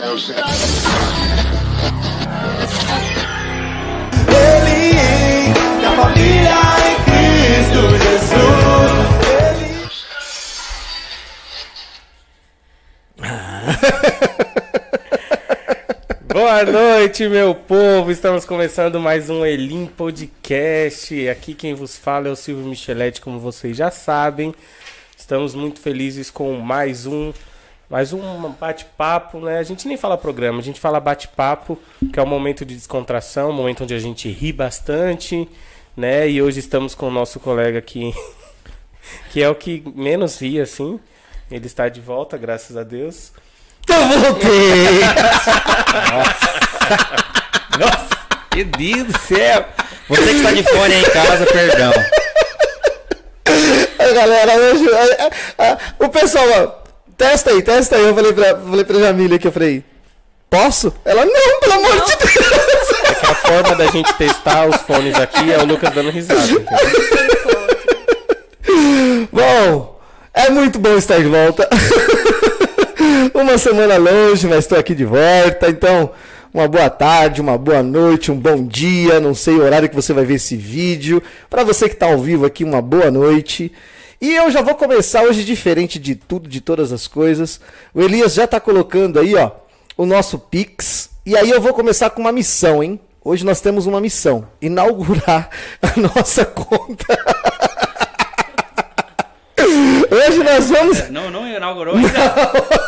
[0.00, 0.32] Ele,
[5.82, 6.54] da família
[6.86, 8.38] em Cristo Jesus.
[16.32, 18.12] Boa noite, meu povo.
[18.12, 21.28] Estamos começando mais um Elim Podcast.
[21.28, 24.54] Aqui quem vos fala é o Silvio Micheletti, como vocês já sabem.
[25.16, 27.32] Estamos muito felizes com mais um
[27.88, 29.58] mais um bate-papo, né?
[29.58, 31.78] A gente nem fala programa, a gente fala bate-papo,
[32.12, 35.48] que é um momento de descontração, um momento onde a gente ri bastante,
[35.96, 36.28] né?
[36.28, 38.14] E hoje estamos com o nosso colega aqui,
[39.32, 41.00] que é o que menos ri, assim.
[41.50, 43.32] Ele está de volta, graças a Deus.
[43.88, 45.00] Eu voltei!
[47.80, 48.18] Nossa,
[48.54, 49.64] meu Deus do céu!
[50.10, 51.92] Você que está de fone aí em casa, perdão.
[54.14, 54.84] Galera, hoje.
[55.98, 56.84] o pessoal,
[57.18, 58.06] testa aí, testa aí.
[58.06, 59.84] Eu falei pra, falei pra Jamília aqui, eu falei,
[60.48, 60.94] posso?
[61.04, 62.36] Ela, não, pelo amor de Deus!
[63.04, 66.40] É que a forma da gente testar os fones aqui é o Lucas dando risada.
[69.30, 70.00] Bom,
[70.32, 71.68] é muito bom estar de volta.
[73.34, 75.68] uma semana longe, mas estou aqui de volta.
[75.68, 76.10] Então,
[76.52, 79.20] uma boa tarde, uma boa noite, um bom dia.
[79.20, 81.22] Não sei o horário que você vai ver esse vídeo.
[81.50, 83.72] Para você que está ao vivo aqui, uma boa noite.
[84.20, 87.60] E eu já vou começar hoje diferente de tudo, de todas as coisas.
[87.94, 89.50] O Elias já está colocando aí, ó,
[89.96, 91.10] o nosso Pix.
[91.24, 92.98] E aí eu vou começar com uma missão, hein?
[93.22, 97.06] Hoje nós temos uma missão: inaugurar a nossa conta.
[100.10, 101.10] Hoje nós vamos.
[101.10, 102.08] Não, não inaugurou ainda?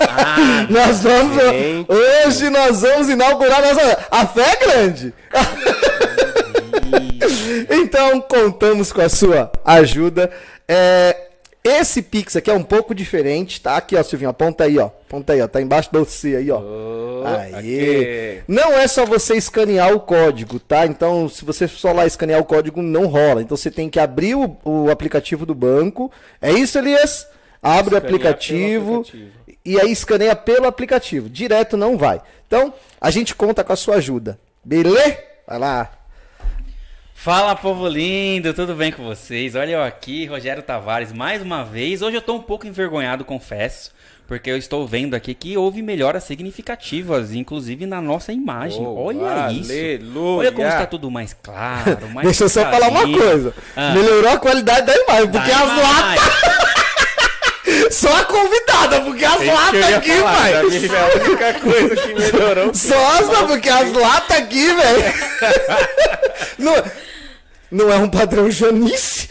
[0.09, 1.37] Ah, Nós vamos.
[1.43, 1.87] Gente.
[1.93, 4.07] Hoje nós vamos inaugurar a nossa.
[4.11, 5.15] A fé é grande.
[7.69, 10.31] Então contamos com a sua ajuda.
[10.73, 11.31] É,
[11.65, 13.77] esse Pix aqui é um pouco diferente, tá?
[13.77, 14.87] Aqui, ó, Silvinho, aponta aí, ó.
[14.87, 15.49] Aponta aí, ó.
[15.49, 16.63] Tá embaixo do C aí, ó.
[17.27, 17.55] Aê.
[17.55, 18.43] aqui.
[18.47, 20.87] Não é só você escanear o código, tá?
[20.87, 23.43] Então, se você só lá escanear o código, não rola.
[23.43, 26.11] Então, você tem que abrir o, o aplicativo do banco.
[26.41, 27.27] É isso, Elias?
[27.61, 29.31] Abre o aplicativo, aplicativo.
[29.65, 31.29] e aí escaneia pelo aplicativo.
[31.29, 32.23] Direto não vai.
[32.47, 34.39] Então, a gente conta com a sua ajuda.
[34.65, 35.19] Beleza?
[35.47, 36.00] Vai lá.
[37.23, 39.55] Fala, povo lindo, tudo bem com vocês?
[39.55, 42.01] Olha eu aqui, Rogério Tavares, mais uma vez.
[42.01, 43.91] Hoje eu tô um pouco envergonhado, confesso,
[44.27, 48.81] porque eu estou vendo aqui que houve melhoras significativas, inclusive na nossa imagem.
[48.87, 49.71] Oh, Olha isso.
[49.71, 50.39] aleluia.
[50.39, 53.53] Olha como está tudo mais claro, mais Deixa eu só falar uma coisa.
[53.77, 53.93] Ah.
[53.93, 56.71] Melhorou a qualidade da imagem, porque as latas.
[57.93, 62.15] Só a convidada, porque as Isso latas aqui, pra mim é a única coisa que
[62.15, 62.73] melhorou.
[62.75, 65.05] Só as, porque as latas aqui, velho.
[67.71, 69.29] Não, é um padrão Janice?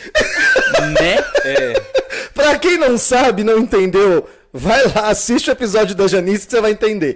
[0.94, 1.18] né?
[1.44, 1.82] É,
[2.34, 6.62] pra quem não sabe, não entendeu, vai lá, assiste o episódio da Janice que você
[6.62, 7.16] vai entender.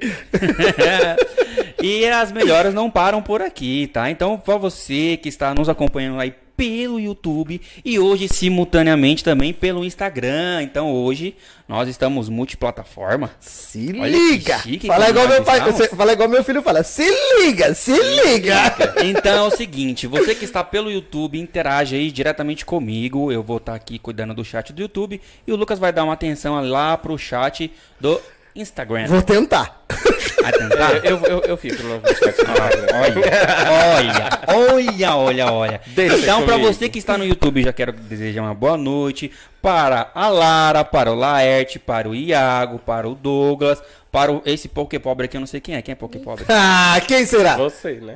[1.82, 4.10] e as melhoras não param por aqui, tá?
[4.10, 9.84] Então, pra você que está nos acompanhando aí pelo YouTube e hoje simultaneamente também pelo
[9.84, 10.62] Instagram.
[10.64, 11.36] Então, hoje
[11.68, 13.32] nós estamos multiplataforma.
[13.42, 14.60] Se Olha liga!
[14.60, 16.82] chique Fala igual, meu pai, você- fala igual meu filho fala.
[16.84, 17.04] Se
[17.40, 18.54] liga, se liga!
[19.04, 23.32] Então é o seguinte, você que está pelo YouTube, interage aí diretamente comigo.
[23.32, 26.14] Eu vou estar aqui cuidando do chat do YouTube e o Lucas vai dar uma
[26.14, 27.70] atenção lá pro chat
[28.00, 28.20] do
[28.56, 29.08] Instagram.
[29.08, 29.84] Vou tentar.
[30.42, 30.96] Vai tentar?
[30.96, 32.54] é, eu, eu, eu fico no Instagram.
[32.94, 35.82] Olha, olha, olha, olha, olha.
[35.88, 36.74] Deixa então, pra comigo.
[36.74, 39.32] você que está no YouTube, já quero desejar uma boa noite
[39.64, 43.82] para a Lara, para o Laerte, para o Iago, para o Douglas,
[44.12, 45.82] para o, esse Poké Pobre aqui, eu não sei quem é.
[45.82, 46.44] Quem é Poké Pobre?
[46.52, 47.56] Ah, quem será?
[47.56, 48.14] Você, né?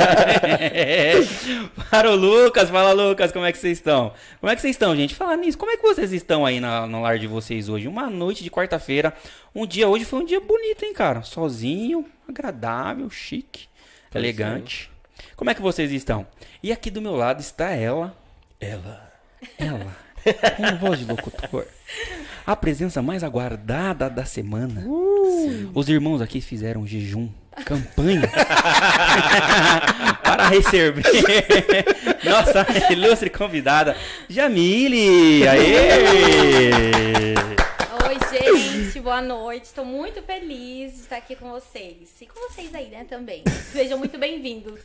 [1.90, 4.12] para o Lucas, fala Lucas, como é que vocês estão?
[4.38, 5.14] Como é que vocês estão, gente?
[5.14, 7.88] Fala nisso, como é que vocês estão aí na, no lar de vocês hoje?
[7.88, 9.14] Uma noite de quarta-feira,
[9.54, 11.22] um dia hoje foi um dia bonito, hein, cara?
[11.22, 13.68] Sozinho, agradável, chique,
[14.10, 14.90] Pois elegante.
[15.34, 16.26] Como é que vocês estão?
[16.62, 18.14] E aqui do meu lado está ela.
[18.60, 19.10] Ela.
[19.58, 20.09] Ela.
[20.56, 21.66] Com voz de locutor.
[22.46, 24.84] A presença mais aguardada da semana.
[25.74, 27.28] Os irmãos aqui fizeram jejum,
[27.64, 28.28] campanha,
[30.22, 31.04] para receber
[32.24, 33.96] nossa ilustre convidada,
[34.28, 35.46] Jamile.
[35.46, 36.90] Aê!
[38.90, 39.66] Gente, boa noite.
[39.66, 42.10] Estou muito feliz de estar aqui com vocês.
[42.20, 43.44] E com vocês aí, né, também.
[43.70, 44.80] Sejam muito bem-vindos.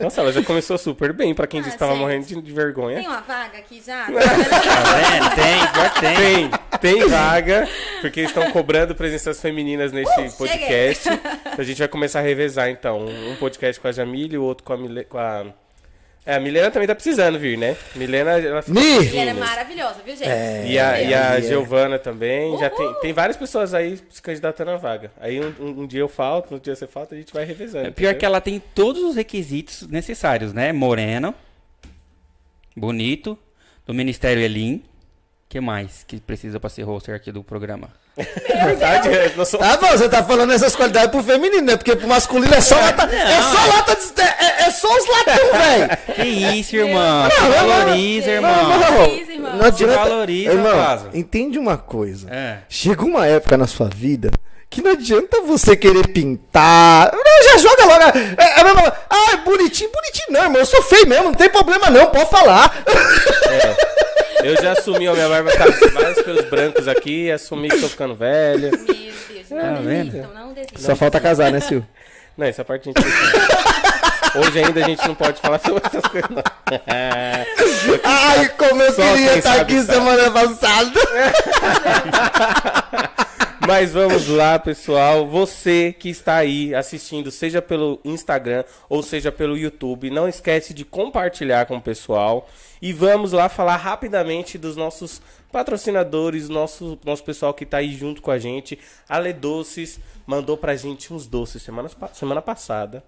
[0.00, 2.00] Nossa, ela já começou super bem pra quem Ah, disse que tava gente.
[2.00, 2.96] morrendo de, de vergonha.
[2.96, 4.06] Tem uma vaga aqui já?
[4.14, 5.34] Tá vendo?
[5.34, 6.50] Tem, pior que tem.
[6.80, 7.68] Tem, tem vaga,
[8.00, 11.08] porque estão cobrando presenças femininas neste Uh, podcast.
[11.58, 13.04] A gente vai começar a revezar, então.
[13.04, 15.44] Um podcast com a Jamile, o outro com a, Mile, com a
[16.26, 17.76] É, a Milena também tá precisando vir, né?
[17.94, 18.96] Milena, ela fica Mi!
[19.06, 20.26] Ele é maravilhosa, viu, gente?
[20.28, 20.64] É.
[20.66, 21.42] E a, e a É.
[21.42, 22.56] Giovana também.
[22.58, 22.94] Já tem, Uhul.
[22.94, 25.12] tem várias pessoas aí se candidatando à vaga.
[25.20, 27.88] Aí um, um- um dia eu falto, um dia você falta, a gente vai revezando.
[27.88, 28.26] É pior que entendeu?
[28.28, 30.72] ela tem todos os requisitos necessários, né?
[30.72, 31.34] Moreno,
[32.76, 33.38] bonito,
[33.86, 34.82] do Ministério Elim.
[35.48, 37.90] que mais que precisa pra ser hoster aqui do programa?
[38.16, 41.76] É verdade, é, Ah, você tá falando essas qualidades pro feminino, né?
[41.76, 43.02] Porque pro masculino é só lata.
[43.12, 44.22] É só lata de.
[44.22, 46.14] É, é só os latão, velho.
[46.14, 47.28] Que isso, irmão?
[47.28, 47.68] Não, não.
[47.68, 48.78] valoriza, irmão.
[48.78, 49.56] Valoriza, irmão.
[49.56, 49.98] Não adianta.
[49.98, 52.28] valoriza, irmão, entende uma coisa.
[52.30, 52.58] É.
[52.68, 54.30] Chega uma época na sua vida
[54.70, 57.12] que não adianta você querer pintar.
[57.12, 58.18] Não, já joga logo.
[58.36, 60.26] É, é ah, é bonitinho, bonitinho.
[60.30, 62.74] Não, irmão, eu sou feio mesmo, não tem problema não, pode falar.
[64.44, 68.14] Eu já assumi, ó, minha barba tá vários pelos brancos aqui, assumi que tô ficando
[68.14, 68.70] velho.
[68.70, 69.14] Meu Deus,
[69.50, 70.10] não Tá vendo?
[70.10, 70.80] desistam, não desistam.
[70.82, 71.80] Só falta casar, né, Sil?
[72.36, 73.02] Não, essa parte a gente.
[74.36, 76.28] Hoje ainda a gente não pode falar sobre essas coisas.
[76.30, 76.42] não.
[78.04, 79.92] Ai, como eu Só queria estar aqui sabe.
[79.94, 81.00] semana passada.
[83.66, 85.26] Mas vamos lá, pessoal.
[85.26, 90.84] Você que está aí assistindo, seja pelo Instagram ou seja pelo YouTube, não esquece de
[90.84, 92.48] compartilhar com o pessoal.
[92.82, 98.20] E vamos lá falar rapidamente dos nossos patrocinadores, nosso, nosso pessoal que está aí junto
[98.20, 98.78] com a gente.
[99.08, 103.02] Ale Doces mandou pra gente uns doces semana, semana passada.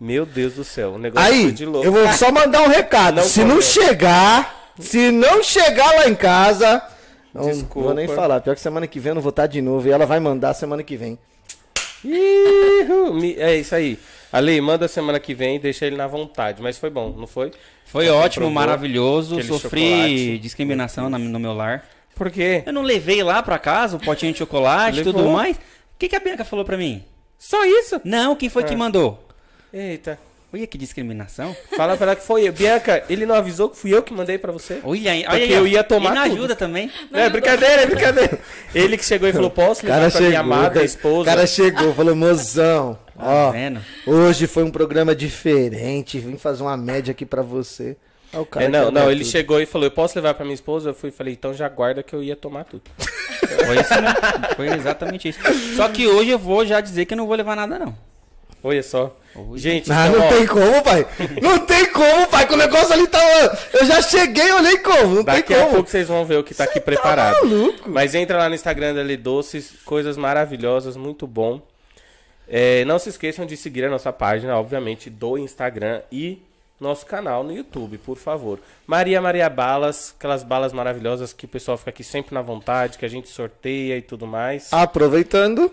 [0.00, 1.84] Meu Deus do céu, o negócio Aí, de louco.
[1.84, 3.16] eu vou só mandar um recado.
[3.16, 6.80] Não se não chegar, se não chegar lá em casa,
[7.34, 7.80] não Desculpa.
[7.88, 8.40] vou nem falar.
[8.40, 10.54] Pior que semana que vem eu não vou estar de novo e ela vai mandar
[10.54, 11.18] semana que vem.
[13.38, 13.98] É isso aí.
[14.32, 16.62] Ale, manda semana que vem, deixa ele na vontade.
[16.62, 17.50] Mas foi bom, não foi?
[17.86, 19.42] Foi Você ótimo, maravilhoso.
[19.42, 20.38] Sofri chocolate.
[20.38, 21.84] discriminação na- no meu lar.
[22.14, 22.62] Por quê?
[22.66, 25.56] Eu não levei lá pra casa o potinho de chocolate e tudo mais.
[25.56, 25.60] O
[25.98, 27.02] que, que a Bianca falou pra mim?
[27.38, 28.00] Só isso?
[28.04, 29.24] Não, quem foi que mandou?
[29.72, 30.18] Eita.
[30.50, 31.54] Olha que discriminação.
[31.76, 32.52] Fala pra ela que foi eu.
[32.54, 34.80] Bianca, ele não avisou que fui eu que mandei pra você?
[34.82, 35.20] Olha aí.
[35.22, 35.66] Porque olha aí, eu ó.
[35.66, 36.34] ia tomar E não tudo.
[36.38, 36.90] ajuda também.
[37.10, 38.38] Não, é brincadeira, é brincadeira.
[38.74, 41.20] Ele que chegou e falou, posso cara pra minha chegou, amada cara, esposa?
[41.20, 43.80] o cara chegou, falou, mozão, ó, Tá vendo?
[44.06, 47.96] hoje foi um programa diferente, vim fazer uma média aqui pra você.
[48.50, 49.30] Cara É, não, não, ele tudo.
[49.30, 50.90] chegou e falou, eu posso levar pra minha esposa?
[50.90, 52.82] Eu fui e falei, então já guarda que eu ia tomar tudo.
[52.98, 54.54] Foi isso mesmo.
[54.56, 55.38] Foi exatamente isso.
[55.76, 57.94] Só que hoje eu vou já dizer que eu não vou levar nada, não.
[58.62, 59.14] Olha só.
[59.54, 61.06] Gente, Ah, então, não ó, tem como, pai.
[61.40, 62.46] Não tem como, pai.
[62.46, 63.58] Que o negócio ali tava.
[63.72, 65.14] Eu já cheguei, olhei como.
[65.16, 65.74] Não daqui tem a como.
[65.74, 67.36] pouco vocês vão ver o que tá aqui preparado.
[67.44, 67.88] maluco.
[67.88, 71.62] Mas entra lá no Instagram da Doces, coisas maravilhosas, muito bom.
[72.48, 76.42] É, não se esqueçam de seguir a nossa página, obviamente, do Instagram e
[76.80, 78.58] nosso canal no YouTube, por favor.
[78.86, 83.04] Maria Maria Balas, aquelas balas maravilhosas que o pessoal fica aqui sempre na vontade, que
[83.04, 84.72] a gente sorteia e tudo mais.
[84.72, 85.70] Aproveitando,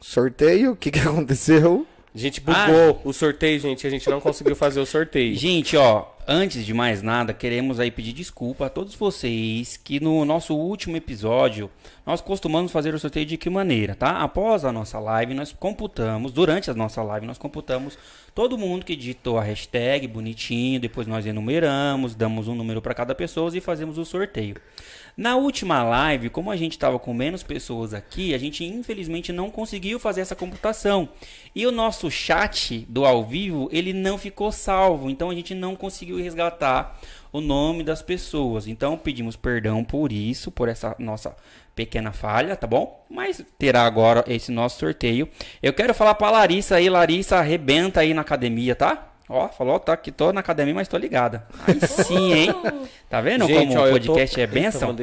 [0.00, 1.86] sorteio, o que que aconteceu?
[2.14, 5.36] A gente bugou o sorteio, gente, a gente não conseguiu fazer o sorteio.
[5.36, 10.24] Gente, ó, antes de mais nada, queremos aí pedir desculpa a todos vocês que no
[10.24, 11.70] nosso último episódio
[12.06, 14.22] nós costumamos fazer o sorteio de que maneira, tá?
[14.22, 17.98] Após a nossa live, nós computamos, durante a nossa live, nós computamos
[18.38, 23.12] todo mundo que digitou a hashtag bonitinho, depois nós enumeramos, damos um número para cada
[23.12, 24.54] pessoa e fazemos o sorteio.
[25.16, 29.50] Na última live, como a gente estava com menos pessoas aqui, a gente infelizmente não
[29.50, 31.08] conseguiu fazer essa computação.
[31.52, 35.74] E o nosso chat do ao vivo, ele não ficou salvo, então a gente não
[35.74, 36.96] conseguiu resgatar
[37.32, 38.68] o nome das pessoas.
[38.68, 41.36] Então pedimos perdão por isso, por essa nossa
[41.78, 43.04] pequena falha, tá bom?
[43.08, 45.28] Mas terá agora esse nosso sorteio.
[45.62, 49.06] Eu quero falar pra Larissa aí, Larissa, arrebenta aí na academia, tá?
[49.28, 51.46] Ó, falou, tá que tô na academia, mas tô ligada.
[51.68, 52.50] Aí sim, hein?
[53.08, 54.96] Tá vendo como ó, o podcast tô- é benção?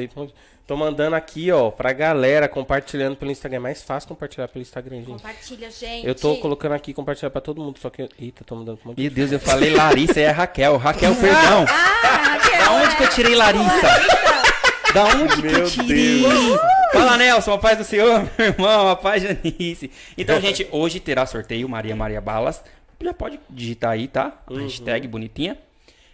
[0.66, 3.56] Tô mandando aqui, ó, pra galera, compartilhando pelo Instagram.
[3.56, 5.06] É mais fácil compartilhar pelo Instagram, gente.
[5.06, 6.06] Compartilha, gente.
[6.06, 8.06] Eu tô colocando aqui compartilhar pra todo mundo, só que.
[8.20, 10.76] Eita, tô mandando pra um monte Meu Deus, eu falei Larissa, é a Raquel.
[10.76, 11.64] Raquel, perdão.
[11.68, 14.35] Ah, Raquel, Da onde que eu tirei Larissa?
[14.96, 16.22] Da onde que eu Meu tirei?
[16.90, 19.90] Fala, Nelson, a paz do Senhor, meu irmão, a paz Janice.
[20.16, 22.64] Então, gente, hoje terá sorteio Maria Maria Balas.
[22.98, 24.42] Já pode digitar aí, tá?
[24.46, 25.58] A Hashtag bonitinha.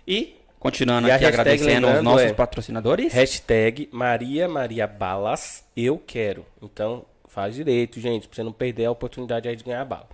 [0.05, 1.13] E, continuando Uhum.
[1.13, 3.13] E aqui agradecendo aos nossos é- patrocinadores.
[3.13, 6.45] Hashtag Maria Maria Balas, eu quero.
[6.61, 10.09] Então, faz direito, gente, pra você não perder a oportunidade aí de ganhar bala.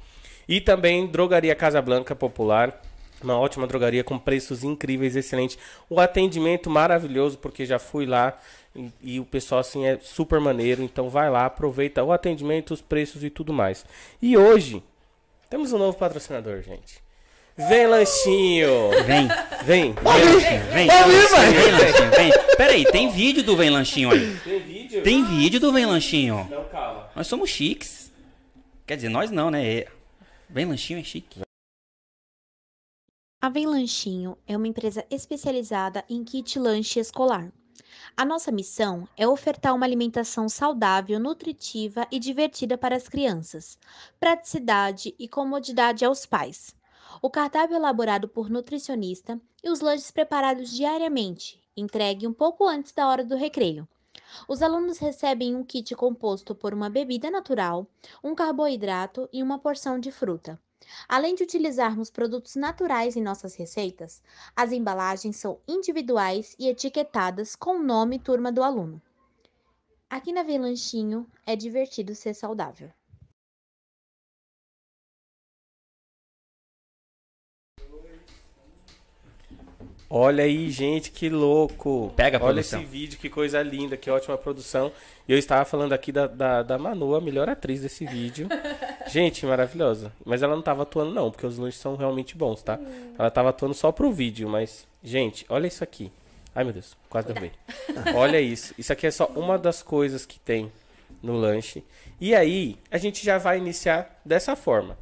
[0.46, 2.78] E também Drogaria Casa Blanca Popular.
[3.22, 5.58] Uma ótima drogaria com preços incríveis, excelente.
[5.90, 8.38] O atendimento maravilhoso, porque já fui lá
[9.02, 10.82] e, e o pessoal assim é super maneiro.
[10.82, 13.84] Então vai lá, aproveita o atendimento, os preços e tudo mais.
[14.22, 14.82] E hoje
[15.50, 17.02] temos um novo patrocinador, gente.
[17.56, 18.90] Vem lanchinho.
[19.04, 19.28] Vem,
[19.64, 19.92] Vem.
[19.92, 19.94] vem.
[19.94, 20.20] Vai.
[20.20, 22.56] Vem, lanchinho, vem.
[22.56, 24.36] Pera aí, tem vídeo do Vem Lanchinho aí.
[24.44, 25.02] Tem vídeo?
[25.02, 26.46] Tem vídeo do Vem Lanchinho.
[26.48, 27.10] Não, calma.
[27.16, 28.12] Nós somos chiques.
[28.86, 29.66] Quer dizer, nós não, né?
[29.80, 29.88] É-
[30.48, 31.40] Vem Lanchinho é chique.
[33.40, 37.52] A Vem Lanchinho é uma empresa especializada em kit lanche escolar.
[38.20, 43.78] A nossa missão é ofertar uma alimentação saudável, nutritiva e divertida para as crianças,
[44.18, 46.74] praticidade e comodidade aos pais.
[47.22, 52.90] O cardápio é elaborado por nutricionista e os lanches preparados diariamente, entregue um pouco antes
[52.90, 53.86] da hora do recreio.
[54.48, 57.86] Os alunos recebem um kit composto por uma bebida natural,
[58.20, 60.60] um carboidrato e uma porção de fruta.
[61.08, 64.22] Além de utilizarmos produtos naturais em nossas receitas,
[64.54, 69.00] as embalagens são individuais e etiquetadas com o nome e turma do aluno.
[70.08, 72.90] Aqui na Vem Lanchinho é divertido ser saudável.
[80.10, 82.10] Olha aí, gente, que louco.
[82.16, 82.80] Pega a Olha produção.
[82.80, 84.90] esse vídeo, que coisa linda, que ótima produção.
[85.28, 88.48] E eu estava falando aqui da, da, da Manu, a melhor atriz desse vídeo.
[89.06, 90.10] gente, maravilhosa.
[90.24, 92.78] Mas ela não estava atuando, não, porque os lanches são realmente bons, tá?
[93.18, 96.10] Ela estava atuando só pro vídeo, mas, gente, olha isso aqui.
[96.54, 97.52] Ai, meu Deus, quase derrubei.
[98.16, 98.74] olha isso.
[98.78, 100.72] Isso aqui é só uma das coisas que tem
[101.22, 101.84] no lanche.
[102.18, 104.96] E aí, a gente já vai iniciar dessa forma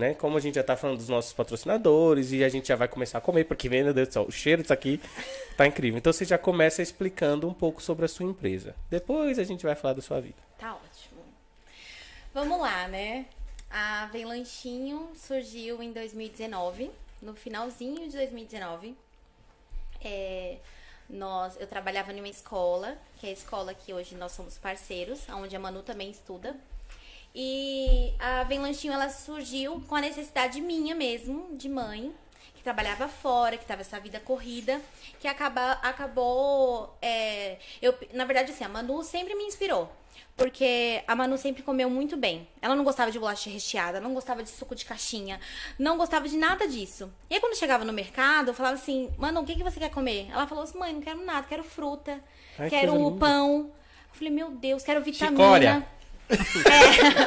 [0.00, 0.14] né?
[0.14, 3.18] Como a gente já tá falando dos nossos patrocinadores e a gente já vai começar
[3.18, 5.00] a comer, porque, meu Deus do céu, o cheiro disso aqui
[5.56, 5.98] tá incrível.
[5.98, 8.74] Então você já começa explicando um pouco sobre a sua empresa.
[8.90, 10.38] Depois a gente vai falar da sua vida.
[10.58, 11.20] Tá ótimo.
[12.34, 13.26] Vamos lá, né?
[13.70, 16.90] A Vem Lanchinho surgiu em 2019,
[17.22, 18.96] no finalzinho de 2019.
[20.02, 20.56] É,
[21.08, 25.20] nós, eu trabalhava em uma escola, que é a escola que hoje nós somos parceiros,
[25.28, 26.56] onde a Manu também estuda.
[27.34, 32.12] E a Vem Lanchinho, ela surgiu com a necessidade minha mesmo, de mãe,
[32.54, 34.80] que trabalhava fora, que tava essa vida corrida,
[35.20, 36.96] que acaba, acabou.
[37.00, 39.90] é, eu, na verdade, assim, a Manu sempre me inspirou.
[40.36, 42.48] Porque a Manu sempre comeu muito bem.
[42.62, 45.38] Ela não gostava de bolacha recheada, não gostava de suco de caixinha,
[45.78, 47.12] não gostava de nada disso.
[47.28, 49.90] E aí, quando chegava no mercado, eu falava assim: Manu, o que, que você quer
[49.90, 50.28] comer?
[50.32, 52.18] Ela falou assim: mãe, não quero nada, quero fruta,
[52.58, 53.18] Ai, que quero linda.
[53.18, 53.70] pão.
[54.08, 55.36] Eu falei: meu Deus, quero vitamina.
[55.42, 55.86] Chicória.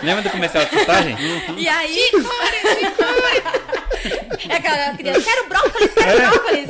[0.02, 1.16] Lembra do comercial de postagem?
[1.58, 2.12] E aí.
[4.50, 6.68] é aquela criança, quero brócolis, quero brócolis.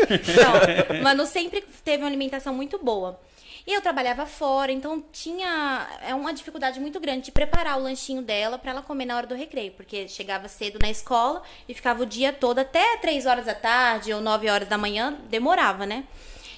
[0.90, 3.20] Não, Manu sempre teve uma alimentação muito boa.
[3.66, 8.22] E eu trabalhava fora, então tinha é uma dificuldade muito grande de preparar o lanchinho
[8.22, 12.04] dela pra ela comer na hora do recreio, porque chegava cedo na escola e ficava
[12.04, 16.04] o dia todo até 3 horas da tarde ou 9 horas da manhã, demorava, né?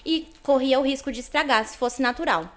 [0.03, 2.51] E corria o risco de estragar se fosse natural.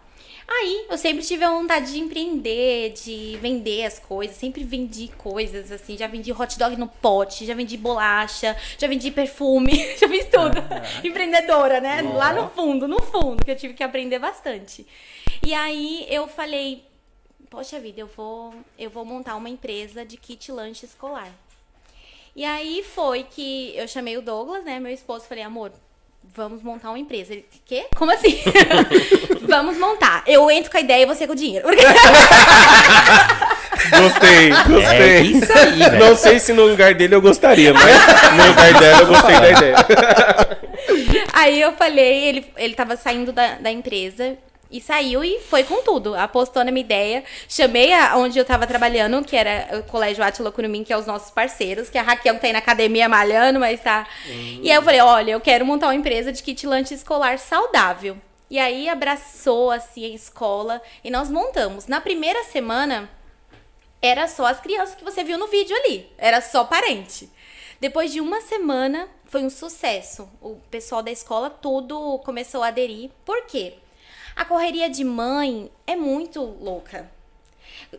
[0.51, 5.71] Aí eu sempre tive a vontade de empreender, de vender as coisas, sempre vendi coisas
[5.71, 10.25] assim, já vendi hot dog no pote, já vendi bolacha, já vendi perfume, já fiz
[10.25, 10.57] tudo.
[11.07, 12.01] Empreendedora, né?
[12.01, 14.87] Lá no fundo, no fundo, que eu tive que aprender bastante.
[15.47, 16.83] E aí eu falei,
[17.51, 21.31] poxa vida, eu vou, eu vou montar uma empresa de kit lanche escolar.
[22.35, 25.73] E aí foi que eu chamei o Douglas, né, meu esposo, falei, amor,
[26.39, 27.33] vamos montar uma empresa.
[27.33, 27.87] Ele, quê?
[27.97, 28.39] Como assim?
[29.47, 30.23] vamos montar.
[30.27, 31.67] Eu entro com a ideia e você com o dinheiro.
[33.91, 35.21] Gostei, É gostei.
[35.23, 35.99] isso aí, velho.
[36.05, 37.97] Não sei se no lugar dele eu gostaria, mas
[38.37, 39.77] no lugar dela eu gostei da ideia.
[41.33, 44.37] Aí eu falei, ele, ele tava saindo da, da empresa
[44.71, 46.15] e saiu e foi com tudo.
[46.15, 47.25] Apostou na minha ideia.
[47.49, 51.07] Chamei a, onde eu tava trabalhando, que era o Colégio Atila Curumim, que é os
[51.07, 54.07] nossos parceiros, que a Raquel que tá aí na academia malhando, mas tá.
[54.63, 58.17] E aí eu falei, olha, eu quero montar uma empresa de kit lanche escolar saudável.
[58.51, 61.87] E aí abraçou assim a escola e nós montamos.
[61.87, 63.11] Na primeira semana,
[64.01, 66.11] era só as crianças que você viu no vídeo ali.
[66.17, 67.31] Era só parente.
[67.81, 70.29] Depois de uma semana, foi um sucesso.
[70.41, 73.11] O pessoal da escola todo começou a aderir.
[73.25, 73.75] Por quê?
[74.39, 77.11] A correria de mãe é muito louca.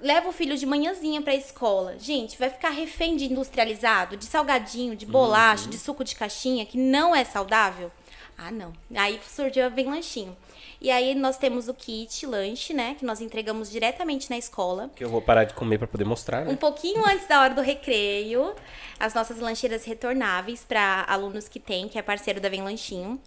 [0.02, 2.00] Leva o filho de manhãzinha pra escola.
[2.00, 6.78] Gente, vai ficar refém de industrializado, de salgadinho, de bolacha, de suco de caixinha, que
[6.78, 7.92] não é saudável?
[8.38, 8.72] Ah, não.
[8.96, 10.36] Aí surgiu a Vem Lanchinho.
[10.80, 12.96] E aí nós temos o kit lanche, né?
[12.98, 14.90] Que nós entregamos diretamente na escola.
[14.96, 16.56] Que eu vou parar de comer pra poder mostrar, Um né?
[16.56, 18.56] pouquinho antes da hora do recreio,
[18.98, 23.20] as nossas lancheiras retornáveis para alunos que tem, que é parceiro da Vem Lanchinho.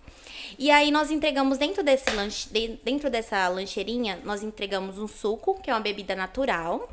[0.58, 5.61] E aí nós entregamos dentro desse lanche, de- dentro dessa lancheirinha, nós entregamos um suco,
[5.62, 6.88] que é uma bebida natural.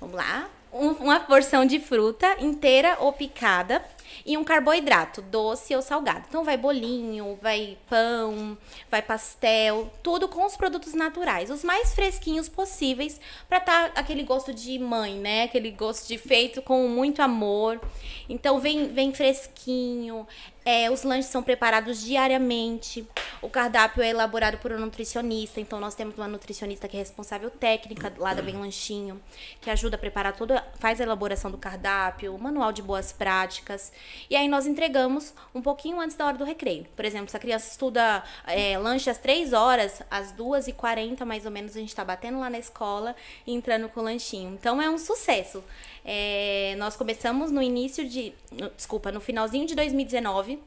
[0.00, 0.48] Vamos lá.
[0.72, 3.84] Um- uma porção de fruta inteira ou picada
[4.24, 6.24] e um carboidrato, doce ou salgado.
[6.28, 8.56] Então vai bolinho, vai pão,
[8.88, 14.52] vai pastel, tudo com os produtos naturais, os mais fresquinhos possíveis para tá aquele gosto
[14.54, 15.42] de mãe, né?
[15.44, 17.80] Aquele gosto de feito com muito amor.
[18.28, 20.24] Então vem vem fresquinho,
[20.64, 23.06] É, os lanches são preparados diariamente.
[23.40, 25.60] O cardápio é elaborado por um nutricionista.
[25.60, 29.20] Então, nós temos uma nutricionista que é responsável técnica lá da Bem Lanchinho,
[29.60, 33.90] que ajuda a preparar toda, faz a elaboração do cardápio, o manual de boas práticas.
[34.28, 36.86] E aí, nós entregamos um pouquinho antes da hora do recreio.
[36.94, 41.50] Por exemplo, se a criança estuda é, lanche às 3 horas, às 2h40 mais ou
[41.50, 44.52] menos, a gente está batendo lá na escola e entrando com o lanchinho.
[44.52, 45.64] Então, é um sucesso.
[46.04, 48.32] É, nós começamos no início de.
[48.52, 50.58] no- desculpa, no finalzinho de 2019.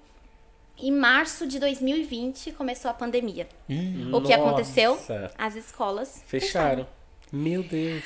[0.77, 3.47] Em março de 2020 começou a pandemia.
[4.11, 4.91] O que aconteceu?
[4.95, 5.31] Nossa.
[5.37, 6.87] As escolas Fecharam.
[7.31, 8.03] Meu Deus.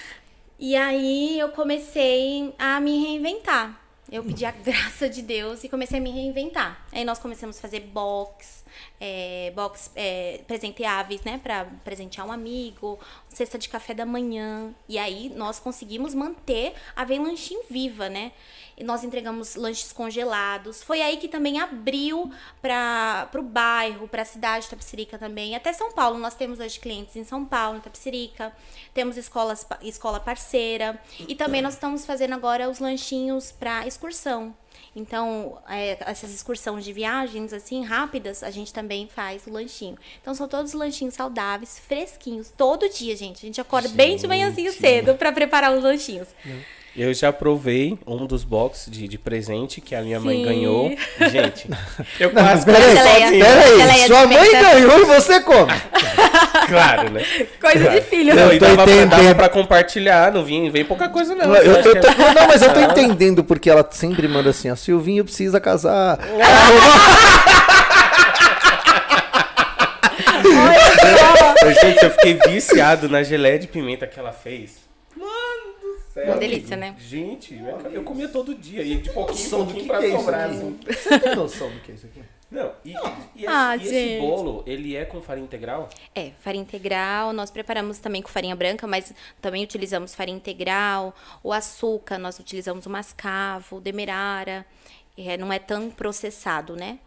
[0.60, 3.82] E aí eu comecei a me reinventar.
[4.12, 6.86] Eu pedi a graça de Deus e comecei a me reinventar.
[6.92, 8.64] Aí nós começamos a fazer box,
[9.00, 11.39] é, box é, presenteáveis, né?
[11.42, 13.00] Pra presentear um amigo,
[13.30, 14.74] cesta de café da manhã.
[14.88, 18.32] E aí nós conseguimos manter a Vem Lanchinho viva, né?
[18.77, 20.84] E nós entregamos lanches congelados.
[20.84, 25.56] Foi aí que também abriu para o bairro, para a cidade de Tapicirica também.
[25.56, 28.56] Até São Paulo, nós temos hoje clientes em São Paulo, em.
[28.94, 31.00] Temos escolas, escola parceira.
[31.27, 34.56] E também nós estamos fazendo agora os lanchinhos para excursão.
[34.98, 39.96] Então, é, essas excursões de viagens, assim, rápidas, a gente também faz o lanchinho.
[40.20, 43.38] Então, são todos lanchinhos saudáveis, fresquinhos, todo dia, gente.
[43.38, 46.27] A gente acorda bem de manhãzinho cedo para preparar os lanchinhos.
[46.98, 50.46] Eu já provei um dos boxes de, de presente que a minha mãe Sim.
[50.46, 50.89] ganhou.
[51.32, 51.70] Gente,
[52.20, 54.01] eu Não, quase peraí, peraí.
[54.01, 55.72] de Sua mãe ganhou e você come.
[56.68, 57.24] Claro, né?
[57.62, 58.36] Coisa de filho.
[58.36, 59.10] Não, Eu e tô dava, pra, entendendo.
[59.12, 61.56] dava pra compartilhar, não vem, vem pouca coisa não.
[61.56, 64.50] Eu, eu acha tô- que é- não, mas eu tô entendendo porque ela sempre manda
[64.50, 66.20] assim, a Silvinho precisa casar.
[71.66, 74.87] Ô, Gente, eu fiquei viciado na geleia de pimenta que ela fez.
[76.18, 76.26] Céu.
[76.34, 76.96] Uma delícia, né?
[76.98, 78.82] Gente, eu, eu comia todo dia.
[78.82, 80.46] E de pouquinho em Noção do pouquinho que, pra que é isso sobrar.
[80.46, 80.56] aqui?
[80.56, 80.80] assim.
[80.88, 82.22] Você tem noção do que é isso aqui?
[82.50, 82.96] Não, e, e
[83.44, 85.90] esse, Ah, e esse bolo, ele é com farinha integral?
[86.16, 91.52] É, farinha integral, nós preparamos também com farinha branca, mas também utilizamos farinha integral, o
[91.52, 94.66] açúcar, nós utilizamos o mascavo, o demerara,
[95.18, 97.00] é, não é tão processado, né?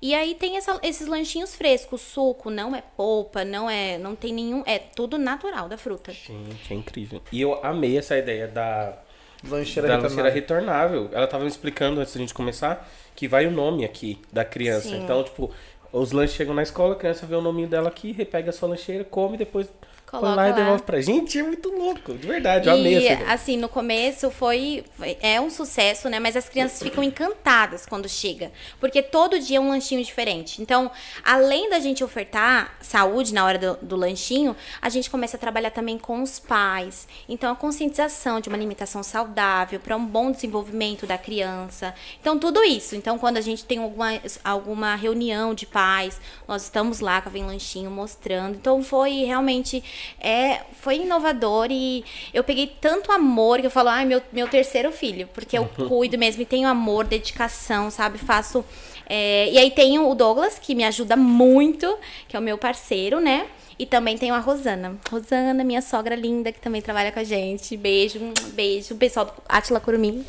[0.00, 4.32] E aí tem essa- esses lanchinhos frescos, suco, não é polpa, não é, não tem
[4.32, 6.12] nenhum, é tudo natural da fruta.
[6.12, 7.20] Gente, é incrível.
[7.30, 8.98] E eu amei essa ideia da,
[9.44, 10.02] Lancheira da retornável.
[10.24, 11.10] lancheira retornável.
[11.12, 14.88] Ela tava me explicando antes da gente começar que vai o nome aqui da criança.
[14.88, 15.02] Sim.
[15.02, 15.50] Então, tipo,
[15.92, 18.68] os lanches chegam na escola, a criança vê o nominho dela aqui, repega a sua
[18.68, 19.70] lancheira, come e depois
[20.10, 20.56] põe Coloca lá e lá.
[20.56, 21.38] devolve pra gente.
[21.38, 22.68] É muito louco, de verdade.
[22.68, 26.18] Eu amei essa E assim, no começo foi, foi- é um sucesso, né?
[26.18, 30.62] Mas as crianças ficam encantadas quando chega, porque todo dia é um lanchinho diferente.
[30.62, 30.90] Então,
[31.24, 35.70] além da gente ofertar saúde na hora do, do lanchinho, a gente começa a trabalhar
[35.70, 37.06] também com os pais.
[37.28, 41.94] Então, a conscientização de uma alimentação saudável para um bom desenvolvimento da criança.
[42.20, 42.96] Então, tudo isso.
[42.96, 47.32] Então, quando a gente tem alguma, alguma reunião de pais, nós estamos lá com a
[47.32, 48.56] Vem Lanchinho mostrando.
[48.56, 49.82] Então, foi realmente
[50.20, 54.90] é, foi inovador e eu peguei tanto amor que eu falo, ai, meu, meu terceiro
[54.92, 58.18] filho, porque eu cuido mesmo e tenho amor, dedicação, sabe?
[58.18, 58.64] Faço.
[59.08, 63.20] é, e aí tenho o Douglas, que me ajuda muito, que é o meu parceiro,
[63.20, 63.46] né?
[63.78, 64.96] E também tenho a Rosana.
[65.08, 67.76] Rosana, minha sogra linda, que também trabalha com a gente.
[67.76, 68.18] Beijo,
[68.52, 68.94] beijo.
[68.94, 70.24] O pessoal do Atila Curumim.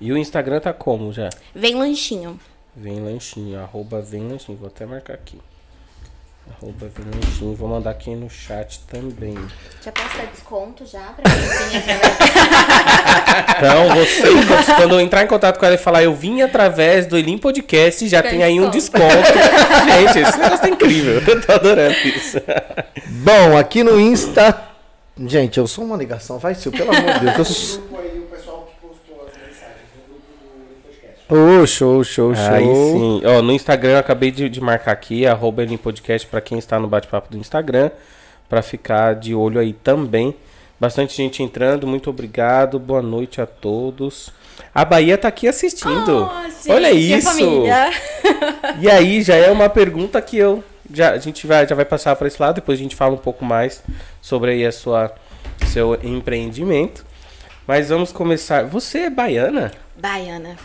[0.00, 1.28] E o Instagram tá como já?
[1.54, 2.40] Vem lanchinho.
[2.74, 4.56] Vem lanchinho, arroba vem lanchinho.
[4.56, 5.38] Vou até marcar aqui.
[6.50, 7.54] Arroba vem lanchinho.
[7.54, 9.36] Vou mandar aqui no chat também.
[9.82, 11.24] Já posso dar desconto já pra
[13.56, 17.16] Então, você, quando eu entrar em contato com ela e falar eu vim através do
[17.16, 19.04] Elim Podcast, já Tem tem aí um desconto.
[19.04, 21.22] Gente, esse negócio tá incrível.
[21.26, 22.38] Eu tô adorando isso.
[23.06, 24.70] Bom, aqui no Insta
[25.26, 26.38] Gente, eu sou uma negação.
[26.38, 27.78] Vai, seu, pelo amor de Deus.
[27.92, 28.19] Eu
[31.30, 32.52] Ô, show, show, show.
[32.52, 33.22] Aí sim.
[33.24, 36.78] Ó, no Instagram eu acabei de, de marcar aqui, arroba Elim Podcast, pra quem está
[36.80, 37.90] no bate-papo do Instagram,
[38.48, 40.34] pra ficar de olho aí também.
[40.80, 44.32] Bastante gente entrando, muito obrigado, boa noite a todos.
[44.74, 46.28] A Bahia tá aqui assistindo.
[46.28, 47.64] Oh, gente, Olha isso!
[48.80, 52.16] E aí já é uma pergunta que eu já a gente vai já vai passar
[52.16, 53.82] para esse lado, depois a gente fala um pouco mais
[54.20, 55.12] sobre aí a sua
[55.66, 57.04] seu empreendimento.
[57.66, 58.64] Mas vamos começar.
[58.64, 59.70] Você é baiana?
[59.96, 60.56] Baiana.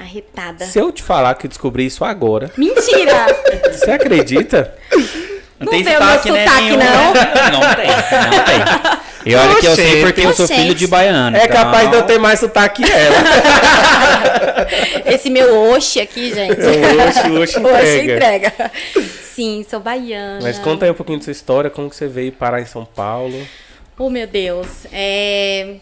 [0.00, 0.64] Arretada.
[0.64, 3.26] Se eu te falar que eu descobri isso agora, Mentira!
[3.70, 4.74] você acredita?
[5.58, 7.12] Não vê o meu sotaque, nenhum, não?
[7.12, 7.32] né?
[7.52, 7.88] Não tem,
[8.30, 9.00] não tem.
[9.26, 10.60] E olha que eu sei porque eu sou Oxente.
[10.62, 11.36] filho de baiano.
[11.36, 13.16] É então- capaz de eu ter mais sotaque que ela.
[15.04, 16.52] Esse meu oxe aqui, gente.
[16.58, 18.48] Oxe, oxe Oxe entrega.
[18.48, 18.70] entrega.
[19.34, 20.40] Sim, sou baiana.
[20.42, 22.84] Mas conta aí um pouquinho da sua história, como que você veio parar em São
[22.86, 23.46] Paulo.
[23.98, 24.66] Oh, meu Deus.
[24.90, 25.74] É,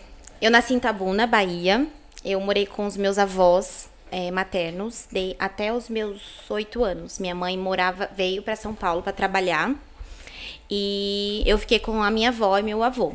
[0.43, 1.87] Eu nasci em Tabuna, Bahia.
[2.25, 5.37] Eu morei com os meus avós é, maternos de...
[5.39, 7.19] até os meus oito anos.
[7.19, 9.75] Minha mãe morava, veio para São Paulo para trabalhar.
[10.71, 13.15] E eu fiquei com a minha avó e meu avô.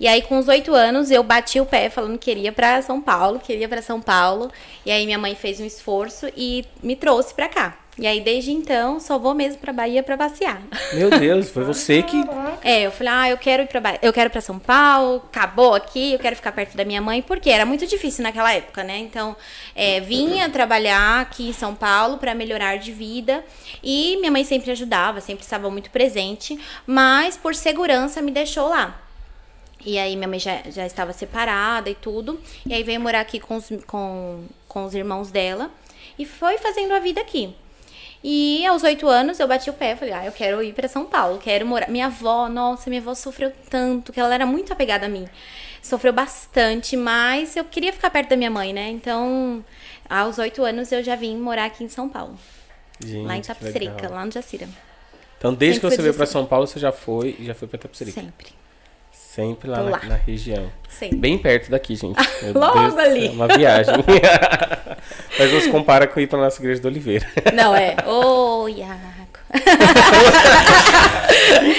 [0.00, 3.00] E aí, com os oito anos, eu bati o pé falando que queria para São
[3.00, 4.50] Paulo, queria para São Paulo.
[4.84, 7.78] E aí, minha mãe fez um esforço e me trouxe para cá.
[7.98, 10.62] E aí, desde então, só vou mesmo pra Bahia para passear.
[10.94, 12.22] Meu Deus, foi você que.
[12.64, 15.74] É, eu falei, ah, eu quero ir pra Bahia, eu quero pra São Paulo, acabou
[15.74, 18.98] aqui, eu quero ficar perto da minha mãe, porque era muito difícil naquela época, né?
[18.98, 19.34] Então,
[19.74, 23.44] é, vinha trabalhar aqui em São Paulo pra melhorar de vida
[23.82, 29.02] e minha mãe sempre ajudava, sempre estava muito presente, mas por segurança me deixou lá.
[29.84, 32.40] E aí minha mãe já, já estava separada e tudo.
[32.64, 35.70] E aí veio morar aqui com os, com, com os irmãos dela.
[36.16, 37.54] E foi fazendo a vida aqui.
[38.24, 41.04] E aos oito anos eu bati o pé, falei, ah, eu quero ir para São
[41.04, 41.88] Paulo, quero morar.
[41.88, 45.26] Minha avó, nossa, minha avó sofreu tanto, que ela era muito apegada a mim.
[45.82, 48.88] Sofreu bastante, mas eu queria ficar perto da minha mãe, né?
[48.90, 49.64] Então,
[50.08, 52.38] aos oito anos eu já vim morar aqui em São Paulo,
[53.04, 54.68] Gente, lá em que Tapicerica, lá no Jacira.
[55.38, 56.32] Então, desde que Sempre você foi veio pra disso.
[56.32, 58.20] São Paulo, você já foi já foi pra Tapicerica.
[58.20, 58.62] Sempre.
[59.10, 60.04] Sempre lá Tô na, lá.
[60.04, 60.70] na região.
[60.88, 61.16] Sempre.
[61.16, 62.16] Bem perto daqui, gente.
[62.54, 63.28] Logo Deus ali.
[63.30, 63.94] uma viagem.
[65.38, 67.26] Mas não se compara com ir pra nossa igreja do Oliveira.
[67.54, 67.96] Não, é.
[68.06, 69.22] Ô, Iago.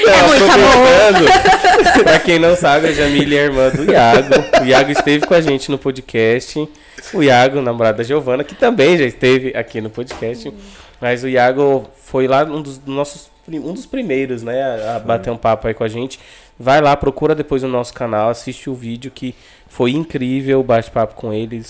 [0.05, 2.03] É muito amor.
[2.03, 4.33] pra quem não sabe, a Jamile é irmã do Iago.
[4.61, 6.67] O Iago esteve com a gente no podcast.
[7.13, 10.53] O Iago, namorado da Giovana, que também já esteve aqui no podcast.
[11.01, 15.29] Mas o Iago foi lá um dos nossos um dos primeiros, né, a, a bater
[15.29, 16.19] um papo aí com a gente.
[16.57, 19.35] Vai lá, procura depois no nosso canal, assiste o vídeo que
[19.67, 21.61] foi incrível o bate-papo com ele,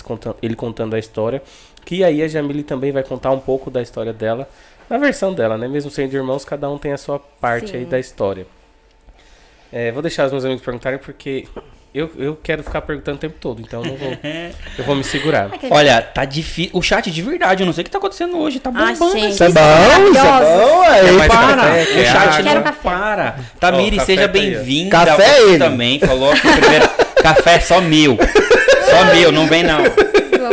[0.41, 1.41] ele contando a história.
[1.85, 4.47] Que aí a Jamile também vai contar um pouco da história dela,
[4.89, 5.67] na versão dela, né?
[5.67, 7.89] Mesmo sendo irmãos, cada um tem a sua parte aí Sim.
[7.89, 8.45] da história.
[9.71, 11.47] É, vou deixar os meus amigos perguntarem porque
[11.93, 14.11] eu, eu quero ficar perguntando o tempo todo, então eu não vou,
[14.77, 15.51] eu vou me segurar.
[15.69, 16.71] Olha, tá difícil.
[16.73, 18.59] O chat de verdade, eu não sei o que tá acontecendo hoje.
[18.59, 19.33] Tá Ai, bombando gente.
[19.33, 20.81] Isso é bom, isso é bom.
[20.81, 21.55] Aí, mais para!
[21.55, 21.81] café?
[21.83, 22.79] o chat não café.
[22.81, 23.35] para.
[23.59, 24.89] Tamiri, café seja tá aí, bem-vinda.
[24.89, 25.59] Café ele.
[25.59, 25.99] também.
[25.99, 26.89] Coloque o primeiro.
[27.21, 28.17] café só meu.
[28.89, 29.83] Só meu, não vem não.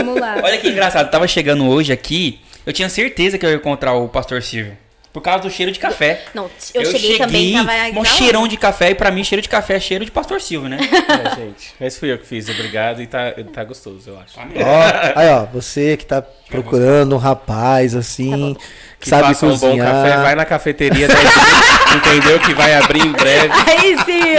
[0.05, 0.37] Vamos lá.
[0.43, 1.11] Olha que engraçado.
[1.11, 2.41] Tava chegando hoje aqui.
[2.67, 4.77] Eu tinha certeza que eu ia encontrar o pastor Silvio.
[5.13, 6.23] Por causa do cheiro de café.
[6.33, 8.07] Não, eu, cheguei, também, tava um exalando.
[8.07, 8.91] cheirão de café.
[8.91, 10.79] E pra mim, cheiro de café é cheiro de pastor Silvio, né?
[11.11, 11.75] É, gente.
[11.81, 13.03] Mas fui eu que fiz, obrigado.
[13.03, 14.39] E tá, tá gostoso, eu acho.
[14.39, 18.55] Ó, aí, ó, você que tá procurando um rapaz assim,
[19.01, 19.93] que Que sabe faça um bom cozinhar.
[19.93, 21.33] café, vai na cafeteria da Edith,
[21.97, 22.39] entendeu?
[22.39, 23.53] Que vai abrir em breve.
[23.67, 24.37] Aí sim.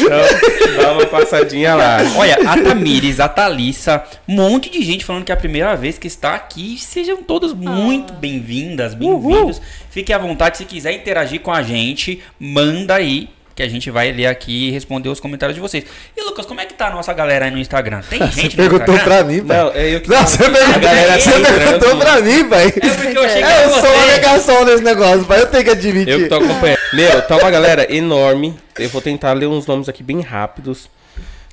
[0.00, 1.98] Então, dá uma passadinha lá.
[2.16, 5.98] Olha, a Tamires, a Thalissa, um monte de gente falando que é a primeira vez
[5.98, 6.78] que está aqui.
[6.78, 9.60] Sejam todas muito bem-vindas, bem-vindos.
[9.90, 13.28] Fique à vontade, se quiser interagir com a gente, manda aí.
[13.54, 15.84] Que a gente vai ler aqui e responder os comentários de vocês.
[16.16, 18.00] E Lucas, como é que tá a nossa galera aí no Instagram?
[18.08, 19.16] Tem Você gente no perguntou Instagram?
[19.18, 19.56] pra mim, pai.
[19.58, 21.58] Não, é eu que Não, você perguntou, galera você tá entrando.
[21.58, 22.66] perguntou pra mim, pai.
[22.68, 24.12] É porque eu achei que É, eu sou uma você.
[24.12, 25.40] negação nesse negócio, pai.
[25.40, 26.08] Eu tenho que admitir.
[26.12, 26.78] Eu que tô acompanhando.
[26.94, 28.54] Meu, tá uma galera enorme.
[28.78, 30.88] Eu vou tentar ler uns nomes aqui bem rápidos.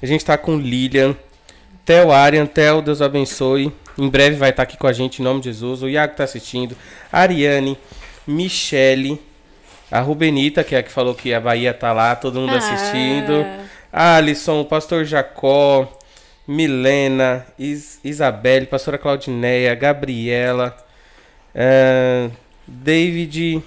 [0.02, 1.14] A gente tá com Lilian,
[1.84, 3.74] Theo Arian, Theo, Deus abençoe.
[3.98, 5.84] Em breve vai estar aqui com a gente, em nome de Jesus.
[5.84, 6.78] O Iago tá assistindo.
[7.12, 7.78] Ariane,
[8.26, 9.20] Michele,
[9.92, 13.46] a Rubenita, que é a que falou que a Bahia tá lá, todo mundo assistindo.
[13.92, 15.98] Alisson, o pastor Jacó,
[16.48, 20.76] Milena, Is Isabelle, pastora Claudineia, Gabriela,
[21.56, 22.30] ah,
[22.68, 23.62] David,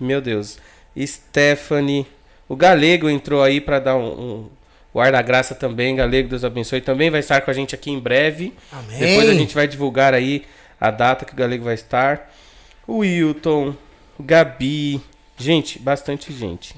[0.00, 0.58] meu Deus,
[0.98, 2.06] Stephanie,
[2.48, 4.48] o Galego entrou aí para dar um, um-
[4.94, 7.90] o ar da graça também, Galego, Deus abençoe, também vai estar com a gente aqui
[7.90, 8.54] em breve.
[8.72, 8.98] Amém.
[8.98, 10.44] Depois a gente vai divulgar aí
[10.80, 12.32] a data que o Galego vai estar.
[12.86, 13.74] O Wilton,
[14.18, 15.00] Gabi,
[15.38, 16.74] Gente, bastante gente.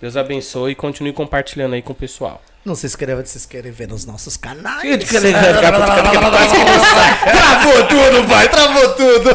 [0.00, 2.42] Deus abençoe e continue compartilhando aí com o pessoal.
[2.64, 4.82] Não se inscreva se inscrever nos nossos canais.
[7.24, 9.30] Travou tudo, pai, travou tudo.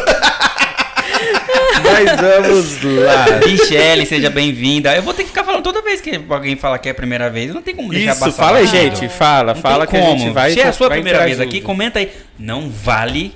[1.84, 3.25] Mas vamos lá.
[3.45, 4.93] Michele, seja bem-vinda.
[4.95, 7.30] Eu vou ter que ficar falando toda vez que alguém fala que é a primeira
[7.30, 7.53] vez.
[7.53, 9.08] Não tem como deixar Isso, fala aí, gente.
[9.10, 10.19] Fala, Não fala que tem a como.
[10.19, 10.51] gente vai.
[10.51, 12.12] Se é a sua primeira vez aqui, comenta aí.
[12.38, 13.34] Não vale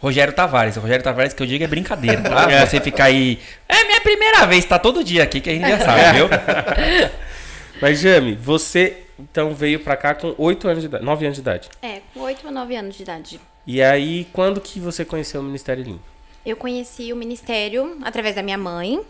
[0.00, 0.76] Rogério Tavares.
[0.76, 2.50] O Rogério Tavares que eu digo é brincadeira, tá?
[2.50, 2.66] É.
[2.66, 3.38] Você ficar aí.
[3.68, 6.28] É minha primeira vez, tá todo dia aqui que a gente já sabe, viu?
[7.80, 11.40] Mas, Jami, você então veio pra cá com 8 anos de idade, 9 anos de
[11.42, 11.68] idade.
[11.82, 13.40] É, com 8 ou 9 anos de idade.
[13.66, 16.00] E aí, quando que você conheceu o Ministério Lim?
[16.44, 19.02] Eu conheci o ministério através da minha mãe,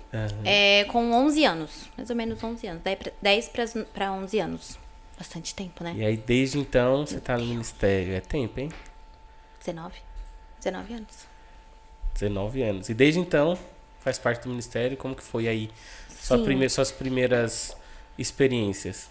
[0.44, 1.70] é, com 11 anos.
[1.96, 2.83] Mais ou menos 11 anos.
[3.22, 3.50] 10
[3.94, 4.79] para 11 anos.
[5.16, 5.94] Bastante tempo, né?
[5.96, 8.14] E aí, desde então, você tá no Ministério.
[8.14, 8.70] É tempo, hein?
[9.61, 10.10] 19.
[10.61, 11.27] 19 anos.
[12.14, 12.88] 19 anos.
[12.88, 13.59] E desde então,
[14.01, 14.96] faz parte do Ministério.
[14.96, 15.70] Como que foi aí
[16.09, 17.77] sua prime- suas primeiras
[18.18, 19.09] experiências?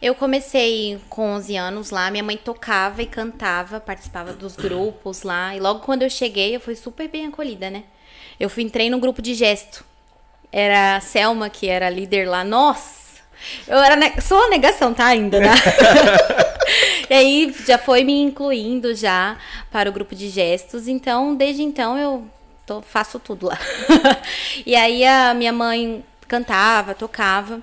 [0.00, 5.54] Eu comecei com 11 anos lá, minha mãe tocava e cantava, participava dos grupos lá.
[5.54, 7.84] E logo quando eu cheguei, eu fui super bem acolhida, né?
[8.38, 9.84] Eu fui, entrei no grupo de gesto.
[10.50, 12.42] Era a Selma, que era líder lá.
[12.44, 13.01] Nossa!
[13.66, 15.06] Eu era ne- sou a negação, tá?
[15.06, 15.50] Ainda, né?
[17.08, 19.36] e aí já foi me incluindo já
[19.70, 20.88] para o grupo de gestos.
[20.88, 22.26] Então, desde então, eu
[22.66, 23.58] tô- faço tudo lá.
[24.66, 27.60] e aí a minha mãe cantava, tocava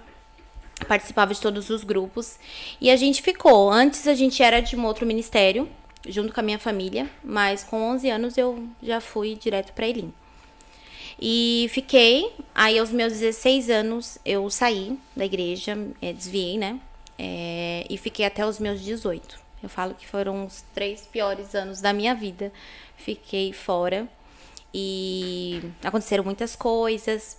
[0.87, 2.37] participava de todos os grupos
[2.79, 3.69] e a gente ficou.
[3.69, 5.67] Antes a gente era de um outro ministério,
[6.07, 10.13] junto com a minha família, mas com 11 anos eu já fui direto para Elim.
[11.21, 16.79] E fiquei, aí aos meus 16 anos eu saí da igreja, eh, desviei, né?
[17.17, 19.37] Eh, e fiquei até os meus 18.
[19.61, 22.53] Eu falo que foram os três piores anos da minha vida.
[22.95, 24.07] Fiquei fora
[24.73, 27.37] e aconteceram muitas coisas.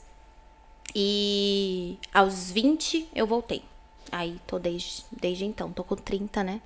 [0.94, 3.62] E aos 20 eu voltei.
[4.12, 6.60] Aí tô desde, desde então, tô com 30, né?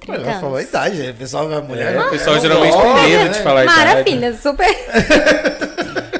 [0.00, 1.94] 30 Ela falou a idade, o pessoal, a mulher.
[1.94, 3.28] É, o pessoal é geralmente tem medo né?
[3.28, 3.78] de falar a idade.
[3.78, 4.68] Maravilha, super.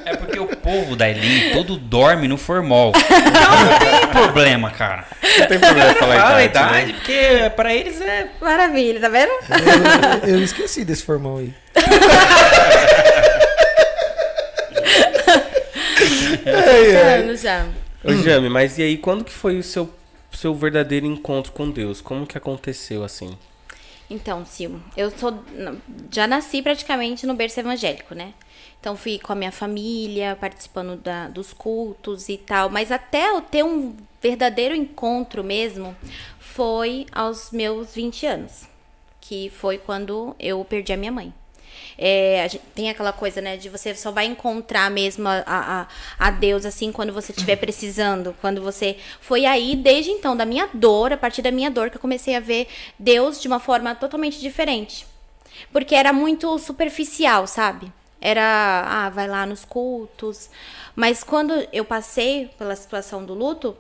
[0.05, 2.93] É porque o povo da Elim todo dorme no formol.
[2.97, 3.11] Então
[3.65, 5.05] não tem problema, cara.
[5.39, 6.69] Não tem problema falar Fala a a idade.
[6.69, 6.93] idade, né?
[6.95, 8.29] porque pra eles é.
[8.41, 9.33] Maravilha, tá vendo?
[10.25, 11.53] Eu, eu esqueci desse formão aí.
[17.29, 17.67] anos já.
[18.05, 19.93] Ô, Jami, mas e aí, quando que foi o seu,
[20.39, 22.01] seu verdadeiro encontro com Deus?
[22.01, 23.37] Como que aconteceu assim?
[24.11, 25.43] Então, Sil, eu sou,
[26.11, 28.33] já nasci praticamente no berço evangélico, né?
[28.81, 32.71] Então fui com a minha família, participando da- dos cultos e tal.
[32.71, 35.95] Mas até eu ter um verdadeiro encontro mesmo
[36.39, 38.63] foi aos meus 20 anos.
[39.21, 41.35] Que foi quando eu perdi a minha mãe.
[41.97, 45.87] É, gente- tem aquela coisa, né, de você só vai encontrar mesmo a, a, a-
[46.19, 50.69] a Deus assim quando você estiver precisando, quando você foi aí desde então da minha
[50.73, 53.95] dor, a partir da minha dor que eu comecei a ver Deus de uma forma
[53.95, 55.07] totalmente diferente.
[55.73, 57.93] Porque era muito superficial, sabe?
[58.21, 60.51] Era, ah, vai lá nos cultos.
[60.95, 63.77] Mas quando eu passei pela situação do luto,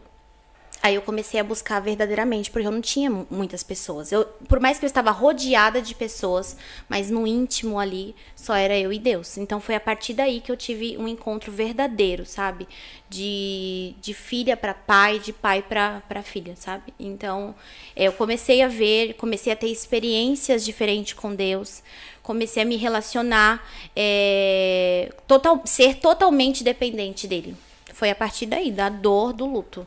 [0.80, 4.12] Aí eu comecei a buscar verdadeiramente, porque eu não tinha mu- muitas pessoas.
[4.12, 6.56] Eu, por mais que eu estava rodeada de pessoas,
[6.88, 9.36] mas no íntimo ali só era eu e Deus.
[9.36, 12.68] Então foi a partir daí que eu tive um encontro verdadeiro, sabe?
[13.10, 16.94] De, de filha para pai, de pai para filha, sabe?
[16.98, 17.54] Então
[17.96, 21.82] eh, eu comecei a ver, comecei a ter experiências diferentes com Deus,
[22.22, 27.56] comecei a me relacionar, eh, total, ser totalmente dependente dele.
[27.92, 29.84] Foi a partir daí, da dor do luto.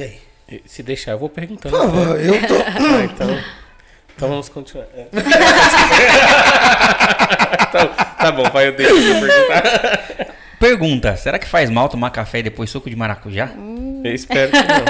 [0.00, 0.18] E aí?
[0.64, 1.76] Se deixar, eu vou perguntando.
[1.76, 2.54] Por favor, eu tô.
[2.64, 3.38] Ah, então,
[4.16, 4.86] então vamos continuar.
[4.94, 5.06] É.
[7.68, 10.34] então, tá bom, vai, eu deixo eu perguntar.
[10.58, 13.50] Pergunta: será que faz mal tomar café e depois suco de maracujá?
[14.02, 14.84] Eu espero que não.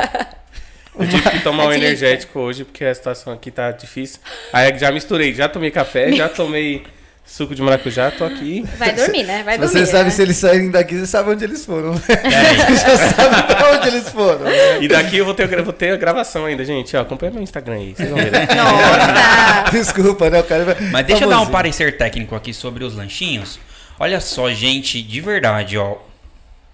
[1.05, 1.89] Eu tive que tomar um difícil.
[1.89, 4.21] energético hoje, porque a situação aqui tá difícil.
[4.53, 6.85] Aí já misturei, já tomei café, já tomei
[7.31, 8.65] suco de maracujá, tô aqui.
[8.77, 9.43] Vai dormir, né?
[9.45, 9.73] Vai dormir.
[9.73, 10.11] Você sabe né?
[10.11, 11.95] se eles saírem daqui, você sabe onde eles foram.
[11.97, 14.41] Você já sabe pra onde eles foram.
[14.41, 14.83] né?
[14.83, 16.97] E daqui eu vou ter, vou ter a gravação ainda, gente.
[16.97, 18.33] Ó, acompanha meu Instagram aí, vocês vão ver.
[18.33, 19.71] Nossa!
[19.71, 20.41] Desculpa, né?
[20.41, 20.77] O cara vai.
[20.91, 21.53] Mas deixa eu dar um famosinho.
[21.53, 23.61] parecer técnico aqui sobre os lanchinhos.
[23.99, 25.97] Olha só, gente, de verdade, ó.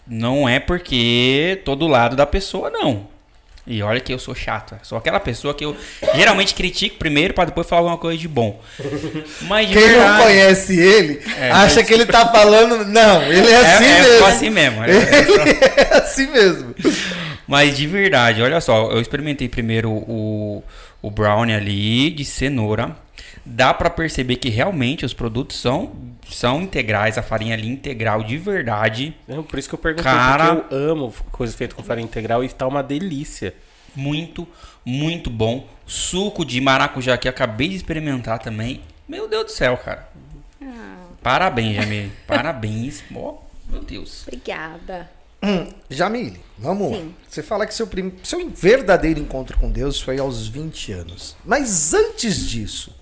[0.06, 3.08] Não é porque tô do lado da pessoa, não.
[3.66, 4.76] E olha que eu sou chato.
[4.84, 5.76] Sou aquela pessoa que eu
[6.14, 8.60] geralmente critico primeiro pra depois falar alguma coisa de bom.
[9.42, 12.84] Mas Quem não verdade, conhece ele, É, acha que ele tá falando.
[12.84, 14.18] Não, ele é é, assim é mesmo.
[14.18, 14.84] só assim mesmo.
[14.84, 16.74] é- é só- Ele é assim mesmo.
[17.48, 20.62] Mas de verdade, olha só, eu experimentei primeiro o,
[21.02, 22.96] o brownie ali de cenoura.
[23.46, 25.92] Dá pra perceber que realmente os produtos são
[26.28, 29.16] são integrais, a farinha ali integral de verdade.
[29.28, 30.56] Não, por isso que eu perguntei, Cara.
[30.56, 33.54] porque eu amo coisa feita com farinha integral e tá uma delícia.
[33.94, 34.46] Muito,
[34.84, 35.66] muito bom.
[35.86, 38.82] Suco de maracujá que eu acabei de experimentar também.
[39.08, 40.08] Meu Deus do céu, cara.
[41.22, 42.12] Parabéns, Jamile.
[42.26, 43.04] Parabéns.
[43.14, 43.38] Ó,
[43.70, 44.24] meu Deus.
[44.26, 45.10] Obrigada.
[45.88, 46.98] Jamile, vamos lá.
[46.98, 47.14] Sim.
[47.28, 48.12] Você fala que seu, prim...
[48.22, 51.36] seu verdadeiro encontro com Deus foi aos 20 anos.
[51.44, 52.92] Mas antes disso,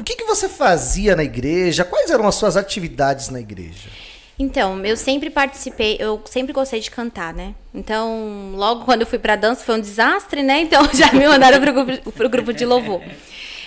[0.00, 1.84] o que, que você fazia na igreja?
[1.84, 3.90] Quais eram as suas atividades na igreja?
[4.38, 7.54] Então, eu sempre participei, eu sempre gostei de cantar, né?
[7.74, 10.62] Então, logo quando eu fui pra dança foi um desastre, né?
[10.62, 13.02] Então já me mandaram pro grupo, pro grupo de louvor.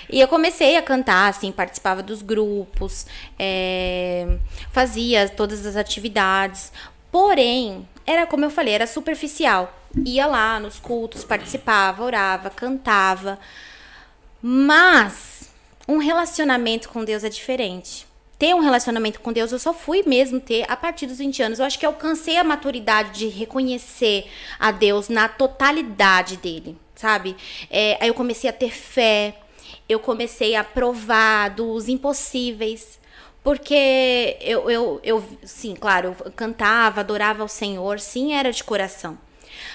[0.09, 3.05] E eu comecei a cantar, assim, participava dos grupos,
[3.37, 4.37] é,
[4.71, 6.71] fazia todas as atividades.
[7.11, 9.71] Porém, era como eu falei, era superficial.
[10.03, 13.37] Ia lá nos cultos, participava, orava, cantava.
[14.41, 15.32] Mas
[15.87, 18.07] um relacionamento com Deus é diferente.
[18.39, 21.59] Ter um relacionamento com Deus eu só fui mesmo ter a partir dos 20 anos.
[21.59, 27.35] Eu acho que alcancei a maturidade de reconhecer a Deus na totalidade dele, sabe?
[27.69, 29.35] É, aí eu comecei a ter fé,
[29.87, 32.99] eu comecei a provar dos impossíveis.
[33.43, 39.17] Porque eu, eu, eu, sim, claro, eu cantava, adorava ao Senhor, sim, era de coração.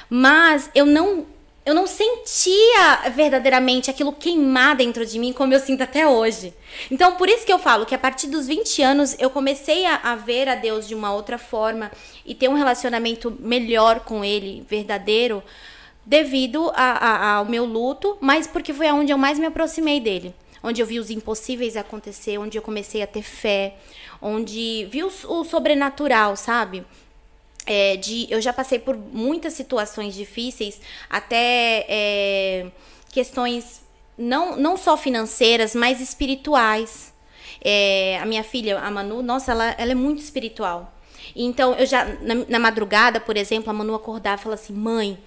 [0.09, 1.27] Mas eu não
[1.69, 6.55] eu não sentia verdadeiramente aquilo queimar dentro de mim como eu sinto até hoje.
[6.91, 9.97] Então, por isso que eu falo que a partir dos 20 anos eu comecei a,
[9.97, 11.91] a ver a Deus de uma outra forma
[12.25, 15.43] e ter um relacionamento melhor com Ele, verdadeiro,
[16.07, 20.35] devido a- a- ao meu luto, mas porque foi aonde eu mais me aproximei dele.
[20.63, 23.77] Onde eu vi os impossíveis acontecer, onde eu comecei a ter fé,
[24.23, 26.85] onde vi o, o sobrenatural, sabe?
[27.71, 32.67] É, de, eu já passei por muitas situações difíceis, até é,
[33.13, 33.83] questões
[34.17, 37.13] não, não só financeiras, mas espirituais.
[37.63, 40.95] É, a minha filha, a Manu, nossa, ela, ela é muito espiritual.
[41.37, 45.19] Então, eu já, na, na madrugada, por exemplo, a Manu acordava e falava assim: mãe,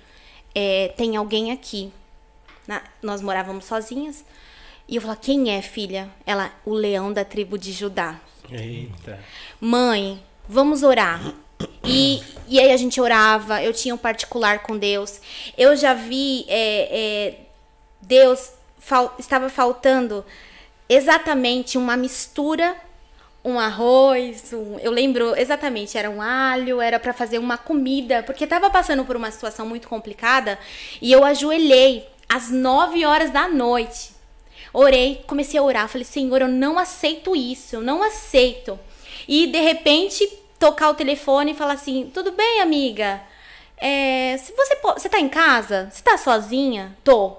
[0.55, 1.91] é, tem alguém aqui.
[2.67, 4.25] Na- nós morávamos sozinhas.
[4.87, 6.09] E eu falava: quem é, filha?
[6.25, 9.19] Ela, o leão da tribo de Judá Eita.
[9.59, 11.33] mãe, vamos orar.
[11.83, 15.19] E, e aí a gente orava, eu tinha um particular com Deus.
[15.57, 17.35] Eu já vi é, é,
[18.01, 20.23] Deus fal- estava faltando
[20.87, 22.75] exatamente uma mistura,
[23.43, 28.43] um arroz, um- eu lembro exatamente, era um alho, era para fazer uma comida, porque
[28.43, 30.59] estava passando por uma situação muito complicada
[31.01, 34.11] e eu ajoelhei às 9 horas da noite.
[34.73, 38.79] Orei, comecei a orar, falei: "Senhor, eu não aceito isso, eu não aceito".
[39.27, 40.27] E de repente
[40.61, 43.21] tocar o telefone e falar assim: "Tudo bem, amiga?
[43.77, 45.89] É, se você você tá em casa?
[45.91, 46.95] Você tá sozinha?
[47.03, 47.35] Tô.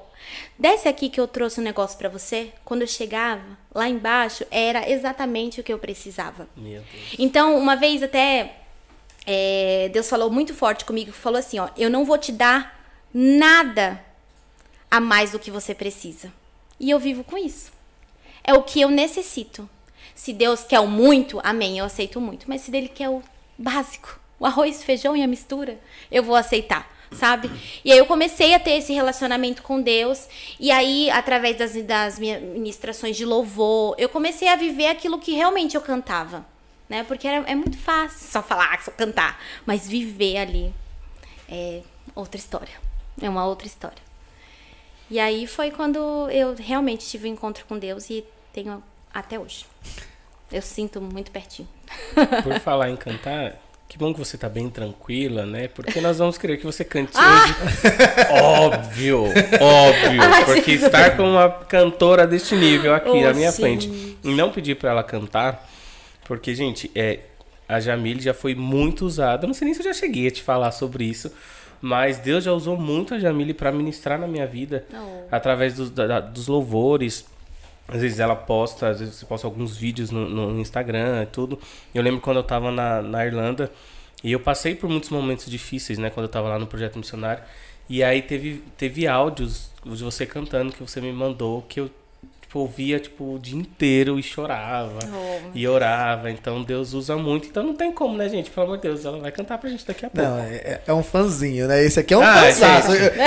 [0.59, 2.53] Desce aqui que eu trouxe um negócio pra você.
[2.65, 3.43] Quando eu chegava
[3.75, 6.49] lá embaixo, era exatamente o que eu precisava.
[7.19, 8.57] Então, uma vez até
[9.27, 12.81] é, Deus falou muito forte comigo, falou assim, ó, eu não vou te dar
[13.13, 14.05] nada
[14.91, 16.33] a mais do que você precisa.
[16.79, 17.73] E eu vivo com isso.
[18.45, 19.69] É o que eu necessito.
[20.15, 22.49] Se Deus quer o muito, amém, eu aceito muito.
[22.49, 23.23] Mas se Ele quer o
[23.57, 25.79] básico, o arroz, feijão e a mistura,
[26.11, 27.51] eu vou aceitar, sabe?
[27.85, 30.29] E aí eu comecei a ter esse relacionamento com Deus.
[30.59, 35.33] E aí, através das, das minhas ministrações de louvor, eu comecei a viver aquilo que
[35.33, 36.45] realmente eu cantava.
[36.89, 37.05] Né?
[37.05, 39.41] Porque era, é muito fácil só falar, só cantar.
[39.65, 40.75] Mas viver ali
[41.49, 41.83] é
[42.15, 42.75] outra história.
[43.21, 44.03] É uma outra história.
[45.11, 45.99] E aí foi quando
[46.31, 49.67] eu realmente tive um encontro com Deus e tenho até hoje.
[50.51, 51.69] Eu sinto muito pertinho.
[52.43, 53.55] Por falar em cantar,
[53.89, 55.69] que bom que você tá bem tranquila, né?
[55.69, 57.45] Porque nós vamos querer que você cante Ah!
[57.45, 57.55] hoje.
[58.43, 60.23] Óbvio, óbvio.
[60.23, 60.83] Ai, porque Jesus.
[60.85, 63.63] estar com uma cantora deste nível aqui Oh, na minha sim.
[63.63, 65.69] frente e não pedir pra ela cantar,
[66.25, 67.21] porque, gente, é,
[67.69, 69.45] a Jamile já foi muito usada.
[69.45, 71.33] Eu Não sei nem se eu já cheguei a te falar sobre isso.
[71.81, 74.85] Mas Deus já usou muito a Jamile pra ministrar na minha vida.
[74.95, 75.23] Oh.
[75.33, 77.25] Através dos, da- dos louvores.
[77.93, 81.59] Às vezes ela posta, às vezes você posta alguns vídeos no, no Instagram e tudo.
[81.95, 83.71] Eu lembro quando eu tava na, na Irlanda
[84.25, 86.11] e eu passei por muitos momentos difíceis, né?
[86.11, 87.43] Quando eu tava lá no projeto missionário.
[87.89, 91.91] E aí teve, teve áudios de você cantando que você me mandou que eu
[92.41, 95.51] tipo, ouvia tipo, o dia inteiro e chorava Oh.
[95.55, 96.31] e orava.
[96.31, 97.49] Então Deus usa muito.
[97.49, 98.51] Então não tem como, né, gente?
[98.51, 100.27] Pelo amor de Deus, ela vai cantar pra gente daqui a pouco.
[100.31, 101.83] Não, é, é um fãzinho, né?
[101.85, 102.43] Esse aqui é um Ah.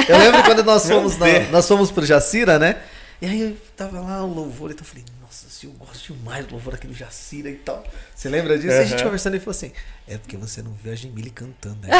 [0.07, 2.77] Eu, eu lembro quando nós fomos, na- nós fomos pro Jacira, né?
[3.21, 6.45] E aí eu tava lá o louvor, então eu falei, nossa, se eu gosto demais
[6.45, 7.83] do louvor aqui do Jacira e tal.
[8.15, 8.75] Você lembra disso?
[8.75, 9.71] E a gente conversando e falou assim:
[10.07, 11.89] é porque você não viu a Jamile cantando, né?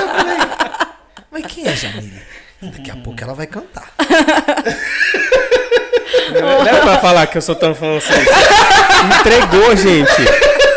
[0.00, 0.38] eu falei,
[1.30, 2.22] mas quem é a Jamile?
[2.62, 3.92] Daqui a pouco ela vai cantar.
[6.32, 8.26] Não é pra falar que eu sou tão francês.
[9.20, 10.22] Entregou, gente.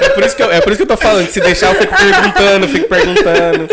[0.01, 1.29] É por, isso que eu, é por isso que eu tô falando.
[1.29, 3.67] Se deixar, eu fico perguntando, fico perguntando.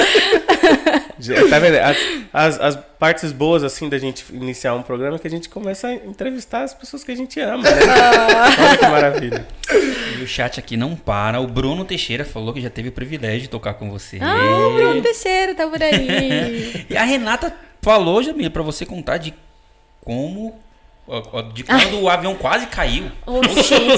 [1.48, 1.76] Tá vendo?
[1.76, 1.96] As,
[2.32, 5.88] as, as partes boas, assim, da gente iniciar um programa é que a gente começa
[5.88, 7.80] a entrevistar as pessoas que a gente ama, né?
[8.58, 9.46] Olha que maravilha.
[10.18, 11.40] E o chat aqui não para.
[11.40, 14.18] O Bruno Teixeira falou que já teve o privilégio de tocar com você.
[14.20, 16.86] Ah, o Bruno Teixeira tá por aí.
[16.90, 19.34] E a Renata falou, Jamila, pra você contar de
[20.00, 20.58] como.
[21.52, 23.10] De quando o avião quase caiu.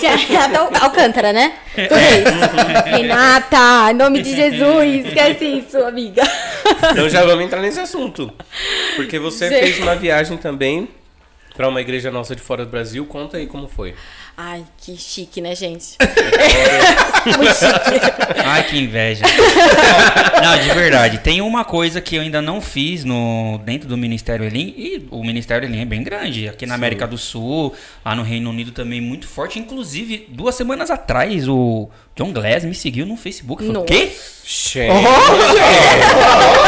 [0.05, 1.55] É Renata Al- Alcântara, né?
[1.75, 2.91] Tudo isso.
[2.97, 6.23] Renata, em nome de Jesus, esquece isso, amiga.
[6.93, 8.33] Então já vamos entrar nesse assunto.
[8.97, 9.61] Porque você Gente.
[9.61, 10.89] fez uma viagem também
[11.57, 13.05] pra uma igreja nossa de fora do Brasil.
[13.07, 13.95] Conta aí como foi.
[14.37, 15.97] Ai, que chique, né, gente?
[17.39, 18.43] Muito chique.
[18.45, 19.25] Ai, que inveja.
[20.43, 21.19] não, de verdade.
[21.19, 24.75] Tem uma coisa que eu ainda não fiz no, dentro do Ministério Elim.
[24.77, 26.49] E o Ministério Elim é bem grande.
[26.49, 27.75] Aqui na América do Sul,
[28.05, 29.61] lá no Reino Unido também muito forte.
[29.61, 33.65] Inclusive, duas semanas atrás, o John Glass me seguiu no Facebook.
[33.65, 34.13] Eu falei, quê?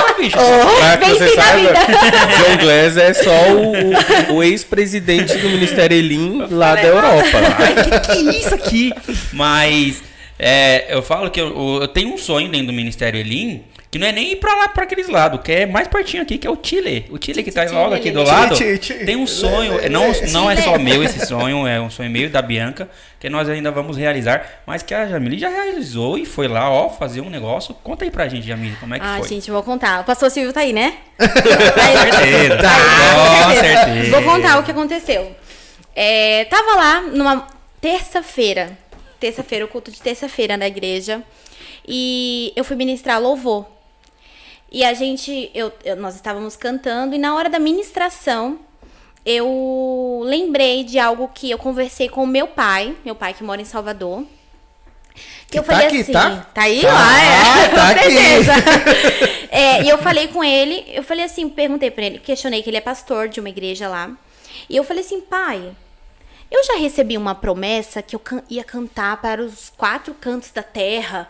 [0.08, 0.36] Ah, bicho.
[0.36, 6.46] Pra que você saiba, John Glass é só o, o- o ex-presidente do Ministério Elim
[6.50, 7.38] lá da Europa.
[7.58, 8.92] Ai, que que é isso aqui?
[9.32, 10.02] Mas
[10.38, 14.06] é, eu falo que eu, eu tenho um sonho dentro do Ministério Elim, que não
[14.06, 16.50] é nem ir pra lá, pra aqueles lados, que é mais pertinho aqui, que é
[16.50, 17.06] o Chile.
[17.10, 18.56] O Chile que tá logo aqui do lado.
[19.04, 22.28] Tem um sonho, é, não, não é só meu esse sonho, é um sonho meio
[22.28, 26.48] da Bianca, que nós ainda vamos realizar, mas que a Jamile já realizou e foi
[26.48, 27.74] lá, ó, fazer um negócio.
[27.82, 29.28] Conta aí pra gente, Jamile, como é que Ai, foi?
[29.28, 30.00] gente, eu vou contar.
[30.00, 30.94] O pastor Silvio tá aí, né?
[31.18, 32.58] certeza.
[32.68, 34.10] Ah, Com certeza.
[34.10, 35.34] Vou contar o que aconteceu.
[35.94, 37.46] É, tava lá numa
[37.80, 38.76] terça-feira.
[39.18, 41.22] Terça-feira, o culto de terça-feira na igreja.
[41.86, 43.75] E eu fui ministrar louvor.
[44.70, 48.58] E a gente, eu, eu- nós estávamos cantando, e na hora da ministração,
[49.24, 53.60] eu lembrei de algo que eu conversei com o meu pai, meu pai que mora
[53.60, 54.24] em Salvador.
[55.50, 56.46] Que eu tá falei aqui, assim, tá?
[56.56, 58.52] aí, Tá, é, tá com certeza.
[59.48, 62.76] É, e eu falei com ele, eu falei assim, perguntei pra ele, questionei que ele
[62.76, 64.10] é pastor de uma igreja lá.
[64.68, 65.70] E eu falei assim, pai,
[66.56, 70.62] eu já recebi uma promessa que eu can- ia cantar para os quatro cantos da
[70.62, 71.28] terra.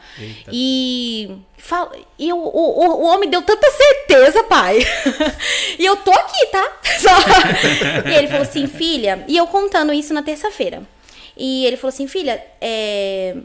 [0.52, 4.78] E, fal- e eu- o, o, o homem deu tanta certeza, pai.
[5.78, 6.76] e eu tô aqui, tá?
[7.00, 10.82] Só- e ele falou assim, filha, e eu contando isso na terça-feira.
[11.36, 13.36] E ele falou assim, filha, é,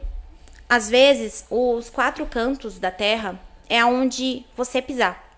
[0.69, 5.29] às vezes os quatro cantos da terra é aonde você pisar.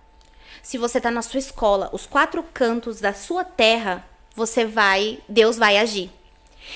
[0.62, 5.58] Se você tá na sua escola, os quatro cantos da sua terra, você vai, Deus
[5.58, 6.10] vai agir.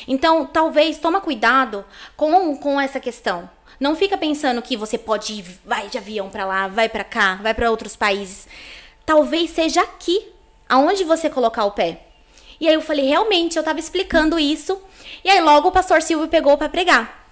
[0.08, 1.86] Então, talvez toma cuidado
[2.16, 3.50] com, com essa questão.
[3.80, 7.36] Não fica pensando que você pode ir, vai de avião pra lá, vai pra cá,
[7.36, 8.48] vai pra outros países.
[9.06, 10.34] Talvez seja aqui,
[10.68, 12.02] aonde você colocar o pé.
[12.60, 14.82] E aí eu falei, realmente, eu tava explicando isso.
[15.24, 17.27] E aí logo o pastor Silvio pegou pra pregar.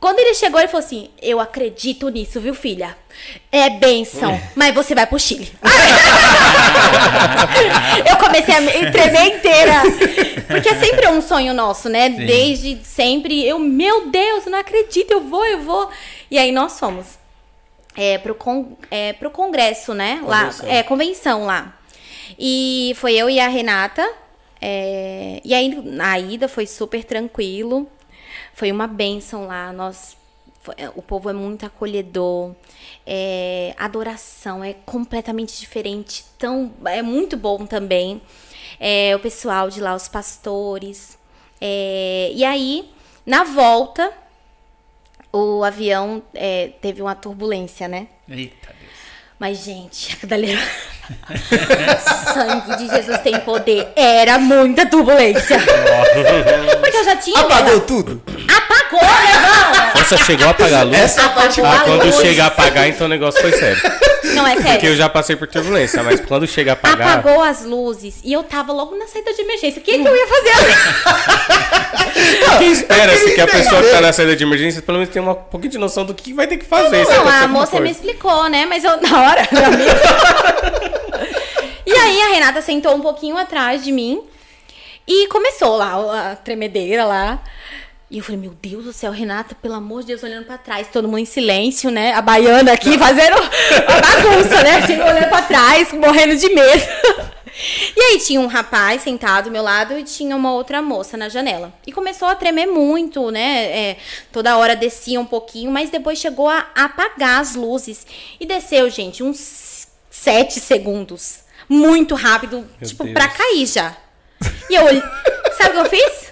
[0.00, 2.96] Quando ele chegou, ele falou assim: Eu acredito nisso, viu, filha?
[3.50, 5.52] É benção, mas você vai pro Chile.
[8.08, 9.82] eu comecei a me tremer inteira.
[10.46, 12.08] Porque é sempre um sonho nosso, né?
[12.10, 13.44] Desde sempre.
[13.44, 15.90] Eu, meu Deus, eu não acredito, eu vou, eu vou.
[16.30, 17.18] E aí nós fomos
[17.96, 20.20] é, pro, con é, pro congresso, né?
[20.24, 20.68] Lá, Convenção.
[20.68, 21.76] é, convenção lá.
[22.38, 24.08] E foi eu e a Renata.
[24.60, 27.90] é, e aí, a ida foi super tranquilo.
[28.58, 29.72] Foi uma benção lá.
[29.72, 30.16] Nós,
[30.60, 32.56] foi- o povo é muito acolhedor.
[33.06, 36.24] É, adoração é completamente diferente.
[36.36, 38.20] Tão, é muito bom também.
[38.80, 41.16] É, o pessoal de lá, os pastores.
[41.60, 42.90] É, e aí,
[43.24, 44.12] na volta,
[45.32, 48.08] o avião é, teve uma turbulência, né?
[48.28, 48.74] Eita.
[49.38, 50.58] Mas, gente, dali...
[52.34, 53.88] sangue de Jesus tem poder.
[53.96, 55.58] Era muita turbulência.
[56.80, 57.40] Porque eu já tinha.
[57.40, 58.22] Apagou tudo?
[58.28, 60.98] Apagou, né, Essa chegou a apagar a luz?
[60.98, 62.16] Essa a parte Apagou Ah, a quando luz.
[62.16, 63.80] chega a apagar, então o negócio foi sério.
[64.34, 64.96] Não, é Porque eu sério.
[64.96, 67.18] já passei por turbulência, mas quando chega a apagar.
[67.18, 69.80] Apagou as luzes e eu tava logo na saída de emergência.
[69.80, 70.72] O que, que eu ia fazer ali?
[72.58, 75.34] Quem espera-se que a pessoa que tá na saída de emergência pelo menos tenha um
[75.34, 77.04] pouquinho de noção do que vai ter que fazer.
[77.04, 77.92] Não, acontecer a moça me coisa.
[77.92, 78.66] explicou, né?
[78.66, 79.48] Mas eu, na hora.
[81.86, 84.20] E aí a Renata sentou um pouquinho atrás de mim
[85.06, 87.42] e começou lá a tremedeira lá.
[88.10, 90.88] E eu falei, meu Deus do céu, Renata, pelo amor de Deus, olhando pra trás,
[90.90, 92.14] todo mundo em silêncio, né?
[92.14, 94.76] A baiana aqui fazendo a bagunça, né?
[94.78, 96.82] Assim, olhando pra trás, morrendo de medo.
[97.96, 101.28] E aí tinha um rapaz sentado do meu lado e tinha uma outra moça na
[101.28, 101.72] janela.
[101.86, 103.64] E começou a tremer muito, né?
[103.64, 103.96] É,
[104.32, 108.06] toda hora descia um pouquinho, mas depois chegou a apagar as luzes.
[108.38, 111.40] E desceu, gente, uns sete segundos.
[111.68, 113.14] Muito rápido, Meu tipo, Deus.
[113.14, 113.94] pra cair já.
[114.70, 115.02] E eu olhei.
[115.58, 116.28] Sabe o que eu fiz?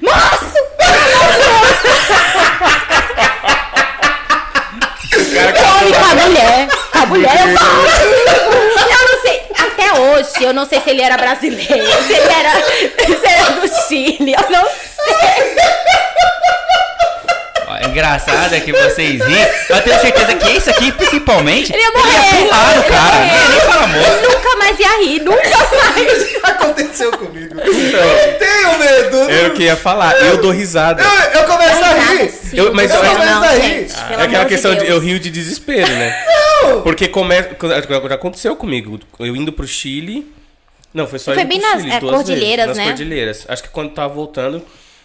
[0.00, 0.62] Moço!
[5.12, 6.68] Come com a mulher.
[6.92, 7.86] Com a mulher eu falo.
[8.90, 9.42] Eu não sei.
[9.58, 13.50] Até hoje, eu não sei se ele era brasileiro, se ele era, se ele era
[13.50, 14.34] do Chile.
[14.34, 15.52] Eu não sei.
[17.66, 19.46] Ó, é engraçado é que vocês riem.
[19.68, 22.12] Eu tenho certeza que esse aqui, principalmente, Ele ia morrer.
[22.12, 23.16] ia pular no ele ia cara.
[23.16, 23.38] morrer.
[23.38, 24.22] Nem, nem fala moço.
[24.22, 26.36] Nunca mais ia rir, nunca mais.
[26.44, 27.60] Aconteceu comigo.
[27.60, 29.16] Eu tenho medo.
[29.30, 31.02] Eu que ia falar, eu dou risada.
[31.02, 32.30] Eu, eu começo a rir.
[32.30, 34.80] Sim, Eu- mas não, eu- não, mas aí- gente, É aquela amor de questão de,
[34.80, 34.90] Deus.
[34.90, 36.24] eu rio de desespero, né?
[36.82, 37.50] Porque começa.
[38.08, 39.00] Já aconteceu comigo.
[39.18, 40.30] Eu indo pro Chile.
[40.94, 42.84] Não, foi só Foi indo bem pro nas, Chile, é, cordilheiras, vezes, nas né?
[42.84, 43.44] cordilheiras.
[43.48, 44.62] Acho que quando tava voltando.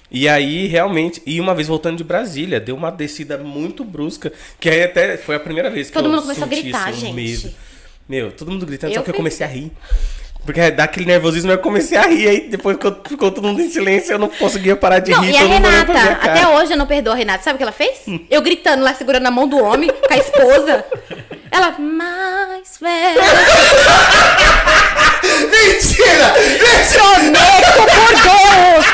[0.10, 4.32] E aí, realmente, e uma vez voltando de Brasília, deu uma descida muito brusca.
[4.60, 6.99] Que aí até foi a primeira vez que Todo eu mundo começou a gritar, assim,
[6.99, 7.14] gente.
[7.14, 7.53] medo.
[8.08, 9.70] Meu, todo mundo gritando, Eu só que eu comecei a rir.
[10.45, 12.26] Porque dá aquele nervosismo, eu comecei a rir.
[12.30, 15.34] Aí depois eu- ficou todo mundo em silêncio, eu não conseguia parar de Não, rir.
[15.34, 15.91] e a Renata,
[16.22, 17.43] até hoje eu não perdoo a Renata.
[17.43, 18.05] Sabe o que ela fez?
[18.30, 20.86] Eu gritando lá, segurando a mão do homem, com a esposa.
[21.51, 23.20] Ela, mais velho.
[25.51, 26.34] Mentira!
[26.93, 28.86] Prometo por Deus!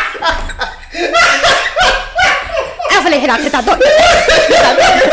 [2.90, 3.84] Aí eu falei, Renata, você tá doida?
[3.86, 5.12] Você tá doida?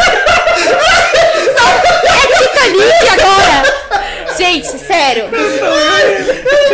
[1.56, 1.68] Não,
[2.14, 3.80] é Titanic agora!
[4.36, 5.28] Gente, sério.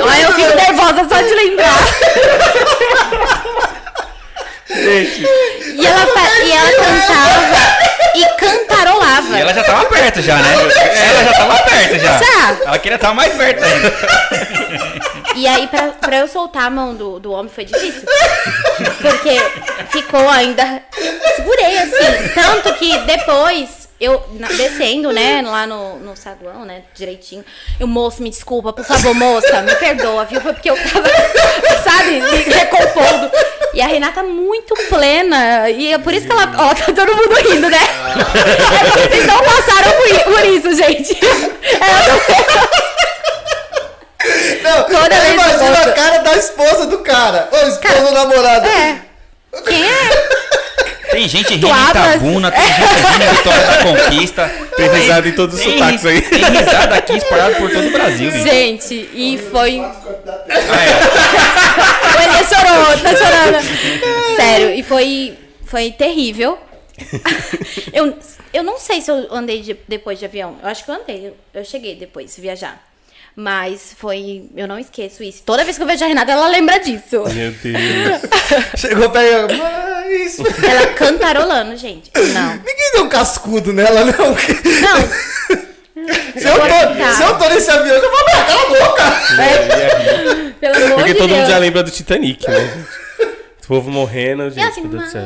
[0.03, 1.79] Olha, eu fico nervosa só de lembrar.
[4.69, 5.23] Gente,
[5.75, 6.07] E ela,
[6.45, 7.41] e ela cantava
[8.15, 9.37] e cantarolava.
[9.37, 10.55] E ela já tava perto já, né?
[10.55, 12.19] Ela já tava perto já.
[12.19, 12.57] Já.
[12.67, 13.93] Ela queria estar mais perto ainda.
[15.37, 18.03] E aí, pra, pra eu soltar a mão do, do homem foi difícil.
[19.01, 19.39] Porque
[19.91, 20.83] ficou ainda.
[21.37, 22.29] Segurei assim.
[22.35, 27.45] Tanto que depois, eu na- descendo, né, lá no, no saguão, né, direitinho.
[27.79, 30.41] Eu, moço, me desculpa, por favor, moça, me perdoa, viu?
[30.41, 31.09] Foi porque eu tava,
[31.85, 33.31] sabe, me recompondo.
[33.75, 35.69] E a Renata muito plena.
[35.69, 36.51] E é por isso que ela.
[36.57, 37.79] Ó, tá todo mundo rindo, né?
[37.79, 39.93] É porque vocês não passaram
[40.25, 41.13] por, isso, gente.
[41.15, 42.76] É, Não,
[44.85, 47.49] Toda eu vez volto- a cara da esposa do cara.
[47.53, 48.67] Ô, esposa Cara, do namorado.
[48.67, 48.99] É.
[49.67, 50.37] Quem é?
[51.11, 54.51] Tem gente rindo em abras- Itabuna, tem gente rindo em Vitória da Conquista.
[54.77, 56.21] Tem risada em todos os Tem- sotaques aí.
[56.21, 58.45] Tem risada aqui espalhado por todo o Brasil, bicho.
[58.45, 59.81] Gente, e foi.
[59.81, 59.95] Ah,
[60.85, 62.19] é.
[62.19, 64.37] O Elias chorou, tá chorando.
[64.37, 66.59] Sério, e foi, foi terrível.
[67.93, 68.17] Eu,
[68.53, 70.57] eu não sei se eu andei de- depois de avião.
[70.63, 71.27] Eu acho que eu andei.
[71.29, 72.83] Eu, eu cheguei depois de viajar.
[73.39, 74.45] Mas foi.
[74.57, 75.43] Eu não esqueço isso.
[75.45, 77.23] Toda vez que eu vejo a Renata, ela lembra disso.
[77.35, 78.23] Meu Deus.
[78.81, 79.47] Chegou pega.
[79.55, 80.39] Mas.
[80.41, 82.11] Ela cantarolando, gente.
[82.15, 82.53] Não.
[82.57, 84.29] Ninguém deu um cascudo nela, não.
[84.29, 85.67] Não.
[86.37, 90.55] Se eu, tô, se eu tô nesse avião, eu vou abrir cala a boca.
[90.61, 91.41] Pelo amor Porque de todo Deus.
[91.41, 93.27] mundo já lembra do Titanic, né, gente?
[93.65, 94.61] O povo morrendo, gente.
[94.63, 95.23] assim, meu Deus do céu.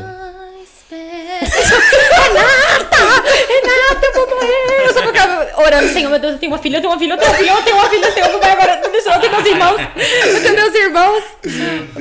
[3.00, 4.06] Renata!
[4.06, 4.86] Eu vou morrer!
[4.86, 7.12] Eu só ficava orando, Senhor, meu Deus, eu tenho uma filha, eu tenho uma filha,
[7.14, 9.20] eu tenho uma filha, eu tenho uma filha, Senhor, não vai agora, não deixa eu
[9.20, 9.80] ter meus irmãos,
[10.26, 11.22] eu tenho meus irmãos.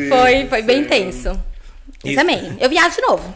[0.10, 1.39] Foi, foi bem tenso.
[2.02, 2.22] Mas Isso.
[2.22, 2.58] amém.
[2.62, 3.36] Eu viajo de novo.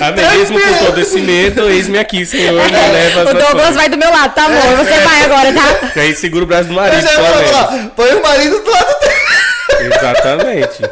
[0.00, 0.30] Amém.
[0.30, 4.10] Mesmo com todo esse medo, eis-me aqui, Senhor, me leva O Douglas vai do meu
[4.10, 4.76] lado, tá, amor?
[4.78, 5.92] Você vai agora, tá?
[5.94, 9.94] E aí segura o braço do Eu marido, falar, põe o marido do lado dele.
[9.94, 10.82] Exatamente.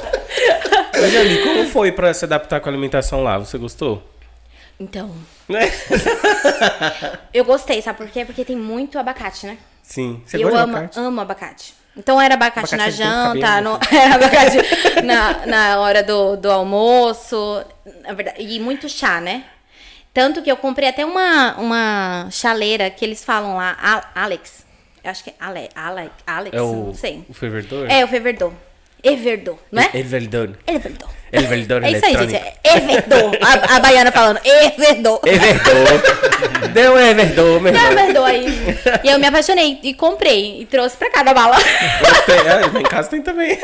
[1.00, 3.38] Mas como foi pra se adaptar com a alimentação lá?
[3.38, 4.02] Você gostou?
[4.80, 5.10] Então,
[5.48, 5.60] Né?
[7.34, 8.24] eu gostei, sabe por quê?
[8.24, 9.58] Porque tem muito abacate, né?
[9.82, 10.22] Sim.
[10.26, 10.98] Você eu gosta de amo, abacate?
[11.00, 11.74] amo abacate.
[11.96, 16.36] Então era abacate, Abacate na é janta, cabelo, no, era abacate na, na hora do,
[16.36, 17.64] do almoço,
[18.14, 19.44] verdade, e muito chá, né?
[20.14, 24.64] Tanto que eu comprei até uma, uma chaleira que eles falam lá, A- Alex.
[25.02, 27.24] Eu acho que é Ale, Ale, Alex, É o, não sei.
[27.28, 27.90] o fervedor?
[27.90, 28.52] É, o Feverdor.
[29.02, 29.90] Everdor, não é?
[29.94, 30.50] Evervedor.
[30.66, 31.08] Everdor.
[31.32, 32.34] Evervedor É isso aí, gente.
[32.36, 32.54] É.
[33.42, 35.20] A, a baiana falando, Everdor.
[35.24, 36.68] Evervedor.
[36.72, 38.02] Deu um Evervedor, meu Não, irmão.
[38.04, 38.46] Everdor aí.
[39.04, 41.56] E eu me apaixonei e comprei e trouxe pra cá da mala.
[42.26, 43.58] Tem, é, em casa tem também.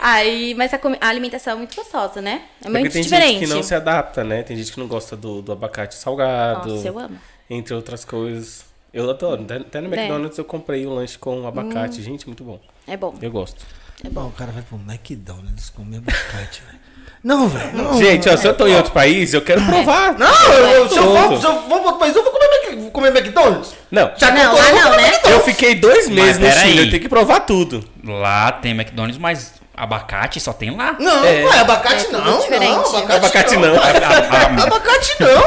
[0.00, 2.42] Aí, mas a, a alimentação é muito gostosa, né?
[2.64, 3.38] É muito tem diferente.
[3.40, 4.42] gente que não se adapta, né?
[4.42, 6.74] Tem gente que não gosta do, do abacate salgado.
[6.74, 7.18] Nossa, eu amo.
[7.48, 8.64] Entre outras coisas.
[8.92, 9.42] Eu adoro.
[9.44, 9.98] Até- no É.
[9.98, 12.00] McDonald's eu comprei um lanche com abacate.
[12.02, 12.60] Gente, muito bom.
[12.86, 13.14] É bom.
[13.20, 13.64] Eu gosto.
[14.10, 16.84] Bom, o cara vai pro McDonald's comer abacate, velho.
[17.22, 17.72] Não, velho.
[17.72, 20.12] Não, Gente, ó, se eu tô em outro país, eu quero provar.
[20.18, 22.48] Não, eu, eu- se eu for, se eu for pra outro país, eu vou comer,
[22.48, 23.74] Mac- vou comer McDonald's.
[23.90, 24.12] Não.
[24.16, 25.08] Já que Não, eu tô lá eu vou não, comer né?
[25.08, 25.30] McDonald's.
[25.48, 26.60] Eu fiquei dois meses no peraí.
[26.68, 27.82] Chile, eu tenho que provar tudo.
[28.04, 30.96] Lá tem McDonald's, mas abacate só tem lá.
[31.00, 31.44] Não, É.
[31.46, 32.72] ué, abacate É tudo não, diferente.
[32.72, 33.62] não, abacate, Abacate não.
[33.74, 33.76] não.
[33.82, 35.38] A- a- Abacate não.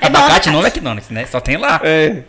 [0.00, 1.26] abacate não é McDonald's, né?
[1.26, 1.80] Só tem lá.
[1.82, 2.22] É.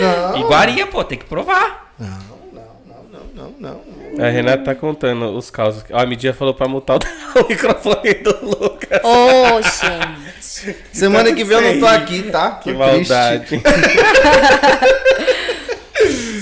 [0.00, 1.92] Não, Iguaria, pô, tem que provar.
[1.98, 2.08] não,
[2.52, 2.64] não,
[3.12, 3.89] não, não, não.
[4.20, 5.84] A Renata tá contando os causos.
[5.90, 6.98] Ó, a Midia falou pra mutar
[7.34, 9.00] o microfone do Lucas.
[9.02, 10.76] Ô, gente.
[10.92, 12.52] Semana que vem eu não tô aqui, tá?
[12.52, 13.62] Que Tô maldade.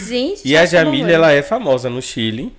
[0.08, 0.40] Gente.
[0.42, 1.14] E a Jamília, mano.
[1.14, 2.50] ela é famosa no Chile.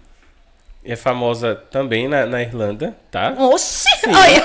[0.85, 3.33] É famosa também na, na Irlanda, tá?
[3.37, 3.85] Oxi!
[4.07, 4.43] Olha,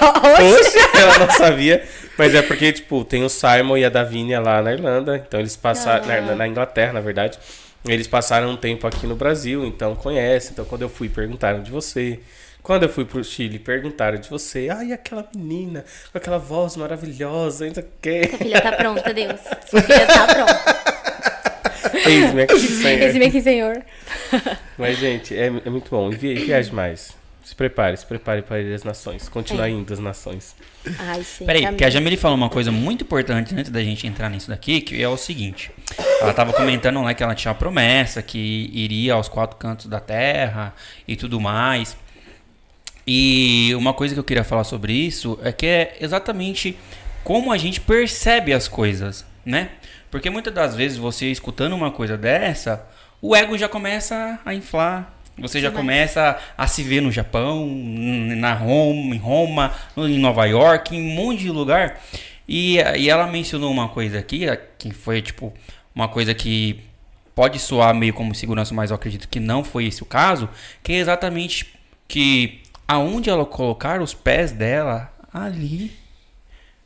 [0.51, 0.79] oxi!
[0.99, 1.85] Ela não sabia.
[2.19, 5.17] Mas é porque, tipo, tem o Simon e a Davinia lá na Irlanda.
[5.17, 6.07] Então eles passaram.
[6.07, 7.39] Na, na Inglaterra, na verdade.
[7.87, 10.53] Eles passaram um tempo aqui no Brasil, então conhecem.
[10.53, 12.21] Então quando eu fui, perguntaram de você.
[12.63, 14.69] Quando eu fui pro Chile, perguntaram de você.
[14.71, 18.23] Ai, aquela menina com aquela voz maravilhosa, o quê.
[18.31, 19.39] Sua filha tá pronta, Deus.
[19.69, 20.85] Sua filha tá pronta.
[22.09, 23.03] Eis-me aqui, Senhor.
[23.03, 23.83] Esse aqui, Senhor.
[24.79, 26.11] Mas, gente, é, é muito bom.
[26.11, 27.15] E vi- viaje mais.
[27.45, 29.29] Se prepare, se prepare para ir às nações.
[29.29, 30.57] Continuar indo às nações.
[30.99, 31.45] Ai, gente.
[31.45, 34.81] Peraí, porque a Jamile falou uma coisa muito importante antes da gente entrar nisso daqui,
[34.81, 35.71] que é o seguinte.
[36.23, 40.01] Ela tava comentando lá que ela tinha uma promessa, que iria aos quatro cantos da
[40.01, 40.75] terra
[41.07, 41.97] e tudo mais.
[43.07, 46.79] E uma coisa que eu queria falar sobre isso é que é exatamente
[47.23, 49.71] como a gente percebe as coisas, né?
[50.11, 52.87] Porque muitas das vezes você escutando uma coisa dessa,
[53.21, 55.14] o ego já começa a inflar.
[55.39, 60.95] Você já começa a se ver no Japão, na Roma, em Roma, em Nova York,
[60.95, 62.01] em um monte de lugar.
[62.49, 64.47] E, e ela mencionou uma coisa aqui,
[64.79, 65.53] que foi tipo
[65.95, 66.81] uma coisa que
[67.35, 70.49] pode soar meio como segurança, mas eu acredito que não foi esse o caso,
[70.83, 71.75] que é exatamente
[72.07, 75.91] que aonde ela colocar os pés dela, ali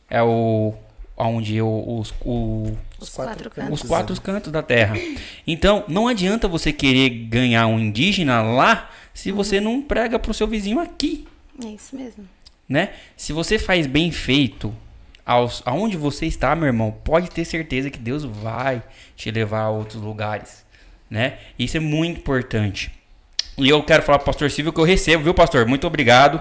[0.08, 0.74] é o
[1.18, 3.82] aonde eu, os, o, Os quatro os cantos.
[3.82, 4.96] quatro cantos da terra.
[5.46, 10.46] Então, não adianta você querer ganhar um indígena lá se você não prega pro seu
[10.46, 11.26] vizinho aqui,
[11.64, 12.24] É isso mesmo.
[12.68, 12.90] né?
[13.16, 14.72] Se você faz bem feito
[15.26, 18.82] aos, aonde você está, meu irmão, pode ter certeza que Deus vai
[19.16, 20.64] te levar a outros lugares,
[21.10, 21.38] né?
[21.58, 22.92] Isso é muito importante.
[23.58, 25.66] E eu quero falar pro pastor Silvio que eu recebo, viu, pastor?
[25.66, 26.40] Muito obrigado.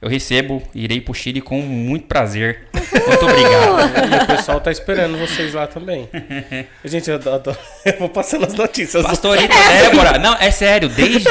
[0.00, 2.68] Eu recebo, irei pro Chile com muito prazer.
[3.06, 4.20] Muito obrigado.
[4.20, 6.08] E o pessoal tá esperando vocês lá também.
[6.84, 7.56] Gente, eu adoro.
[7.84, 9.02] Eu vou passando as notícias.
[9.02, 11.24] Pastorita Débora, não, é sério, desde,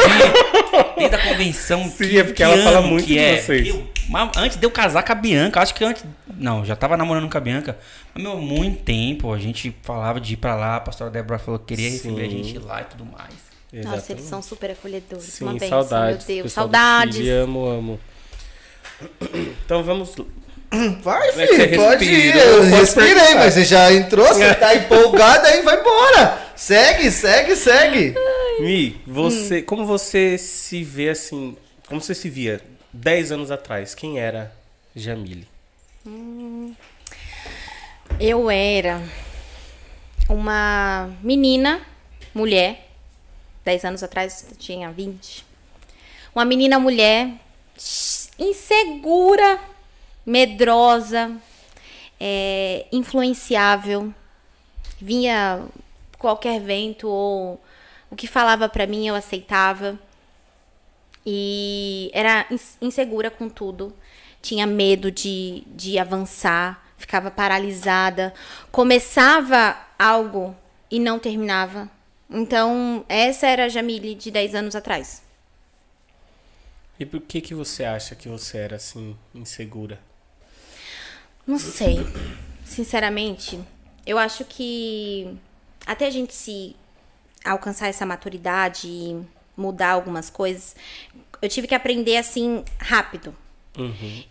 [0.97, 1.83] desde a convenção.
[1.85, 3.37] Sim, é porque ela fala muito que de é.
[3.41, 3.67] vocês.
[3.67, 6.03] Eu- mas antes de eu casar com a Bianca, acho que antes.
[6.35, 7.77] Não, já tava namorando com a Bianca.
[8.13, 10.75] Mas, meu, muito tempo a gente falava de ir pra lá.
[10.77, 12.43] A pastora Débora falou que queria receber a Sim.
[12.43, 13.29] gente lá e tudo mais.
[13.71, 14.11] Nossa, Exatamente.
[14.11, 15.23] eles são super acolhedores.
[15.23, 16.27] Sim, uma benção, saudades.
[16.27, 16.51] meu Deus.
[16.51, 17.15] Saudades.
[17.15, 17.99] Chile, amo, amo.
[19.65, 20.13] Então vamos.
[21.03, 22.35] Vai, É filho, pode ir.
[22.35, 26.41] Eu respirei, mas você já entrou, você tá empolgado, aí vai embora.
[26.55, 28.15] Segue, segue, segue.
[28.59, 29.13] Mi, Hum.
[29.13, 31.57] você, como você se vê assim,
[31.87, 32.61] como você se via
[32.93, 33.93] 10 anos atrás?
[33.93, 34.53] Quem era
[34.95, 35.47] Jamile?
[38.19, 39.01] Eu era
[40.29, 41.81] uma menina,
[42.33, 42.87] mulher.
[43.65, 45.45] 10 anos atrás eu tinha 20.
[46.33, 47.29] Uma menina mulher
[48.39, 49.59] insegura,
[50.25, 51.31] medrosa,
[52.19, 54.13] é, influenciável.
[54.99, 55.65] Vinha
[56.19, 57.61] qualquer vento ou
[58.09, 59.99] o que falava pra mim eu aceitava.
[61.25, 63.93] E era ins- insegura com tudo.
[64.41, 68.33] Tinha medo de, de avançar, ficava paralisada.
[68.71, 70.55] Começava algo
[70.89, 71.89] e não terminava.
[72.29, 75.21] Então, essa era a Jamile de 10 anos atrás.
[76.97, 79.99] E por que que você acha que você era assim insegura?
[81.45, 81.97] Não sei.
[82.65, 83.59] Sinceramente,
[84.05, 85.35] eu acho que
[85.85, 86.75] até a gente se
[87.43, 89.19] alcançar essa maturidade e
[89.57, 90.75] mudar algumas coisas,
[91.41, 93.35] eu tive que aprender assim rápido.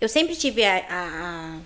[0.00, 1.58] Eu sempre tive a, a-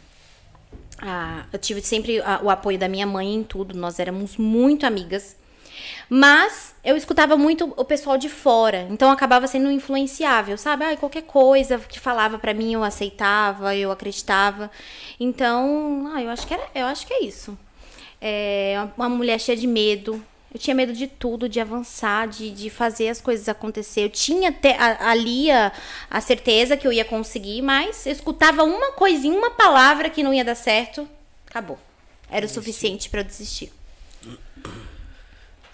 [1.02, 3.76] a- eu tive sempre a- o apoio da minha mãe em tudo.
[3.76, 5.36] Nós éramos muito amigas.
[6.08, 10.84] Mas eu escutava muito o pessoal de fora, então acabava sendo influenciável, sabe?
[10.84, 14.70] Ai, qualquer coisa que falava pra mim eu aceitava, eu acreditava.
[15.18, 17.58] Então, ah, eu acho que era, eu acho que é isso.
[18.20, 20.24] É uma mulher cheia de medo.
[20.52, 24.04] Eu tinha medo de tudo, de avançar, de, de fazer as coisas acontecer.
[24.04, 25.72] Eu tinha te- a- ali a,
[26.08, 30.32] a certeza que eu ia conseguir, mas eu escutava uma coisinha, uma palavra que não
[30.32, 31.08] ia dar certo,
[31.46, 31.76] acabou.
[32.30, 33.72] Era o suficiente pra eu desistir.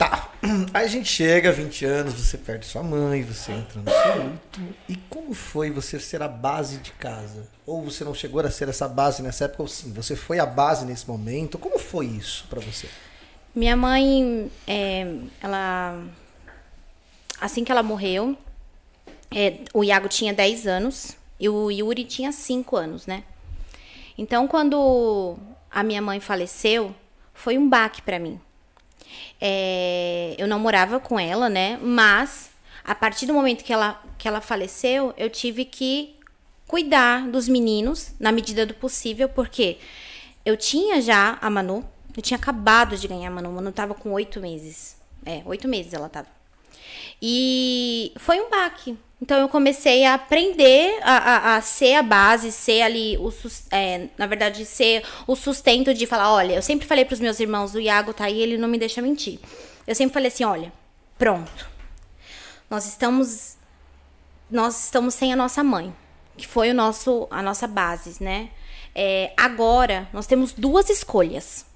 [0.00, 0.30] Tá.
[0.72, 4.60] Aí a gente chega, 20 anos, você perde sua mãe, você entra no seu luto.
[4.88, 7.46] E como foi você ser a base de casa?
[7.66, 10.46] Ou você não chegou a ser essa base nessa época, ou sim, você foi a
[10.46, 11.58] base nesse momento?
[11.58, 12.88] Como foi isso pra você?
[13.54, 15.06] Minha mãe, é,
[15.42, 16.02] ela.
[17.38, 18.34] Assim que ela morreu,
[19.30, 23.22] é, o Iago tinha 10 anos e o Yuri tinha 5 anos, né?
[24.16, 25.36] Então, quando
[25.70, 26.94] a minha mãe faleceu,
[27.34, 28.40] foi um baque pra mim.
[29.40, 31.78] É, eu não morava com ela, né?
[31.82, 32.50] Mas
[32.84, 36.16] a partir do momento que ela, que ela faleceu, eu tive que
[36.66, 39.78] cuidar dos meninos na medida do possível, porque
[40.44, 41.84] eu tinha já a Manu,
[42.16, 44.96] eu tinha acabado de ganhar a Manu, a Manu tava com oito meses.
[45.24, 46.28] É, oito meses ela tava.
[47.20, 48.96] E foi um baque.
[49.22, 53.30] Então eu comecei a aprender a, a, a ser a base, ser ali o
[53.70, 57.74] é, na verdade ser o sustento de falar, olha, eu sempre falei pros meus irmãos,
[57.74, 59.38] o Iago tá aí, ele não me deixa mentir.
[59.86, 60.72] Eu sempre falei assim, olha,
[61.18, 61.68] pronto.
[62.70, 63.56] Nós estamos
[64.50, 65.94] nós estamos sem a nossa mãe,
[66.36, 68.50] que foi o nosso a nossa base, né?
[68.94, 71.66] É, agora nós temos duas escolhas.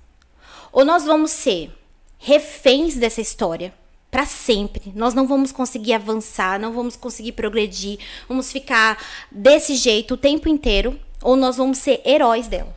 [0.73, 1.71] Ou nós vamos ser
[2.19, 3.73] reféns dessa história
[4.15, 4.93] para sempre.
[4.95, 7.99] Nós não vamos conseguir avançar, não vamos conseguir progredir,
[8.29, 8.97] vamos ficar
[9.29, 12.73] desse jeito o tempo inteiro, ou nós vamos ser heróis dela.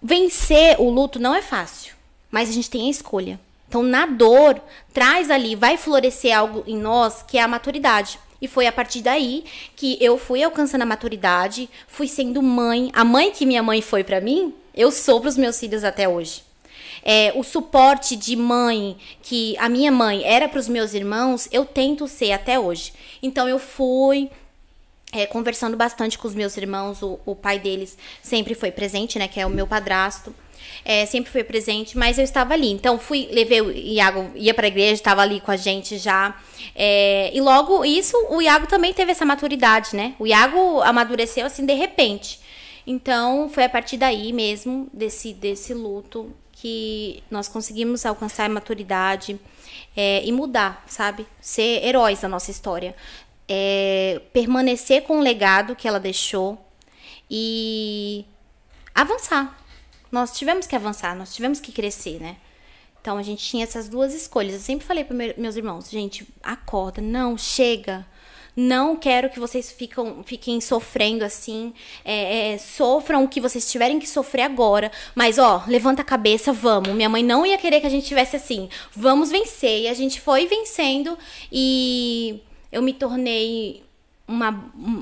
[0.00, 1.96] Vencer o luto não é fácil,
[2.30, 3.40] mas a gente tem a escolha.
[3.68, 4.62] Então, na dor,
[4.92, 8.20] traz ali, vai florescer algo em nós que é a maturidade.
[8.40, 9.44] E foi a partir daí
[9.74, 12.88] que eu fui alcançando a maturidade, fui sendo mãe.
[12.94, 16.08] A mãe que minha mãe foi para mim, eu sou para os meus filhos até
[16.08, 16.53] hoje.
[17.04, 21.66] É, o suporte de mãe que a minha mãe era para os meus irmãos, eu
[21.66, 22.94] tento ser até hoje.
[23.22, 24.30] Então eu fui
[25.14, 29.28] é, conversando bastante com os meus irmãos, o, o pai deles sempre foi presente, né?
[29.28, 30.34] Que é o meu padrasto.
[30.84, 32.70] É, sempre foi presente, mas eu estava ali.
[32.70, 36.36] Então fui, levei o Iago, ia para a igreja, estava ali com a gente já.
[36.74, 40.14] É, e logo isso, o Iago também teve essa maturidade, né?
[40.18, 42.40] O Iago amadureceu assim de repente.
[42.86, 46.34] Então foi a partir daí mesmo desse desse luto
[46.64, 49.38] que nós conseguimos alcançar a maturidade
[49.94, 51.26] é, e mudar, sabe?
[51.38, 52.96] Ser heróis da nossa história.
[53.46, 56.58] É, permanecer com o legado que ela deixou
[57.30, 58.24] e
[58.94, 59.54] avançar.
[60.10, 62.38] Nós tivemos que avançar, nós tivemos que crescer, né?
[62.98, 64.54] Então a gente tinha essas duas escolhas.
[64.54, 68.06] Eu sempre falei para meus irmãos, gente, acorda, não, chega.
[68.56, 71.72] Não quero que vocês ficam, fiquem sofrendo assim.
[72.04, 74.92] É, é, sofram o que vocês tiverem que sofrer agora.
[75.14, 76.90] Mas, ó, levanta a cabeça, vamos.
[76.90, 78.68] Minha mãe não ia querer que a gente tivesse assim.
[78.94, 79.82] Vamos vencer.
[79.82, 81.18] E a gente foi vencendo.
[81.50, 83.82] E eu me tornei
[84.26, 84.52] uma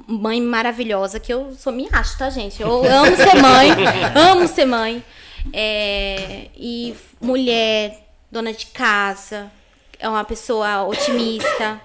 [0.08, 1.20] mãe maravilhosa.
[1.20, 2.62] Que eu sou me acho, tá, gente?
[2.62, 3.70] Eu amo ser mãe.
[4.30, 5.04] amo ser mãe.
[5.52, 9.52] É, e mulher, dona de casa.
[9.98, 11.78] É uma pessoa otimista.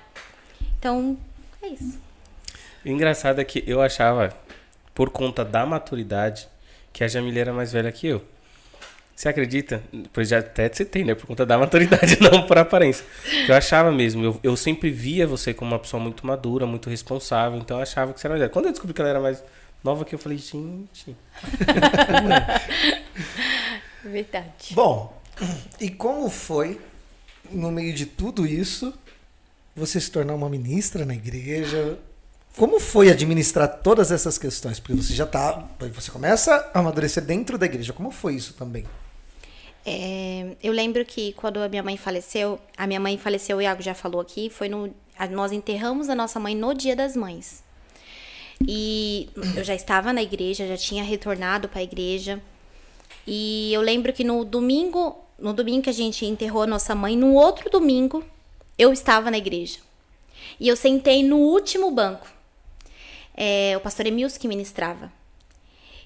[0.80, 1.18] Então,
[1.68, 1.99] é isso.
[2.86, 4.34] O engraçado é que eu achava,
[4.93, 6.47] por conta da maturidade,
[6.93, 8.24] que a Jamile era mais velha que eu.
[9.15, 9.82] Você acredita?
[10.13, 11.15] Pois já até citei, né?
[11.15, 13.03] Por conta da maturidade, não por aparência.
[13.47, 17.59] Eu achava mesmo, eu, eu sempre via você como uma pessoa muito madura, muito responsável,
[17.59, 18.51] então eu achava que você era mais velha.
[18.51, 19.43] Quando eu descobri que ela era mais
[19.84, 21.15] nova que eu falei, gente.
[24.03, 24.74] Verdade.
[24.74, 25.20] Bom,
[25.80, 26.80] e como foi,
[27.51, 28.93] no meio de tudo isso,
[29.78, 31.99] você se tornar uma ministra na igreja?
[32.57, 34.80] Como foi administrar todas essas questões?
[34.80, 35.67] Porque você já tá.
[35.93, 37.93] Você começa a amadurecer dentro da igreja.
[37.93, 38.86] Como foi isso também?
[39.86, 43.82] É, eu lembro que quando a minha mãe faleceu, a minha mãe faleceu, o Iago
[43.82, 44.93] já falou aqui, foi no.
[45.32, 47.63] Nós enterramos a nossa mãe no dia das mães.
[48.67, 52.41] E eu já estava na igreja, já tinha retornado para a igreja.
[53.25, 57.15] E eu lembro que no domingo, no domingo que a gente enterrou a nossa mãe,
[57.15, 58.23] no outro domingo,
[58.78, 59.80] eu estava na igreja.
[60.59, 62.28] E eu sentei no último banco.
[63.36, 65.11] É, o pastor Emilson que ministrava.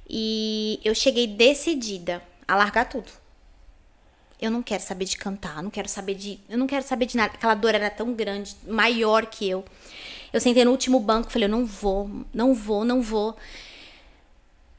[0.10, 3.12] E eu cheguei decidida a largar tudo.
[4.42, 6.40] Eu não quero saber de cantar, não quero saber de.
[6.50, 7.34] Eu não quero saber de nada.
[7.34, 9.64] Aquela dor era tão grande, maior que eu.
[10.34, 13.36] Eu sentei no último banco falei, eu não vou, não vou, não vou.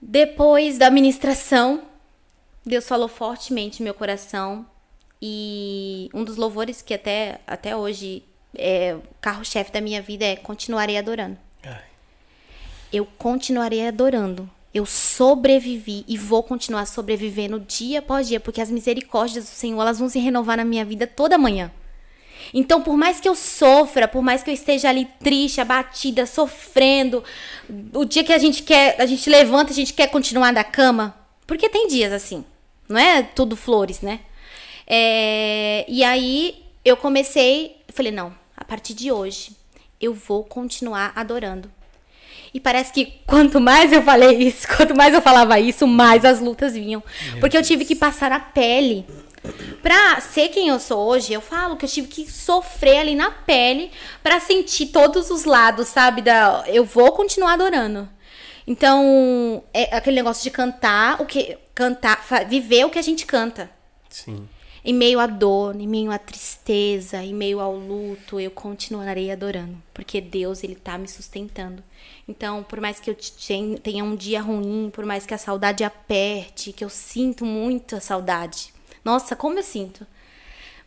[0.00, 1.82] Depois da ministração,
[2.66, 4.66] Deus falou fortemente no meu coração.
[5.24, 8.24] E um dos louvores que até, até hoje
[8.58, 11.38] é carro-chefe da minha vida é Continuarei Adorando.
[11.62, 11.84] Ai.
[12.92, 14.50] Eu continuarei adorando.
[14.74, 20.00] Eu sobrevivi e vou continuar sobrevivendo dia após dia, porque as misericórdias do Senhor, elas
[20.00, 21.70] vão se renovar na minha vida toda manhã.
[22.52, 27.22] Então, por mais que eu sofra, por mais que eu esteja ali triste, abatida, sofrendo,
[27.94, 31.14] o dia que a gente quer, a gente levanta, a gente quer continuar da cama,
[31.46, 32.44] porque tem dias assim,
[32.88, 34.20] não é tudo flores, né?
[34.86, 39.52] É, e aí eu comecei, falei, não, a partir de hoje
[40.00, 41.70] eu vou continuar adorando.
[42.54, 46.40] E parece que quanto mais eu falei isso, quanto mais eu falava isso, mais as
[46.40, 47.02] lutas vinham.
[47.40, 49.06] Porque eu tive que passar a pele.
[49.82, 53.30] Pra ser quem eu sou hoje, eu falo que eu tive que sofrer ali na
[53.30, 53.90] pele
[54.22, 56.22] pra sentir todos os lados, sabe?
[56.22, 58.08] Da, eu vou continuar adorando.
[58.66, 63.68] Então, é aquele negócio de cantar, o que cantar, viver o que a gente canta.
[64.08, 64.48] Sim.
[64.84, 69.80] Em meio à dor, em meio à tristeza, em meio ao luto, eu continuarei adorando,
[69.94, 71.82] porque Deus ele tá me sustentando.
[72.26, 75.84] Então, por mais que eu te- tenha um dia ruim, por mais que a saudade
[75.84, 78.72] aperte, que eu sinto muito a saudade.
[79.04, 80.04] Nossa, como eu sinto.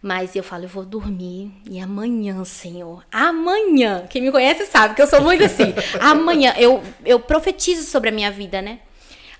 [0.01, 5.01] Mas eu falo, eu vou dormir e amanhã, Senhor, amanhã, quem me conhece sabe que
[5.01, 5.73] eu sou muito assim.
[5.99, 8.81] amanhã, eu, eu profetizo sobre a minha vida, né?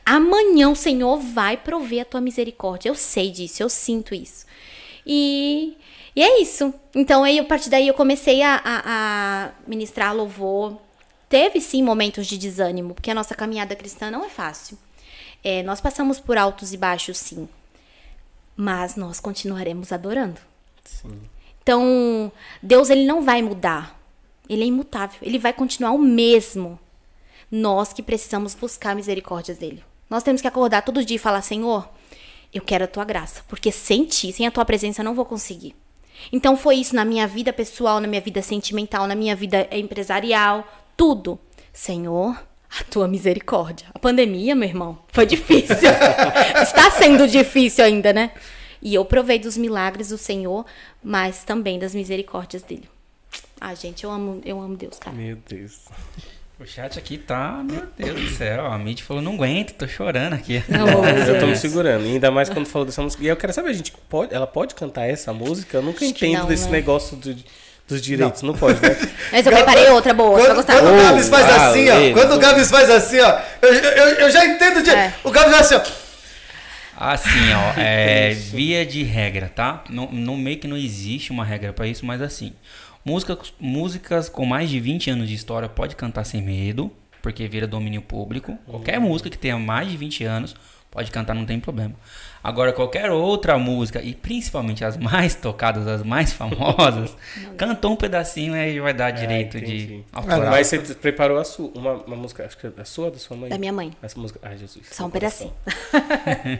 [0.05, 2.89] Amanhã o Senhor vai prover a tua misericórdia.
[2.89, 4.44] Eu sei disso, eu sinto isso.
[5.05, 5.77] E,
[6.15, 6.73] e é isso.
[6.93, 10.77] Então, aí, a partir daí, eu comecei a, a, a ministrar louvor.
[11.29, 14.77] Teve, sim, momentos de desânimo, porque a nossa caminhada cristã não é fácil.
[15.43, 17.47] É, nós passamos por altos e baixos, sim.
[18.55, 20.39] Mas nós continuaremos adorando.
[21.61, 22.31] Então,
[22.61, 23.99] Deus ele não vai mudar.
[24.47, 25.19] Ele é imutável.
[25.21, 26.79] Ele vai continuar o mesmo.
[27.51, 29.83] Nós que precisamos buscar misericórdias dele.
[30.09, 31.89] Nós temos que acordar todo dia e falar: Senhor,
[32.53, 35.25] eu quero a tua graça, porque sem ti, sem a tua presença, eu não vou
[35.25, 35.75] conseguir.
[36.31, 40.65] Então foi isso na minha vida pessoal, na minha vida sentimental, na minha vida empresarial,
[40.95, 41.39] tudo.
[41.73, 42.41] Senhor,
[42.79, 43.87] a tua misericórdia.
[43.93, 45.89] A pandemia, meu irmão, foi difícil.
[46.61, 48.31] Está sendo difícil ainda, né?
[48.81, 50.65] E eu provei dos milagres do Senhor,
[51.03, 52.89] mas também das misericórdias dele.
[53.59, 55.15] Ah, gente, eu amo, eu amo Deus, cara.
[55.15, 55.85] Meu Deus.
[56.57, 58.65] O chat aqui tá, meu Deus do céu.
[58.67, 60.63] A Mid falou, não aguento, tô chorando aqui.
[60.69, 61.59] Não, Eu tô me Jesus.
[61.59, 62.05] segurando.
[62.05, 63.21] E ainda mais quando falou dessa música.
[63.23, 65.77] E eu quero saber, a gente pode, ela pode cantar essa música?
[65.77, 66.71] Eu nunca Acho entendo não, desse né?
[66.71, 67.35] negócio do-
[67.85, 68.41] dos direitos.
[68.41, 68.95] Não, pode, né?
[69.33, 70.79] Mas eu preparei outra boa, você vai Quando, gostar.
[70.79, 72.13] quando o Oh, Gabs faz ah, assim, ó.
[72.13, 73.39] Quando o Gabs faz assim, ó.
[73.61, 74.89] Eu, eu, eu já entendo de.
[74.91, 75.13] É.
[75.25, 76.05] O Gabs faz assim, ó.
[76.97, 79.83] Assim, ó, é via de regra, tá?
[79.89, 82.53] No, no meio que não existe uma regra pra isso, mas assim,
[83.05, 86.91] músicas, músicas com mais de 20 anos de história pode cantar sem medo,
[87.21, 88.57] porque vira domínio público.
[88.65, 90.55] Qualquer música que tenha mais de 20 anos
[90.89, 91.93] pode cantar, não tem problema.
[92.45, 97.17] Agora, qualquer outra música, e principalmente as mais tocadas, as mais famosas,
[97.57, 100.03] cantou um pedacinho aí vai dar direito de entendi.
[100.13, 100.51] autoral.
[100.51, 103.35] Mas você preparou a sua, uma, uma música, acho que é da sua, da sua
[103.35, 103.49] mãe?
[103.49, 103.91] Da minha mãe.
[103.99, 104.39] Essa música.
[104.43, 104.85] Ai, Jesus.
[104.91, 105.51] Só um pedacinho.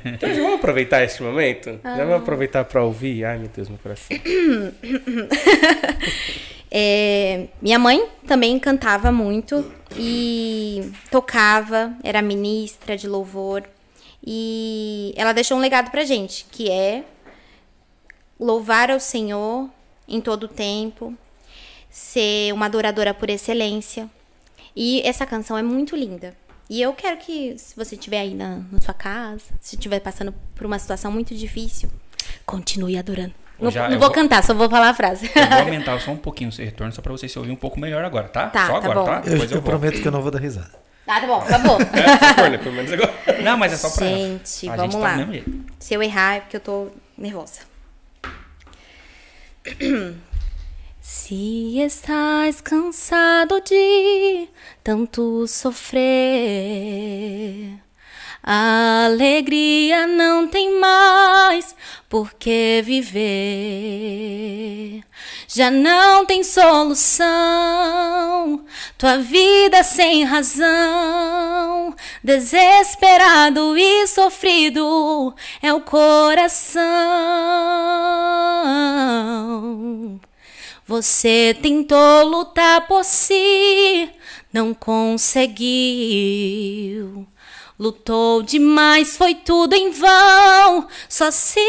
[0.06, 1.80] Então já vamos aproveitar este momento?
[1.84, 1.98] Ah.
[1.98, 3.24] Já vamos aproveitar pra ouvir?
[3.24, 4.18] Ai, meu Deus, meu coração.
[6.78, 13.64] É, minha mãe também cantava muito e tocava, era ministra de louvor.
[14.26, 17.04] E ela deixou um legado pra gente, que é
[18.40, 19.70] louvar ao Senhor
[20.08, 21.14] em todo o tempo,
[21.90, 24.10] ser uma adoradora por excelência.
[24.76, 26.36] E essa canção é muito linda.
[26.70, 30.34] E eu quero que, se você estiver aí na, na sua casa, se estiver passando
[30.56, 31.90] por uma situação muito difícil,
[32.46, 33.34] continue adorando.
[33.60, 35.30] Eu Não, já- não eu vou vou- cantar, só vou falar a frase.
[35.34, 37.56] Eu vou aumentar só um pouquinho o seu retorno, só pra você se ouvir um
[37.56, 38.48] pouco melhor agora, tá?
[38.50, 39.06] Tá, só tá agora, bom.
[39.06, 39.18] tá?
[39.18, 39.64] Eu, Depois eu, eu volto.
[39.80, 40.72] prometo que eu não vou dar risada.
[41.08, 41.78] Ah, tá bom, acabou.
[41.82, 41.86] É,
[42.18, 42.58] por favor, né?
[42.58, 43.14] Pelo menos agora.
[43.44, 45.12] Não, mas é só pra Gente, a vamos gente tá lá.
[45.14, 45.66] do mesmo jeito.
[45.80, 46.88] Se eu errar é porque eu tô
[47.18, 47.62] nervosa.
[51.02, 54.48] Se estás cansado de
[54.84, 56.02] tanto sofrer,
[58.48, 61.76] a alegria não tem mais
[62.08, 63.24] por que viver.
[65.48, 67.26] Já não tem solução,
[69.00, 76.84] tua vida sem razão, desesperado e sofrido é o coração.
[80.86, 84.08] Você tentou lutar por si,
[84.54, 85.66] não conseguiu.
[87.78, 91.60] Lutou demais, foi tudo em vão, só se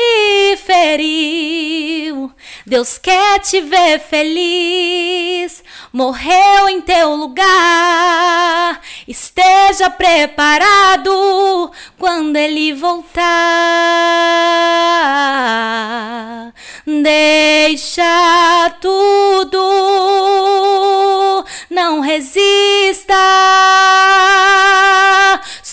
[0.64, 2.32] feriu.
[2.64, 8.80] Deus quer te ver feliz, morreu em teu lugar.
[9.09, 13.24] Esteja preparado quando ele voltar.
[16.86, 19.59] Deixa tudo,
[21.68, 23.12] não resista.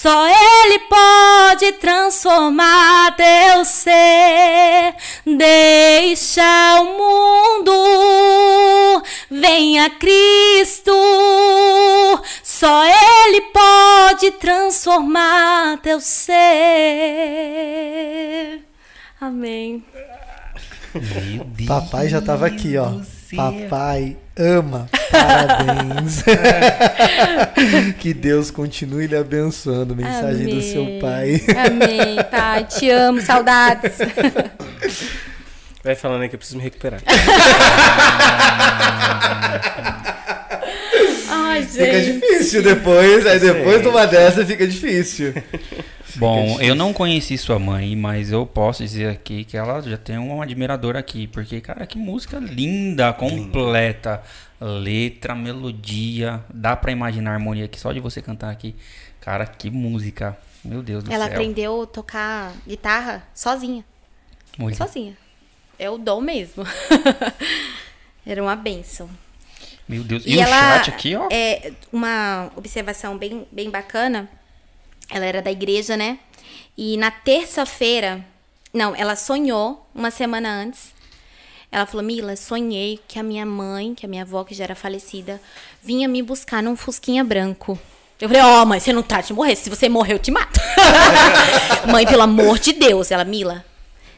[0.04, 4.95] Só Ele pode transformar teu ser.
[5.26, 9.01] Deixa o mundo,
[9.32, 10.91] venha Cristo.
[12.43, 16.34] Só Ele pode transformar teu ser.
[19.22, 19.86] Amém.
[20.93, 22.91] Meu Deus Papai já tava aqui, ó.
[23.36, 24.89] Papai ama.
[25.11, 26.23] Parabéns.
[27.99, 29.95] que Deus continue lhe abençoando.
[29.95, 30.99] Mensagem do seu Amém.
[30.99, 31.41] pai.
[31.65, 32.65] Amém, pai.
[32.65, 33.97] Te amo, saudades.
[35.84, 37.01] Vai falando aí que eu preciso me recuperar.
[41.29, 42.21] Ai, Fica gente.
[42.21, 43.25] difícil depois.
[43.27, 45.34] Aí depois de uma dessa fica difícil.
[46.16, 50.18] Bom, eu não conheci sua mãe, mas eu posso dizer aqui que ela já tem
[50.18, 54.22] um admirador aqui, porque, cara, que música linda, completa.
[54.61, 58.76] Letra, melodia, dá pra imaginar a harmonia aqui só de você cantar aqui.
[59.20, 60.38] Cara, que música.
[60.64, 61.34] Meu Deus do Ela céu.
[61.34, 63.84] aprendeu a tocar guitarra sozinha.
[64.57, 64.78] Muito.
[64.78, 65.18] Sozinha.
[65.78, 66.64] É o dom mesmo.
[68.26, 69.09] Era uma benção.
[69.88, 70.24] Meu Deus.
[70.26, 71.28] E, o chat aqui, ó.
[71.30, 74.30] É uma observação bem, bem bacana.
[75.10, 76.20] Ela era da igreja, né?
[76.78, 78.26] E na terça-feira,
[78.74, 80.93] não, ela sonhou uma semana antes.
[81.72, 84.76] Ela falou: Mila, sonhei que a minha mãe, que a minha avó, que já era
[84.76, 85.41] falecida,
[85.82, 87.80] vinha me buscar num fusquinha branco.
[88.20, 89.56] Eu falei: Ó, mãe, você não tá de morrer.
[89.56, 90.60] Se você morrer, eu te mato.
[91.91, 93.12] mãe, pelo amor de Deus.
[93.12, 93.66] Ela, Mila,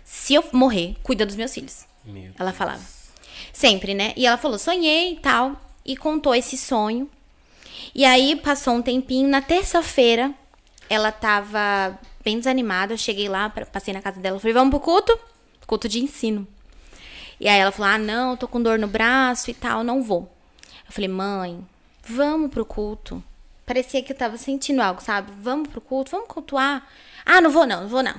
[0.03, 1.85] se eu morrer, cuida dos meus filhos.
[2.05, 2.81] Meu Ela falava.
[3.51, 4.13] Sempre, né?
[4.15, 5.59] E ela falou, sonhei e tal.
[5.85, 7.09] E contou esse sonho.
[7.93, 9.27] E aí passou um tempinho.
[9.27, 10.31] Na terça-feira,
[10.89, 12.93] ela tava bem desanimada.
[12.93, 14.39] Eu cheguei lá, passei na casa dela.
[14.39, 15.17] Falei, vamos pro culto?
[15.65, 16.47] Culto de ensino.
[17.39, 20.31] E aí ela falou, ah, não, tô com dor no braço e tal, não vou.
[20.85, 21.59] Eu falei, mãe,
[22.07, 23.21] vamos pro culto.
[23.65, 25.31] Parecia que eu tava sentindo algo, sabe?
[25.41, 26.87] Vamos pro culto, vamos cultuar.
[27.25, 28.15] Ah, não vou não, não vou não.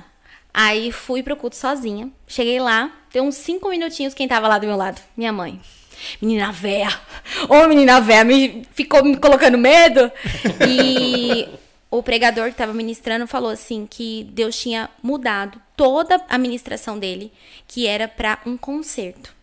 [0.53, 2.09] Aí fui pro culto sozinha.
[2.27, 5.01] Cheguei lá, deu uns cinco minutinhos quem tava lá do meu lado?
[5.15, 5.59] Minha mãe.
[6.21, 6.89] Menina véia.
[7.49, 10.11] Ô, menina véia, me ficou me colocando medo.
[10.67, 11.47] E
[11.89, 17.31] o pregador que tava ministrando falou assim que Deus tinha mudado toda a ministração dele,
[17.67, 19.33] que era para um concerto.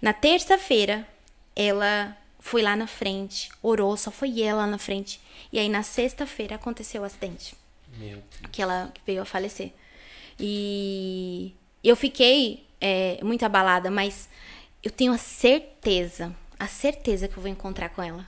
[0.00, 1.06] Na terça-feira,
[1.54, 5.20] ela foi lá na frente, orou, só foi ela lá na frente.
[5.52, 7.54] E aí na sexta-feira aconteceu o acidente
[7.96, 9.72] Meu que ela veio a falecer.
[10.40, 11.54] E
[11.84, 14.28] eu fiquei é, muito abalada, mas
[14.82, 18.26] eu tenho a certeza, a certeza que eu vou encontrar com ela.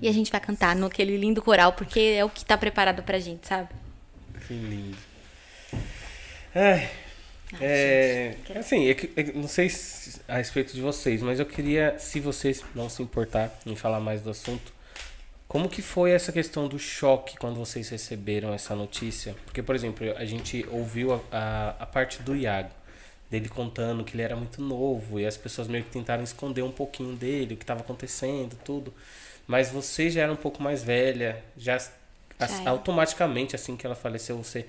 [0.00, 3.18] E a gente vai cantar naquele lindo coral, porque é o que tá preparado pra
[3.18, 3.68] gente, sabe?
[4.46, 4.96] Que lindo.
[6.54, 6.88] Ai,
[7.60, 11.46] é, assim, é que- é que não sei se- a respeito de vocês, mas eu
[11.46, 14.72] queria, se vocês não se importar em falar mais do assunto,
[15.48, 19.34] como que foi essa questão do choque quando vocês receberam essa notícia?
[19.44, 22.70] Porque, por exemplo, a gente ouviu a, a, a parte do Iago,
[23.30, 26.70] dele contando que ele era muito novo e as pessoas meio que tentaram esconder um
[26.72, 28.92] pouquinho dele, o que estava acontecendo, tudo.
[29.46, 31.92] Mas você já era um pouco mais velha, já, as-
[32.38, 32.64] era.
[32.66, 34.66] automaticamente assim que ela faleceu, você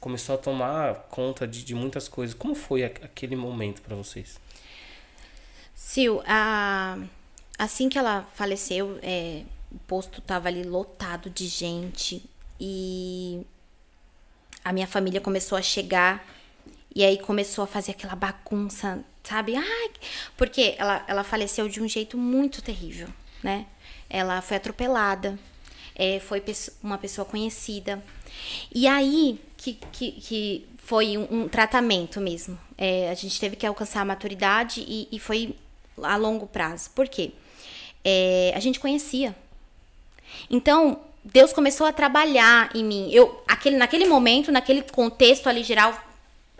[0.00, 2.34] começou a tomar conta de, de muitas coisas.
[2.34, 4.38] Como foi a- aquele momento pra vocês?
[5.74, 6.98] Sil, a...
[7.58, 9.42] assim que ela faleceu, é,
[9.72, 12.22] o posto tava ali lotado de gente
[12.60, 13.44] e
[14.64, 16.24] a minha família começou a chegar
[16.94, 19.56] e aí começou a fazer aquela bagunça, sabe?
[19.56, 19.90] Ai,
[20.36, 23.08] porque ela, ela faleceu de um jeito muito terrível,
[23.42, 23.66] né?
[24.08, 25.38] Ela foi atropelada,
[25.94, 26.42] é, foi
[26.82, 28.02] uma pessoa conhecida.
[28.72, 32.58] E aí que, que, que foi um, um tratamento mesmo.
[32.76, 35.56] É, a gente teve que alcançar a maturidade e, e foi
[36.02, 36.90] a longo prazo.
[36.90, 37.32] Por quê?
[38.04, 39.34] É, a gente conhecia.
[40.50, 43.10] Então, Deus começou a trabalhar em mim.
[43.10, 45.98] Eu, aquele, naquele momento, naquele contexto ali geral,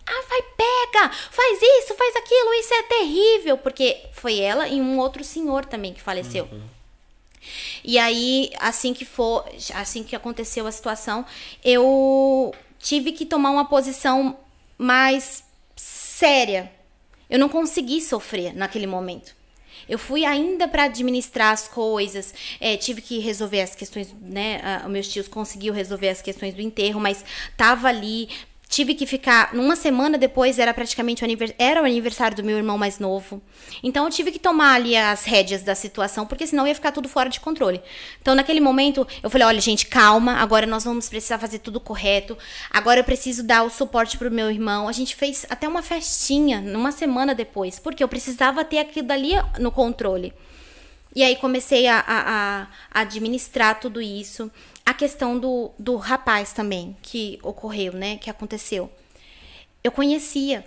[0.06, 3.58] ah, vai, pega, faz isso, faz aquilo, isso é terrível.
[3.58, 6.48] Porque foi ela e um outro senhor também que faleceu.
[7.82, 9.44] E aí, assim que for,
[9.74, 11.24] assim que aconteceu a situação,
[11.64, 14.38] eu tive que tomar uma posição
[14.78, 15.44] mais
[15.76, 16.70] séria.
[17.28, 19.34] Eu não consegui sofrer naquele momento.
[19.88, 24.60] Eu fui ainda para administrar as coisas, é, tive que resolver as questões, né?
[24.62, 27.22] ah, meus tios conseguiu resolver as questões do enterro, mas
[27.56, 28.28] tava ali,
[28.68, 29.54] tive que ficar.
[29.54, 33.40] Numa semana depois era praticamente o aniversário, era o aniversário do meu irmão mais novo.
[33.82, 37.08] Então eu tive que tomar ali as rédeas da situação, porque senão ia ficar tudo
[37.08, 37.80] fora de controle.
[38.20, 42.36] Então naquele momento eu falei: olha, gente, calma, agora nós vamos precisar fazer tudo correto.
[42.70, 44.88] Agora eu preciso dar o suporte pro meu irmão.
[44.88, 49.32] A gente fez até uma festinha numa semana depois, porque eu precisava ter aquilo dali
[49.58, 50.32] no controle.
[51.16, 54.50] E aí comecei a, a- a administrar tudo isso.
[54.86, 58.18] A questão do, do rapaz também, que ocorreu, né?
[58.18, 58.90] Que aconteceu.
[59.82, 60.64] Eu conhecia.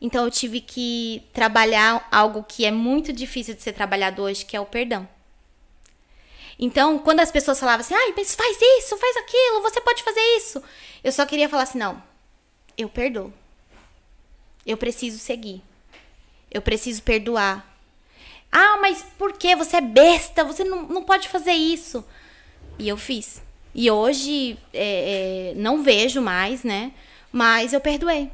[0.00, 4.56] Então eu tive que trabalhar algo que é muito difícil de ser trabalhado hoje, que
[4.56, 5.08] é o perdão.
[6.58, 10.20] Então, quando as pessoas falavam assim, ai, mas faz isso, faz aquilo, você pode fazer
[10.36, 10.62] isso.
[11.04, 12.02] Eu só queria falar assim, não,
[12.78, 13.32] eu perdoo.
[14.64, 15.62] Eu preciso seguir.
[16.50, 17.76] Eu preciso perdoar.
[18.50, 19.54] Ah, mas por que?
[19.54, 22.04] Você é besta, você não, não pode fazer isso.
[22.78, 23.42] E eu fiz.
[23.74, 26.92] E hoje é, é, não vejo mais, né?
[27.32, 28.30] Mas eu perdoei.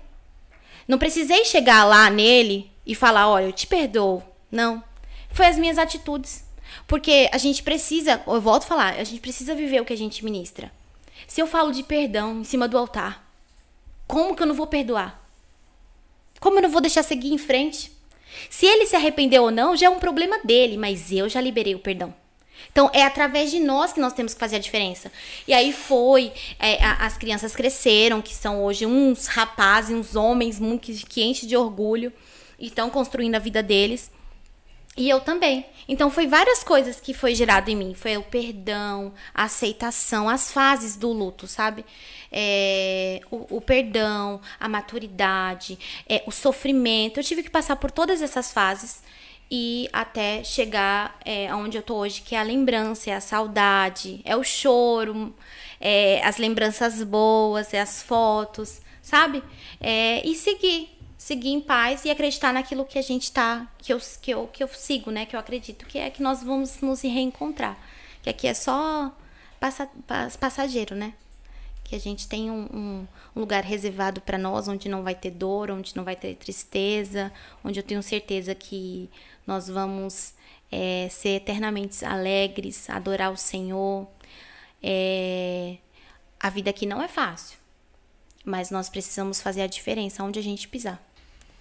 [0.86, 4.22] Não precisei chegar lá nele e falar, olha, eu te perdoo.
[4.50, 4.82] Não.
[5.30, 6.44] Foi as minhas atitudes.
[6.86, 9.96] Porque a gente precisa, eu volto a falar, a gente precisa viver o que a
[9.96, 10.72] gente ministra.
[11.26, 13.26] Se eu falo de perdão em cima do altar,
[14.06, 15.20] como que eu não vou perdoar?
[16.40, 17.92] Como eu não vou deixar seguir em frente?
[18.50, 21.74] Se ele se arrependeu ou não, já é um problema dele, mas eu já liberei
[21.74, 22.14] o perdão.
[22.70, 25.10] Então, é através de nós que nós temos que fazer a diferença.
[25.46, 30.58] E aí foi, é, a- as crianças cresceram, que são hoje uns rapazes, uns homens
[30.60, 32.12] muito, que, que enchem de orgulho
[32.58, 34.10] e estão construindo a vida deles.
[34.96, 35.64] E eu também.
[35.88, 37.94] Então foi várias coisas que foi gerado em mim.
[37.94, 41.82] Foi o perdão, a aceitação, as fases do luto, sabe?
[42.30, 47.18] É, o, o perdão, a maturidade, é, o sofrimento.
[47.18, 49.02] Eu tive que passar por todas essas fases
[49.54, 54.22] e até chegar é, aonde eu tô hoje, que é a lembrança, é a saudade,
[54.24, 55.34] é o choro,
[55.78, 59.42] é as lembranças boas, é as fotos, sabe?
[59.78, 60.88] É, e seguir,
[61.18, 64.64] seguir em paz e acreditar naquilo que a gente tá, que eu, que eu, que
[64.64, 65.26] eu sigo, né?
[65.26, 67.76] Que eu acredito que é que nós vamos nos reencontrar.
[68.22, 69.12] Que aqui é só
[69.60, 71.12] passa, pas- passageiro, né?
[71.84, 75.30] Que a gente tem um, um- um lugar reservado para nós, onde não vai ter
[75.30, 77.30] dor, onde não vai ter tristeza,
[77.64, 79.10] onde eu tenho certeza que
[79.46, 80.34] nós vamos
[80.70, 84.08] é, ser eternamente alegres, adorar o Senhor.
[84.82, 85.76] É,
[86.40, 87.58] a vida aqui não é fácil,
[88.44, 91.00] mas nós precisamos fazer a diferença onde a gente pisar.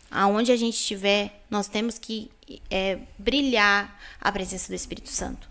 [0.09, 2.29] Aonde a gente estiver, nós temos que
[2.69, 5.49] é, brilhar a presença do Espírito Santo.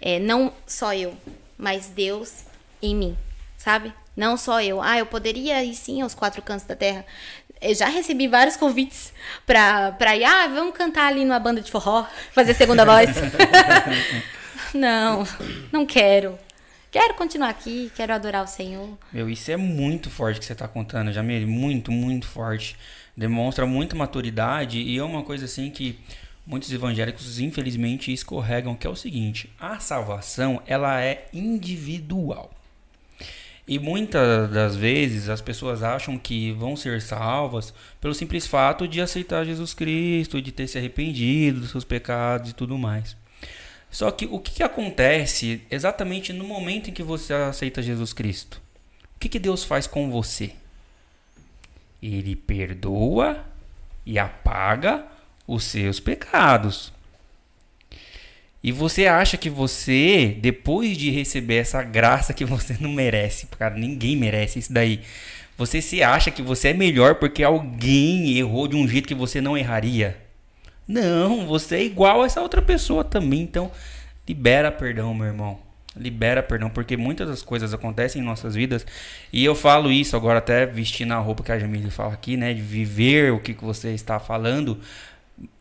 [0.00, 1.16] É, não só eu,
[1.56, 2.44] mas Deus
[2.80, 3.18] em mim,
[3.56, 3.92] sabe?
[4.18, 4.82] Não só eu.
[4.82, 7.06] Ah, eu poderia ir sim aos quatro cantos da terra.
[7.62, 9.12] Eu já recebi vários convites
[9.46, 10.24] pra, pra ir.
[10.24, 13.10] Ah, vamos cantar ali numa banda de forró, fazer segunda voz.
[14.74, 15.24] não,
[15.70, 16.36] não quero.
[16.90, 18.98] Quero continuar aqui, quero adorar o Senhor.
[19.12, 21.46] Meu, isso é muito forte que você tá contando, Jamile.
[21.46, 22.76] Muito, muito forte.
[23.16, 25.96] Demonstra muita maturidade e é uma coisa assim que
[26.44, 29.48] muitos evangélicos, infelizmente, escorregam, que é o seguinte.
[29.60, 32.57] A salvação, ela é individual.
[33.68, 38.98] E muitas das vezes as pessoas acham que vão ser salvas pelo simples fato de
[38.98, 43.14] aceitar Jesus Cristo, de ter se arrependido dos seus pecados e tudo mais.
[43.90, 48.58] Só que o que, que acontece exatamente no momento em que você aceita Jesus Cristo?
[49.16, 50.52] O que, que Deus faz com você?
[52.02, 53.44] Ele perdoa
[54.06, 55.04] e apaga
[55.46, 56.90] os seus pecados.
[58.62, 63.74] E você acha que você, depois de receber essa graça que você não merece, cara,
[63.74, 65.00] ninguém merece isso daí.
[65.56, 69.40] Você se acha que você é melhor porque alguém errou de um jeito que você
[69.40, 70.16] não erraria?
[70.86, 73.40] Não, você é igual a essa outra pessoa também.
[73.40, 73.70] Então,
[74.26, 75.58] libera perdão, meu irmão.
[75.96, 78.86] Libera perdão, porque muitas das coisas acontecem em nossas vidas.
[79.32, 82.54] E eu falo isso agora, até vestindo a roupa que a Jamile fala aqui, né?
[82.54, 84.78] De viver o que, que você está falando.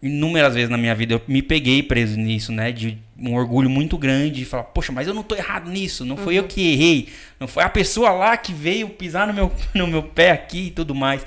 [0.01, 2.71] Inúmeras vezes na minha vida eu me peguei preso nisso, né?
[2.71, 4.39] De um orgulho muito grande.
[4.39, 6.05] De falar, poxa, mas eu não tô errado nisso.
[6.05, 7.09] Não foi eu que errei.
[7.39, 10.71] Não foi a pessoa lá que veio pisar no meu, no meu pé aqui e
[10.71, 11.25] tudo mais.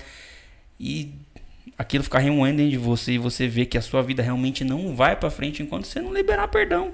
[0.79, 1.13] E
[1.81, 4.95] aquilo ficar remoendo dentro de você e você ver que a sua vida realmente não
[4.95, 6.93] vai pra frente enquanto você não liberar perdão.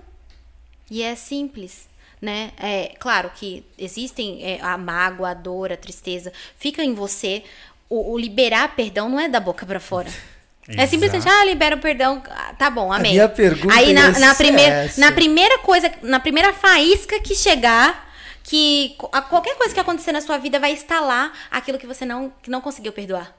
[0.89, 1.89] E é simples,
[2.23, 2.53] né?
[2.57, 7.43] É claro que existem é, a mágoa, a dor, a tristeza, fica em você.
[7.89, 10.11] O, o liberar perdão não é da boca pra fora.
[10.69, 13.13] É simplesmente, ah, libera o perdão, ah, tá bom, amém.
[13.13, 18.13] minha pergunta Aí na, ia na primeira, na primeira coisa, na primeira faísca que chegar,
[18.43, 22.33] que a- qualquer coisa que acontecer na sua vida vai instalar aquilo que você não,
[22.43, 23.33] que não conseguiu perdoar.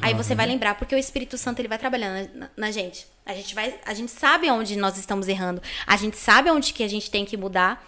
[0.00, 3.04] Aí você vai lembrar, porque o Espírito Santo ele vai trabalhando na, na gente.
[3.26, 5.60] A gente vai, a gente sabe onde nós estamos errando.
[5.86, 7.84] A gente sabe onde que a gente tem que mudar,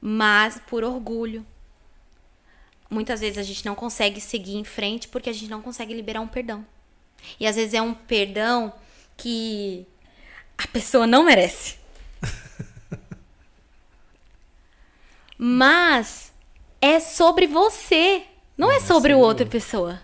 [0.00, 1.44] mas por orgulho.
[2.88, 6.20] Muitas vezes a gente não consegue seguir em frente porque a gente não consegue liberar
[6.20, 6.64] um perdão.
[7.38, 8.72] E às vezes é um perdão
[9.16, 9.86] que
[10.56, 11.76] a pessoa não merece.
[15.38, 16.32] Mas
[16.80, 18.22] é sobre você,
[18.56, 20.00] não é sobre o outra pessoa.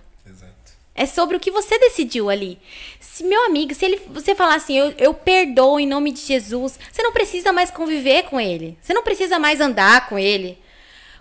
[0.96, 2.56] É sobre o que você decidiu ali.
[3.00, 6.78] Se meu amigo, se ele, você falar assim, eu, eu perdoo em nome de Jesus,
[6.92, 8.78] você não precisa mais conviver com ele.
[8.80, 10.56] Você não precisa mais andar com ele.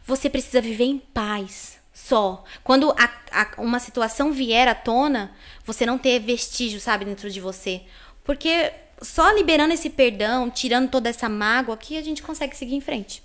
[0.05, 1.79] Você precisa viver em paz.
[2.07, 2.43] Só.
[2.63, 5.31] Quando a- a- uma situação vier à tona,
[5.65, 7.81] você não ter vestígio, sabe, dentro de você.
[8.23, 8.71] Porque
[9.01, 13.23] só liberando esse perdão, tirando toda essa mágoa, que a gente consegue seguir em frente.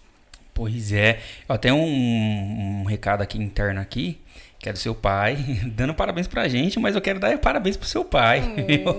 [0.54, 1.20] Pois é.
[1.48, 4.20] Eu tenho um, um recado aqui interno aqui,
[4.60, 5.36] que é do seu pai,
[5.74, 8.42] dando parabéns pra gente, mas eu quero dar parabéns pro seu pai.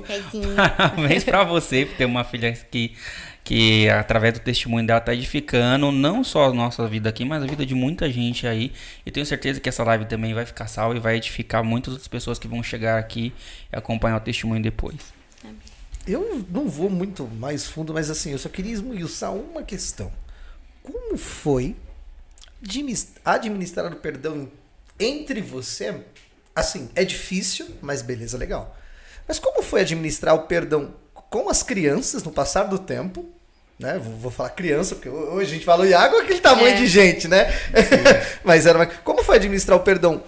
[0.06, 0.56] pezinho.
[0.78, 2.96] parabéns pra você por ter uma filha que,
[3.44, 7.48] que através do testemunho dela tá edificando não só a nossa vida aqui, mas a
[7.48, 8.72] vida de muita gente aí.
[9.06, 12.08] E tenho certeza que essa live também vai ficar salva e vai edificar muitas outras
[12.08, 13.34] pessoas que vão chegar aqui
[13.72, 14.98] e acompanhar o testemunho depois.
[16.06, 20.12] Eu não vou muito mais fundo, mas assim, eu só queria esmiuçar uma questão.
[20.82, 21.76] Como foi
[23.34, 24.50] administrar o perdão
[25.00, 26.04] entre você,
[26.56, 28.76] assim, é difícil, mas beleza, legal.
[29.28, 30.94] Mas como foi administrar o perdão
[31.30, 33.26] com as crianças no passar do tempo?
[33.80, 33.98] Né?
[33.98, 36.74] Vou, vou falar criança, porque hoje a gente fala o Iago é aquele tamanho É.
[36.76, 37.46] de gente, né?
[38.44, 38.86] mas era uma...
[38.86, 40.22] Como foi administrar o perdão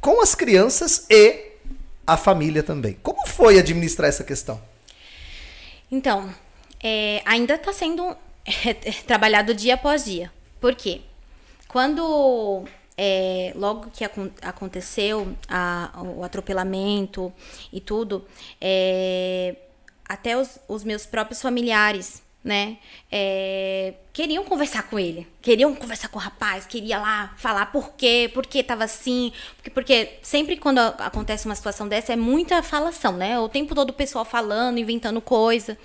[0.00, 1.52] com as crianças e
[2.06, 2.96] a família também?
[3.02, 4.60] Como foi administrar essa questão?
[5.90, 6.32] Então,
[6.82, 8.16] é, ainda está sendo
[8.64, 8.72] é,
[9.06, 10.32] trabalhado dia após dia.
[10.60, 11.02] Por quê?
[11.68, 12.64] Quando
[12.96, 17.32] é, logo que acon- aconteceu a- o atropelamento
[17.72, 18.24] e tudo,
[18.60, 19.54] é,
[20.14, 22.76] até os, os meus próprios familiares, né,
[23.10, 28.30] é, queriam conversar com ele, queriam conversar com o rapaz, queria lá falar por quê,
[28.34, 33.16] por que tava assim, porque, porque sempre quando acontece uma situação dessa é muita falação,
[33.16, 35.78] né, o tempo todo o pessoal falando, inventando coisa.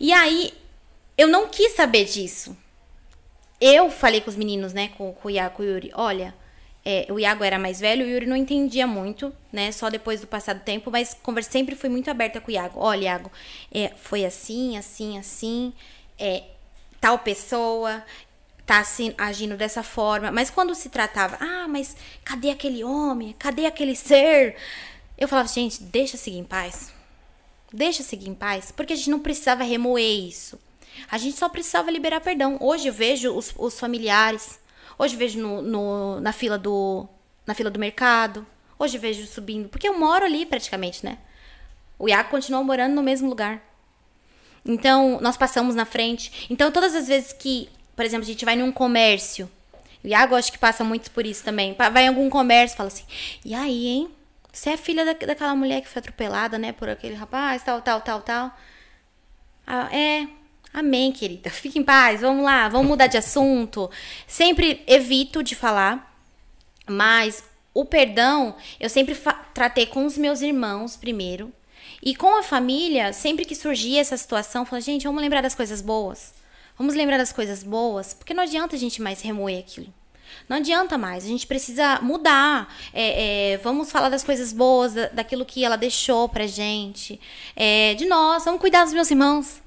[0.00, 0.52] E aí,
[1.16, 2.56] eu não quis saber disso.
[3.60, 6.34] Eu falei com os meninos, né, com, com o Iago e o Yuri, olha,
[6.84, 10.26] é, o Iago era mais velho, o Yuri não entendia muito, né, só depois do
[10.26, 12.80] passar do tempo, mas conversa, sempre fui muito aberta com o Iago.
[12.80, 13.30] Olha, Iago,
[13.72, 15.72] é, foi assim, assim, assim,
[16.18, 16.44] é,
[17.00, 18.02] tal pessoa
[18.70, 23.34] tá assim, agindo dessa forma, mas quando se tratava, ah, mas cadê aquele homem?
[23.36, 24.54] Cadê aquele ser?
[25.18, 26.92] Eu falava, gente, deixa seguir em paz.
[27.72, 30.56] Deixa seguir em paz, porque a gente não precisava remoer isso.
[31.10, 32.58] A gente só precisava liberar perdão.
[32.60, 34.59] Hoje eu vejo os, os familiares,
[35.00, 37.08] hoje vejo no, no- na fila do
[37.46, 38.46] na fila do mercado,
[38.78, 41.18] hoje vejo subindo, porque eu moro ali praticamente, né?
[41.98, 43.62] O Iago continua morando no mesmo lugar.
[44.64, 46.46] Então, nós passamos na frente.
[46.50, 49.50] Então, todas as vezes que, por exemplo, a gente vai num comércio,
[50.04, 51.74] o Iago acho que passa muito por isso também.
[51.74, 53.04] Vai em algum comércio, fala assim:
[53.44, 54.10] "E aí, hein?
[54.52, 58.00] Você é filha da, daquela mulher que foi atropelada, né, por aquele rapaz, tal, tal,
[58.00, 58.52] tal, tal?"
[59.66, 60.26] Ah, é.
[60.72, 61.50] Amém, querida.
[61.50, 62.20] Fique em paz.
[62.20, 63.90] Vamos lá, vamos mudar de assunto.
[64.26, 66.14] Sempre evito de falar,
[66.88, 67.42] mas
[67.74, 69.16] o perdão eu sempre
[69.52, 71.52] tratei com os meus irmãos primeiro.
[72.02, 75.82] E com a família, sempre que surgia essa situação, falava, gente, vamos lembrar das coisas
[75.82, 76.32] boas.
[76.78, 79.92] Vamos lembrar das coisas boas, porque não adianta a gente mais remoer aquilo.
[80.48, 82.72] Não adianta mais, a gente precisa mudar.
[82.94, 87.20] É, é, vamos falar das coisas boas, da- daquilo que ela deixou pra gente.
[87.54, 89.60] É, de nós, vamos cuidar dos meus irmãos,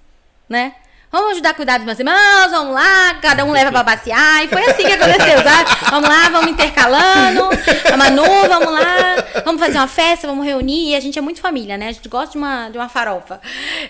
[0.49, 0.73] né?
[1.13, 4.43] Vamos ajudar a cuidar dos meus irmãos, vamos lá, cada um leva pra passear.
[4.43, 5.69] E foi assim que aconteceu, sabe?
[5.91, 7.49] Vamos lá, vamos intercalando.
[7.93, 9.15] A Manu, vamos lá,
[9.45, 10.89] vamos fazer uma festa, vamos reunir.
[10.89, 11.89] E a gente é muito família, né?
[11.89, 13.39] A gente gosta de uma, de uma farofa.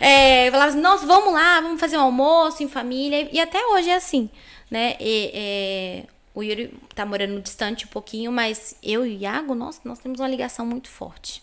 [0.01, 3.29] É, eu falava assim, nossa, vamos lá, vamos fazer um almoço em família.
[3.31, 4.29] E até hoje é assim,
[4.69, 4.97] né?
[4.99, 6.03] E, é,
[6.35, 10.19] o Yuri tá morando distante um pouquinho, mas eu e o Iago, nossa, nós temos
[10.19, 11.41] uma ligação muito forte.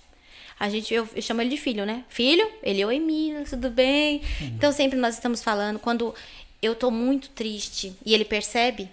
[0.60, 2.04] A gente, eu, eu chamo ele de filho, né?
[2.10, 4.20] Filho, ele, oi, Mila, tudo bem?
[4.42, 5.78] Então, sempre nós estamos falando.
[5.78, 6.14] Quando
[6.60, 8.86] eu tô muito triste e ele percebe,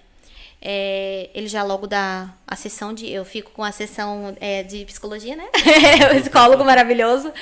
[0.62, 3.12] é, ele já logo dá a sessão de.
[3.12, 5.46] Eu fico com a sessão é, de psicologia, né?
[6.16, 7.34] o psicólogo maravilhoso.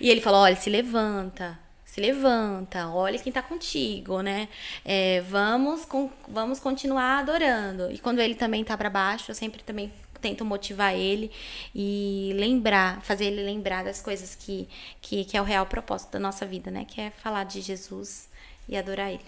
[0.00, 1.56] E ele fala: olha, se levanta.
[1.84, 4.48] Se levanta, olha quem tá contigo, né?
[4.84, 7.90] É, vamos, com, vamos continuar adorando.
[7.90, 11.30] E quando ele também tá para baixo, eu sempre também tento motivar ele
[11.74, 14.68] e lembrar, fazer ele lembrar das coisas que,
[15.00, 16.84] que, que é o real propósito da nossa vida, né?
[16.86, 18.28] Que é falar de Jesus
[18.68, 19.24] e adorar ele.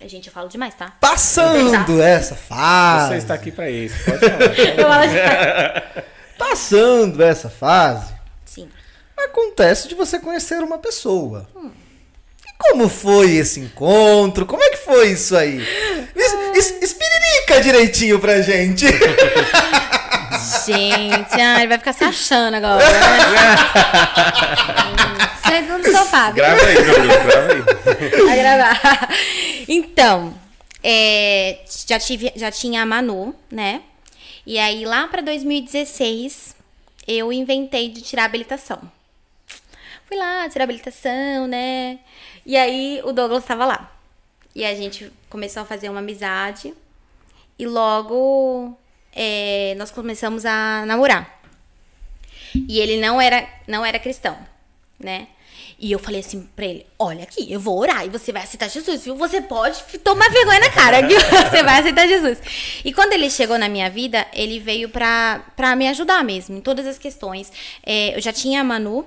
[0.00, 0.96] A gente, eu falo demais, tá?
[1.00, 3.12] Passando essa fase.
[3.12, 3.94] Você está aqui pra isso.
[4.04, 5.06] Pode falar.
[5.06, 6.04] Demais.
[6.36, 8.12] Passando essa fase,
[8.44, 8.68] Sim.
[9.16, 11.48] acontece de você conhecer uma pessoa.
[11.54, 11.81] E
[12.62, 14.46] como foi esse encontro?
[14.46, 15.60] Como é que foi isso aí?
[16.14, 18.86] Es, es, espiririca direitinho pra gente.
[20.66, 22.92] Gente, ele vai ficar se achando agora, né?
[25.68, 26.36] No sofá, viu?
[26.36, 28.24] Grava aí, grava aí.
[28.24, 29.08] Vai gravar.
[29.68, 30.34] Então,
[30.82, 33.82] é, já, tive, já tinha a Manu, né?
[34.46, 36.56] E aí, lá pra 2016,
[37.06, 38.80] eu inventei de tirar a habilitação.
[40.06, 41.98] Fui lá, tirar habilitação, né?
[42.44, 43.92] E aí, o Douglas tava lá.
[44.54, 46.74] E a gente começou a fazer uma amizade.
[47.58, 48.76] E logo,
[49.12, 51.40] é, nós começamos a namorar.
[52.54, 54.36] E ele não era, não era cristão,
[54.98, 55.28] né?
[55.82, 58.68] E eu falei assim pra ele: Olha aqui, eu vou orar e você vai aceitar
[58.68, 59.16] Jesus, viu?
[59.16, 62.38] Você pode tomar vergonha na cara, que você vai aceitar Jesus.
[62.84, 66.60] E quando ele chegou na minha vida, ele veio pra, pra me ajudar mesmo, em
[66.60, 67.50] todas as questões.
[67.84, 69.04] É, eu já tinha a Manu.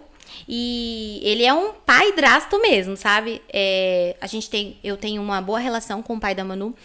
[0.47, 3.41] E ele é um pai drasto mesmo, sabe?
[3.51, 6.75] É, a gente tem, eu tenho uma boa relação com o pai da Manu,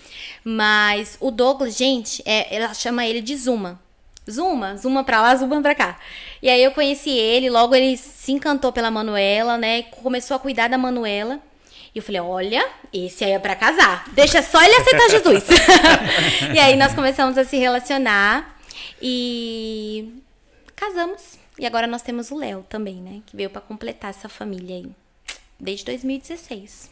[0.44, 3.81] mas o Douglas, gente, é, ela chama ele de Zuma.
[4.31, 5.98] Zuma, Zuma pra lá, Zuma pra cá.
[6.43, 9.82] E aí eu conheci ele, logo ele se encantou pela Manuela, né?
[9.82, 11.40] Começou a cuidar da Manuela.
[11.94, 14.05] E eu falei, olha, esse aí é pra casar.
[14.12, 15.44] Deixa só ele aceitar Jesus.
[16.55, 18.59] e aí nós começamos a se relacionar
[19.02, 20.22] e
[20.77, 21.40] casamos.
[21.61, 23.20] E agora nós temos o Léo também, né?
[23.27, 24.91] Que veio pra completar essa família aí.
[25.61, 26.91] Desde 2016.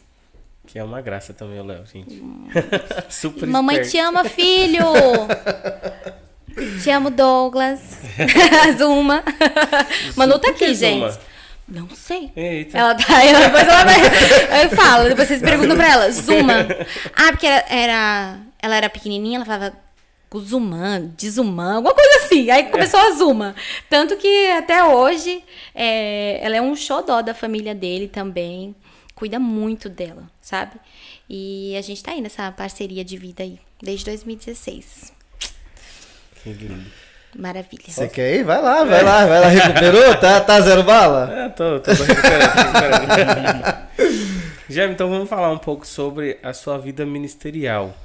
[0.67, 2.21] Que é uma graça também o Léo, gente.
[3.09, 3.91] Super Mamãe esperto.
[3.91, 4.83] te ama, filho!
[6.83, 7.79] te amo, Douglas.
[8.77, 9.23] Zuma.
[10.15, 11.09] Manu tá aqui, Zuma?
[11.11, 11.19] gente.
[11.67, 12.31] Não sei.
[12.35, 12.77] Eita.
[12.77, 13.23] Ela tá.
[13.25, 14.65] Ela, depois ela vai.
[14.65, 16.11] Eu falo, depois vocês perguntam pra ela.
[16.11, 16.53] Zuma.
[17.15, 19.73] Ah, porque era, era- ela era pequenininha, ela falava
[20.29, 22.49] Guzumã, Dizumã, alguma coisa assim.
[22.51, 23.55] Aí começou a Zuma.
[23.89, 25.43] Tanto que até hoje
[25.73, 28.75] é, ela é um xodó da família dele também.
[29.15, 30.73] Cuida muito dela, sabe?
[31.29, 35.11] E a gente tá aí nessa parceria de vida aí, desde 2016.
[36.41, 36.85] Que lindo.
[37.35, 37.83] Maravilha.
[37.87, 38.43] Você quer ir?
[38.43, 39.47] Vai lá, vai lá, vai lá.
[39.47, 40.15] Recuperou?
[40.17, 41.31] Tá, tá zero bala?
[41.31, 43.89] É, tô, tô recuperando, tô recuperando.
[44.69, 47.95] Gem, então vamos falar um pouco sobre a sua vida ministerial.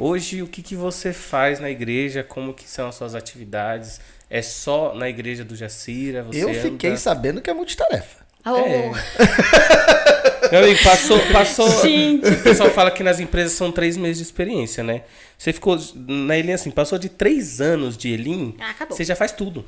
[0.00, 2.24] Hoje, o que, que você faz na igreja?
[2.24, 4.00] Como que são as suas atividades?
[4.30, 6.22] É só na igreja do Jacira?
[6.22, 6.98] Você Eu fiquei anda...
[6.98, 8.24] sabendo que é multitarefa.
[8.46, 8.90] Oh, É.
[10.50, 11.68] Meu amigo, passou, passou.
[11.68, 15.02] O pessoal fala que nas empresas são três meses de experiência, né?
[15.38, 18.96] Você ficou na Elim assim, passou de três anos de Elim, Ah, acabou.
[18.96, 19.64] você já faz tudo.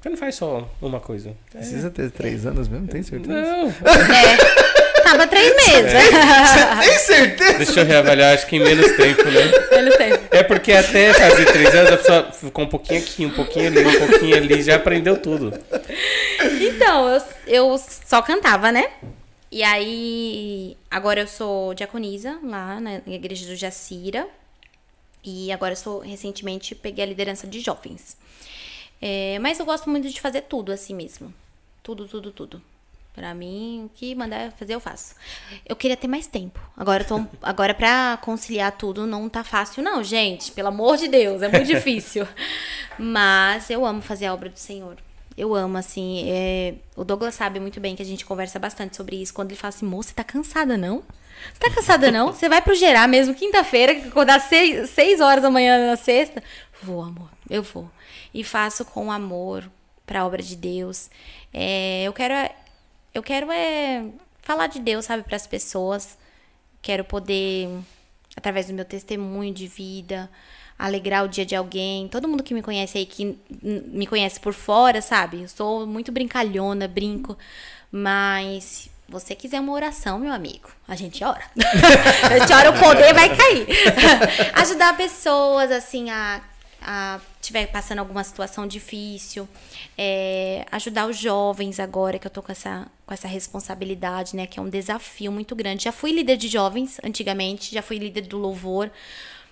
[0.00, 1.34] Você não faz só uma coisa.
[1.50, 3.32] Precisa ter três anos mesmo, tem certeza?
[3.32, 3.68] Não.
[3.68, 3.74] É.
[5.10, 5.92] Tava três meses.
[6.80, 7.58] Tem certeza?
[7.58, 9.50] Deixa eu reavaliar, acho que em menos tempo, né?
[9.72, 10.12] Eles têm.
[10.30, 13.84] É porque até fazer três anos a pessoa ficou um pouquinho aqui, um pouquinho ali,
[13.84, 15.52] um pouquinho ali, já aprendeu tudo.
[16.60, 18.88] Então, eu, eu só cantava, né?
[19.50, 24.28] E aí, agora eu sou diaconisa lá na igreja do Jacira.
[25.24, 28.16] E agora eu sou, recentemente, peguei a liderança de jovens.
[29.02, 31.34] É, mas eu gosto muito de fazer tudo assim mesmo.
[31.82, 32.62] Tudo, tudo, tudo.
[33.14, 35.14] Pra mim, o que mandar fazer, eu faço.
[35.68, 36.60] Eu queria ter mais tempo.
[36.76, 40.52] Agora, tô, agora pra conciliar tudo, não tá fácil, não, gente.
[40.52, 42.26] Pelo amor de Deus, é muito difícil.
[42.98, 44.96] Mas eu amo fazer a obra do Senhor.
[45.36, 46.24] Eu amo, assim.
[46.28, 49.32] é, O Douglas sabe muito bem que a gente conversa bastante sobre isso.
[49.34, 51.02] Quando ele fala assim, moça, você tá cansada, não?
[51.52, 52.28] Você tá cansada, não?
[52.32, 56.42] Você vai pro gerar mesmo quinta-feira, acordar seis, seis horas da manhã na sexta?
[56.82, 57.90] Vou, amor, eu vou.
[58.34, 59.64] E faço com amor
[60.04, 61.08] pra obra de Deus.
[61.52, 62.34] É, eu quero,
[63.14, 64.04] eu quero é
[64.42, 66.18] falar de Deus, sabe, para as pessoas.
[66.82, 67.68] Quero poder,
[68.36, 70.30] através do meu testemunho de vida,
[70.78, 72.08] alegrar o dia de alguém.
[72.08, 75.42] Todo mundo que me conhece aí, que me conhece por fora, sabe?
[75.42, 77.36] Eu sou muito brincalhona, brinco.
[77.92, 81.44] Mas você quiser uma oração, meu amigo, a gente ora.
[82.22, 83.66] a gente ora, o poder vai cair.
[84.54, 86.40] Ajudar pessoas, assim, a
[86.80, 89.48] a tiver passando alguma situação difícil,
[89.96, 94.46] é, ajudar os jovens agora que eu tô com essa, com essa responsabilidade, né?
[94.46, 95.84] Que é um desafio muito grande.
[95.84, 98.90] Já fui líder de jovens antigamente, já fui líder do louvor,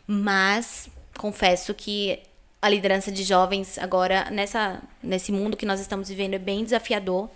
[0.07, 2.21] mas confesso que
[2.61, 7.29] a liderança de jovens agora nessa nesse mundo que nós estamos vivendo é bem desafiador.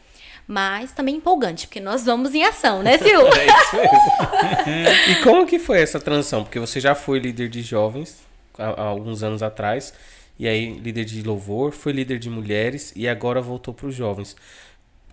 [0.44, 3.22] Mas também empolgante, porque nós vamos em ação, né, Sil?
[3.28, 5.12] É isso mesmo.
[5.12, 6.42] e como que foi essa transição?
[6.42, 8.26] Porque você já foi líder de jovens
[8.58, 9.92] há, há alguns anos atrás,
[10.38, 14.36] e aí líder de louvor, foi líder de mulheres e agora voltou para os jovens.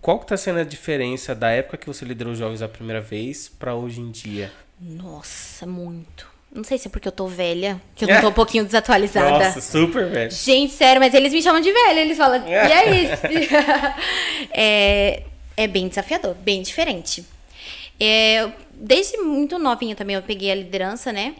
[0.00, 3.00] Qual que tá sendo a diferença da época que você liderou os jovens a primeira
[3.00, 4.50] vez para hoje em dia?
[4.80, 6.26] Nossa, muito.
[6.52, 9.44] Não sei se é porque eu tô velha, que eu não tô um pouquinho desatualizada.
[9.44, 10.30] Nossa, super, velho.
[10.30, 12.00] Gente, sério, mas eles me chamam de velha.
[12.00, 13.08] Eles falam, e aí?
[14.50, 15.22] é,
[15.56, 17.24] é bem desafiador, bem diferente.
[18.00, 21.34] É, desde muito novinha também eu peguei a liderança, né?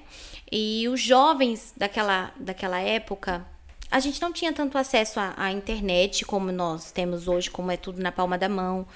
[0.50, 3.44] E os jovens daquela, daquela época,
[3.90, 7.76] a gente não tinha tanto acesso à, à internet como nós temos hoje, como é
[7.76, 8.86] tudo na palma da mão,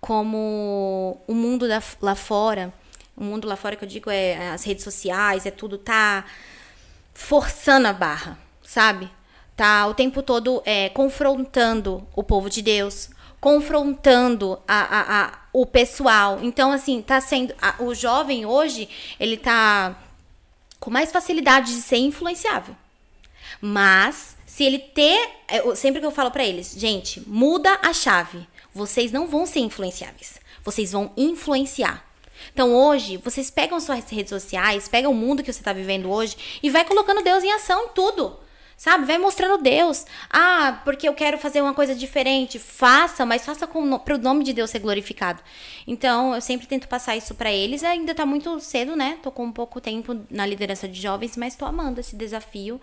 [0.00, 2.72] como o mundo da- lá fora.
[3.16, 6.24] O mundo lá fora que eu digo é as redes sociais, é tudo tá
[7.14, 9.08] forçando a barra, sabe?
[9.56, 13.10] Tá o tempo todo é, confrontando o povo de Deus,
[13.40, 16.38] confrontando a, a, a- o pessoal.
[16.42, 17.54] Então, assim, tá sendo.
[17.80, 18.88] o jovem hoje,
[19.20, 19.94] ele tá
[20.82, 22.74] com mais facilidade de ser influenciável.
[23.60, 25.30] Mas, se ele ter.
[25.48, 28.46] eu- sempre que eu falo pra eles, gente, muda a chave.
[28.74, 30.40] Vocês não vão ser influenciáveis.
[30.64, 32.04] Vocês vão influenciar.
[32.52, 36.36] Então hoje, vocês pegam suas redes sociais, pegam o mundo que você tá vivendo hoje
[36.60, 38.36] e vai colocando Deus em ação em tudo.
[38.82, 39.04] Sabe?
[39.04, 40.04] Vai mostrando Deus.
[40.28, 42.58] Ah, porque eu quero fazer uma coisa diferente.
[42.58, 43.78] Faça, mas faça para
[44.16, 45.40] o nome de Deus ser glorificado.
[45.86, 47.84] Então, eu sempre tento passar isso para eles.
[47.84, 49.20] Ainda tá muito cedo, né?
[49.22, 52.80] Tô com pouco tempo na liderança de jovens, mas tô amando esse desafio.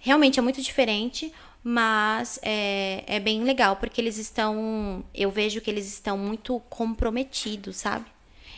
[0.00, 1.32] Realmente é muito diferente,
[1.62, 5.04] mas é, é bem legal, porque eles estão.
[5.14, 8.15] Eu vejo que eles estão muito comprometidos, sabe?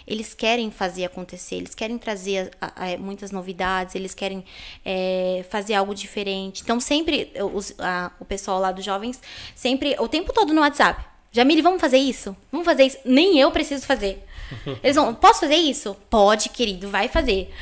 [0.08, 4.44] Eles querem fazer acontecer, eles querem trazer a- a- muitas novidades, eles querem
[4.84, 6.62] é, fazer algo diferente.
[6.62, 9.20] Então, sempre, os- a- o pessoal lá dos jovens,
[9.54, 11.04] sempre, o tempo todo no WhatsApp.
[11.30, 12.34] Jamile, vamos fazer isso?
[12.50, 12.98] Vamos fazer isso?
[13.04, 14.24] Nem eu preciso fazer.
[14.82, 15.94] Eles vão, posso fazer isso?
[16.08, 17.52] Pode, querido, vai fazer.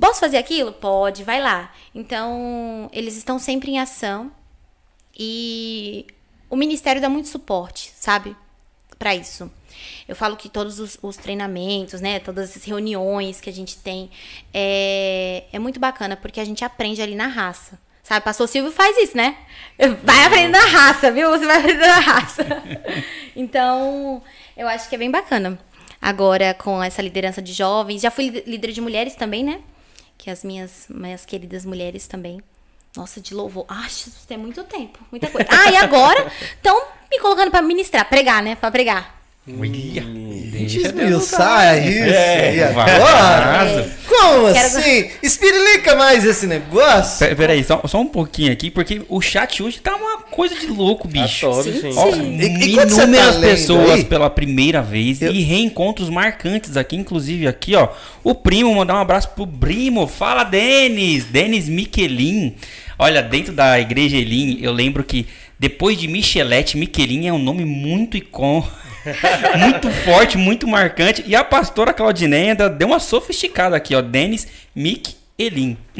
[0.00, 0.72] Posso fazer aquilo?
[0.72, 1.70] Pode, vai lá.
[1.94, 4.32] Então, eles estão sempre em ação
[5.18, 6.06] e
[6.48, 8.34] o ministério dá muito suporte, sabe?
[8.98, 9.50] Pra isso.
[10.08, 12.18] Eu falo que todos os, os treinamentos, né?
[12.18, 14.10] Todas as reuniões que a gente tem
[14.52, 17.78] é, é muito bacana porque a gente aprende ali na raça.
[18.02, 19.36] Sabe, pastor Silvio faz isso, né?
[20.02, 21.30] Vai aprendendo na raça, viu?
[21.30, 22.44] Você vai aprendendo na raça.
[23.34, 24.22] Então,
[24.54, 25.58] eu acho que é bem bacana.
[26.00, 29.60] Agora, com essa liderança de jovens, já fui líder de mulheres também, né?
[30.18, 32.42] Que as minhas, minhas queridas mulheres também.
[32.94, 33.64] Nossa, de louvor.
[33.68, 35.48] Acho que tem muito tempo, muita coisa.
[35.50, 36.78] Ah, e agora estão
[37.10, 38.54] me colocando pra ministrar, pregar, né?
[38.54, 39.21] Pra pregar.
[40.54, 43.90] Esmiuçar isso É, e agora?
[44.06, 45.10] Como assim?
[45.22, 47.26] Espirilica mais esse negócio?
[47.26, 50.66] Pe- Peraí, só, só um pouquinho aqui, porque o chat hoje tá uma coisa de
[50.68, 51.46] louco, bicho.
[51.46, 51.92] Adoro, Sim.
[51.96, 52.38] Ó, sim.
[52.38, 57.74] E- e tá pessoas aí- pela primeira vez Eu- e reencontros marcantes aqui, inclusive aqui,
[57.74, 57.88] ó.
[58.22, 60.06] O primo, mandar um abraço pro primo.
[60.06, 61.24] Fala, Denis!
[61.24, 62.54] Denis Miquelin.
[62.98, 65.26] Olha, dentro da igreja Elim, eu lembro que
[65.62, 68.68] depois de Michelete, Miquelin é um nome muito icônico.
[69.56, 71.22] muito forte, muito marcante.
[71.24, 74.02] E a pastora Claudineia ainda deu uma sofisticada aqui, ó.
[74.02, 75.76] Denis Miquelin.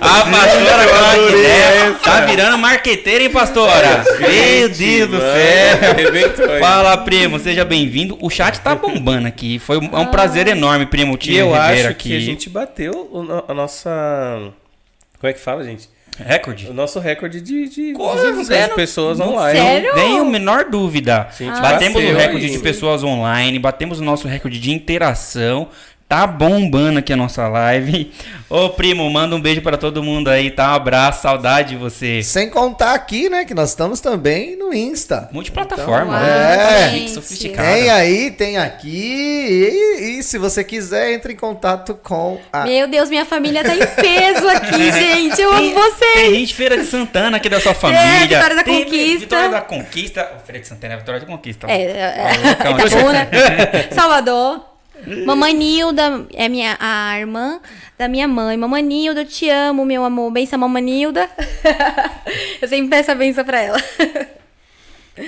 [0.00, 4.02] a pastora Claudineia tá virando marqueteira, hein, pastora?
[4.20, 6.56] Meu Deus do céu.
[6.58, 8.16] Fala, primo, seja bem-vindo.
[8.22, 9.58] O chat tá bombando aqui.
[9.58, 12.08] Foi um, é um prazer enorme, primo, E eu rever acho aqui.
[12.08, 13.90] que a gente bateu a nossa.
[15.20, 15.97] Como é que fala, gente?
[16.18, 16.68] Recorde?
[16.68, 18.70] O nosso recorde de, de Coisa, visualizações zero.
[18.70, 19.58] de pessoas Não online.
[19.58, 19.94] Sério?
[19.94, 21.28] Tenho a menor dúvida.
[21.36, 22.52] Gente, batemos bateu o recorde aí.
[22.52, 25.68] de pessoas online, batemos o nosso recorde de interação.
[26.08, 28.10] Tá bombando aqui a nossa live.
[28.48, 30.70] Ô, primo, manda um beijo pra todo mundo aí, tá?
[30.72, 32.22] Um abraço, saudade de você.
[32.22, 35.28] Sem contar aqui, né, que nós estamos também no Insta.
[35.32, 36.86] Multiplataforma, Então, né?
[36.86, 36.90] é.
[36.92, 37.68] Chique, sofisticada.
[37.68, 38.88] Tem aí, tem aqui.
[40.00, 42.64] E, e se você quiser, entre em contato com a.
[42.64, 45.38] Meu Deus, minha família tá em peso aqui, gente.
[45.42, 46.30] Eu amo Tem vocês.
[46.38, 48.26] gente Feira de Santana aqui da sua família.
[48.26, 49.18] Vitória da Tem Conquista.
[49.18, 50.32] Vitória da Conquista.
[50.46, 51.66] Feira de Santana é Vitória da Conquista.
[51.70, 52.80] É, é, Ó, calma.
[52.80, 53.28] Itabuna,
[53.94, 54.77] Salvador.
[55.24, 57.60] Mamãe Nilda é minha, a irmã
[57.96, 58.56] da minha mãe.
[58.56, 60.30] Mamãe Nilda, eu te amo, meu amor.
[60.30, 61.28] Benção, mamãe Nilda.
[62.60, 63.78] eu sempre peço a benção pra ela.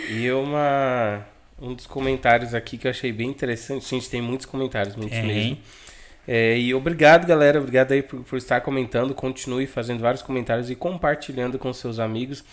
[0.09, 1.27] E uma,
[1.61, 3.89] um dos comentários aqui que eu achei bem interessante.
[3.89, 5.27] Gente, tem muitos comentários, muitos Tem.
[5.27, 5.59] mesmo.
[6.27, 7.59] É, e obrigado, galera.
[7.59, 9.15] Obrigado aí por, por estar comentando.
[9.15, 12.45] Continue fazendo vários comentários e compartilhando com seus amigos.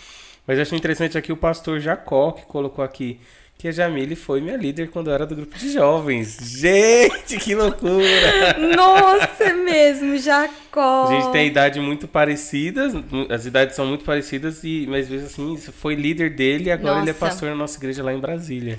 [0.47, 3.19] Mas eu achei interessante aqui o pastor Jacó, que colocou aqui
[3.57, 6.37] que a Jamile foi minha líder quando eu era do grupo de jovens.
[6.39, 8.55] Gente, que loucura!
[8.75, 11.07] Nossa, é mesmo, Jacó.
[11.07, 12.87] A gente tem idade muito parecida,
[13.29, 16.99] as idades são muito parecidas, e, mas às vezes assim, foi líder dele e agora
[16.99, 17.25] ele é Nossa.
[17.25, 18.75] pastor na nossa igreja lá em Brasília.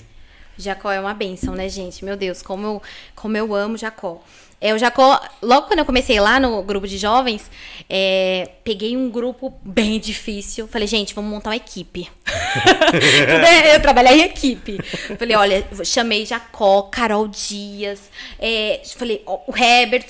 [0.56, 2.04] Jacó é uma benção, né, gente?
[2.04, 2.82] Meu Deus, como eu,
[3.14, 4.22] como eu amo Jacó.
[4.60, 7.48] É, o Jacó, logo quando eu comecei lá no grupo de jovens,
[7.88, 10.66] é, peguei um grupo bem difícil.
[10.66, 12.10] Falei, gente, vamos montar uma equipe.
[13.46, 14.78] É- eu trabalhar em equipe.
[15.18, 20.06] Falei, olha, chamei Jacó, Carol Dias, é, falei, ó, o Herbert.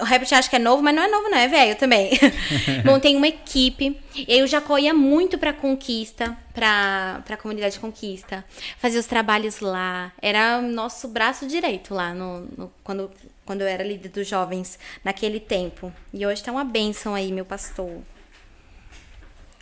[0.00, 2.10] O Herbert acho que é novo, mas não é novo, não, é velho também.
[2.84, 3.96] Montei uma equipe.
[4.16, 8.44] E aí o Jacó ia muito pra conquista, pra, pra comunidade conquista.
[8.78, 10.10] Fazia os trabalhos lá.
[10.20, 13.08] Era o nosso braço direito lá, no, no- quando,
[13.44, 15.92] quando eu era líder dos jovens, naquele tempo.
[16.12, 17.98] E hoje tá uma bênção aí, meu pastor.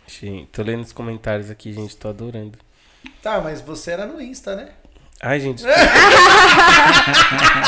[0.07, 2.57] Gente, tô lendo os comentários aqui, gente, tô adorando.
[3.21, 4.69] Tá, mas você era no Insta, né?
[5.21, 5.63] Ai, gente.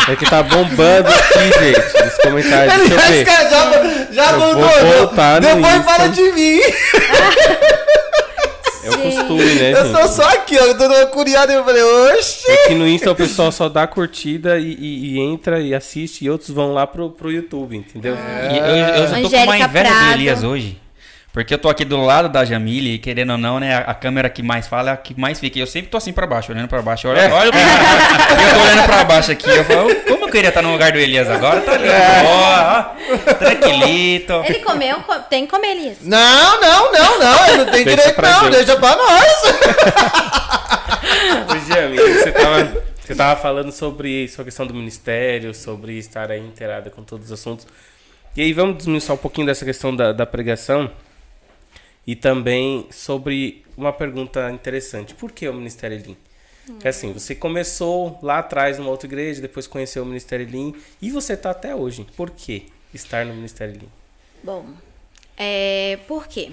[0.09, 2.75] é que tá bombando aqui, gente, os comentários.
[2.89, 3.25] Deixa eu ver.
[3.25, 3.49] já,
[4.11, 4.97] já Eu vou abandonou.
[4.97, 5.83] voltar no Depois Insta.
[5.83, 6.59] fala de mim.
[8.85, 10.11] É o costume, né, Eu tô gente?
[10.11, 10.63] só aqui, ó.
[10.65, 12.49] Eu tô dando curiado e eu falei, oxi.
[12.49, 16.23] É que no Insta o pessoal só dá curtida e, e- e entra e assiste
[16.25, 18.15] e outros vão lá pro, pro YouTube, entendeu?
[18.51, 20.13] E eu, eu já tô com uma Angélica inveja do Prado.
[20.13, 20.81] Elias hoje.
[21.33, 23.75] Porque eu tô aqui do lado da Jamile e querendo ou não, né?
[23.75, 25.57] A, a câmera que mais fala é a que mais fica.
[25.57, 27.09] E eu sempre tô assim pra baixo, olhando pra baixo.
[27.09, 27.59] Olha, olha pra
[28.39, 29.49] E eu tô olhando pra baixo aqui.
[29.49, 29.89] Eu falo,
[30.25, 31.61] eu queria estar no lugar do Elias agora?
[31.61, 34.33] Tá ali, ó, ó, tranquilito.
[34.45, 35.97] Ele comeu, co- tem que comer, Elias.
[36.01, 37.47] Não, não, não, não.
[37.47, 38.49] Ele não tem Deixa direito, pra não.
[38.49, 38.55] Deus.
[38.65, 39.43] Deixa pra nós.
[41.51, 46.31] Ô, Jamie, você tava, você tava falando sobre, sobre a questão do ministério, sobre estar
[46.31, 47.67] aí inteirada com todos os assuntos.
[48.35, 50.89] E aí vamos desmiuçar um pouquinho dessa questão da, da pregação
[52.05, 55.13] e também sobre uma pergunta interessante.
[55.13, 55.97] Por que o Ministério
[56.83, 61.11] É assim, você começou lá atrás numa outra igreja, depois conheceu o Ministério Lean e
[61.11, 62.05] você tá até hoje.
[62.15, 63.89] Por que estar no Ministério Lean?
[64.43, 64.65] Bom,
[65.37, 66.51] é, por quê?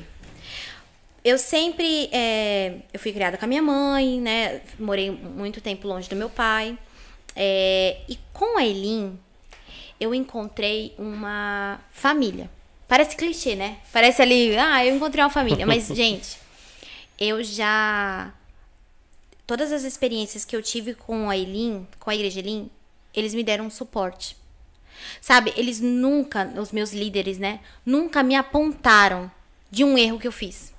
[1.25, 4.61] Eu sempre, é, eu fui criada com a minha mãe, né?
[4.79, 6.77] Morei muito tempo longe do meu pai.
[7.37, 9.19] É, e com a Elin,
[10.01, 12.51] eu encontrei uma família.
[12.89, 13.79] Parece clichê, né?
[13.93, 15.65] Parece ali, ah, eu encontrei uma família.
[15.65, 16.39] Mas, gente,
[17.19, 18.33] eu já.
[19.53, 22.70] Todas as experiências que eu tive com a Elin, com a Igreja Elin,
[23.12, 24.35] eles me deram um suporte.
[25.20, 27.61] Sabe, eles nunca, os meus líderes, né?
[27.85, 29.31] Nunca me apontaram
[29.70, 30.73] de um erro que eu fiz.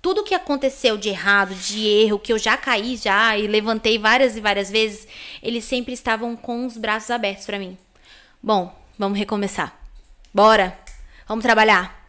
[0.00, 4.36] Tudo que aconteceu de errado, de erro, que eu já caí já e levantei várias
[4.36, 5.08] e várias vezes,
[5.42, 7.76] eles sempre estavam com os braços abertos pra mim.
[8.40, 9.76] Bom, vamos recomeçar.
[10.32, 10.78] Bora.
[11.26, 12.06] Vamos trabalhar.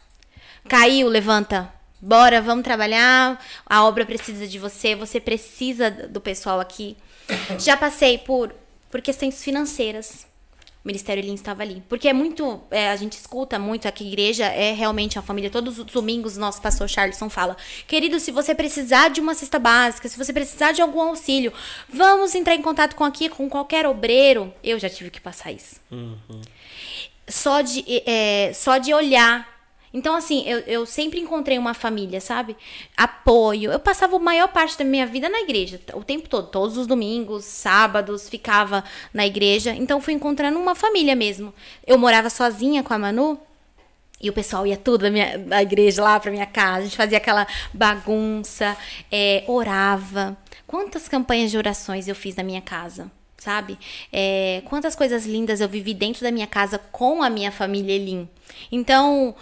[0.68, 1.73] Caiu, levanta.
[2.04, 3.42] Bora, vamos trabalhar.
[3.64, 6.96] A obra precisa de você, você precisa do pessoal aqui.
[7.58, 8.54] Já passei por
[8.94, 10.24] por questões financeiras.
[10.84, 11.82] O Ministério Lean estava ali.
[11.88, 12.62] Porque é muito.
[12.70, 15.50] é, a gente escuta muito aqui, a igreja é realmente uma família.
[15.50, 17.56] Todos os domingos, nosso pastor Charleston fala:
[17.88, 21.52] Querido, se você precisar de uma cesta básica, se você precisar de algum auxílio,
[21.88, 24.54] vamos entrar em contato com aqui, com qualquer obreiro.
[24.62, 25.80] Eu já tive que passar isso.
[27.26, 29.53] Só de, é, só de olhar.
[29.94, 32.56] Então, assim, eu, eu sempre encontrei uma família, sabe?
[32.96, 33.70] Apoio.
[33.70, 36.88] Eu passava a maior parte da minha vida na igreja, o tempo todo, todos os
[36.88, 39.70] domingos, sábados, ficava na igreja.
[39.72, 41.54] Então, fui encontrando uma família mesmo.
[41.86, 43.38] Eu morava sozinha com a Manu.
[44.20, 46.78] E o pessoal ia tudo da, minha, da igreja lá pra minha casa.
[46.78, 48.76] A gente fazia aquela bagunça,
[49.12, 50.36] é, orava.
[50.66, 53.78] Quantas campanhas de orações eu fiz na minha casa, sabe?
[54.12, 58.28] É, quantas coisas lindas eu vivi dentro da minha casa com a minha família Elim.
[58.72, 59.36] Então,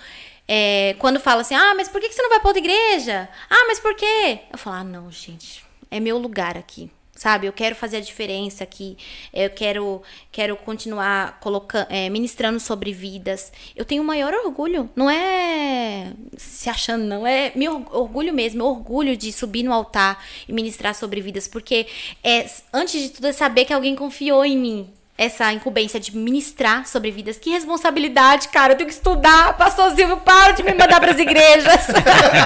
[0.55, 3.27] é, quando fala assim, ah, mas por que você não vai pra outra igreja?
[3.49, 4.41] Ah, mas por quê?
[4.53, 6.91] Eu falo, ah, não, gente, é meu lugar aqui.
[7.15, 8.99] Sabe, eu quero fazer a diferença aqui.
[9.33, 13.51] Eu quero, quero continuar colocando, ministrando sobre vidas.
[13.74, 14.91] Eu tenho o maior orgulho.
[14.95, 17.27] Não é se achando, não.
[17.27, 18.65] É meu orgulho mesmo.
[18.65, 21.49] Orgulho de subir no altar e ministrar sobre vidas.
[21.49, 21.87] Porque,
[22.24, 24.93] é, antes de tudo, é saber que alguém confiou em mim.
[25.16, 27.36] Essa incumbência de ministrar sobre vidas.
[27.39, 28.72] Que responsabilidade, cara.
[28.72, 29.56] Eu tenho que estudar.
[29.59, 31.86] Pastor Silvio, para de me mandar pras igrejas.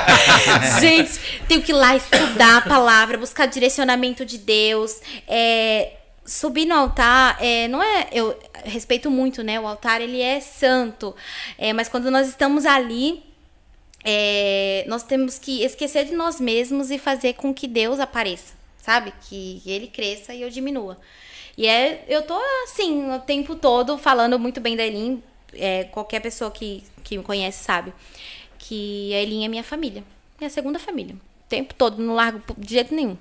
[0.81, 1.19] Gente,
[1.49, 5.01] tenho que ir lá estudar a palavra, buscar direcionamento de Deus.
[5.29, 5.93] É,
[6.25, 8.09] subir no altar, é, não é.
[8.13, 9.61] Eu respeito muito, né?
[9.61, 11.15] O altar, ele é santo.
[11.57, 13.23] É, mas quando nós estamos ali.
[14.05, 19.13] é, nós temos que esquecer de nós mesmos e fazer com que Deus apareça, sabe?
[19.29, 20.97] Que ele cresça e eu diminua.
[21.57, 25.23] E é, eu tô assim, o tempo todo falando muito bem da Elin.
[25.55, 27.93] É, qualquer pessoa que, que me conhece sabe
[28.59, 30.03] que a Elin é minha família.
[30.39, 31.15] Minha segunda família.
[31.15, 33.17] O tempo todo, não largo de jeito nenhum.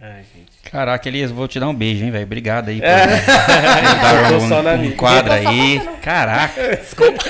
[0.00, 0.70] Ai, gente.
[0.70, 2.24] Caraca, Elias, vou te dar um beijo, hein, velho.
[2.24, 3.06] Obrigado aí por É.
[4.62, 5.80] dar um, um quadro aí.
[6.00, 6.76] Caraca.
[6.78, 7.22] Desculpa.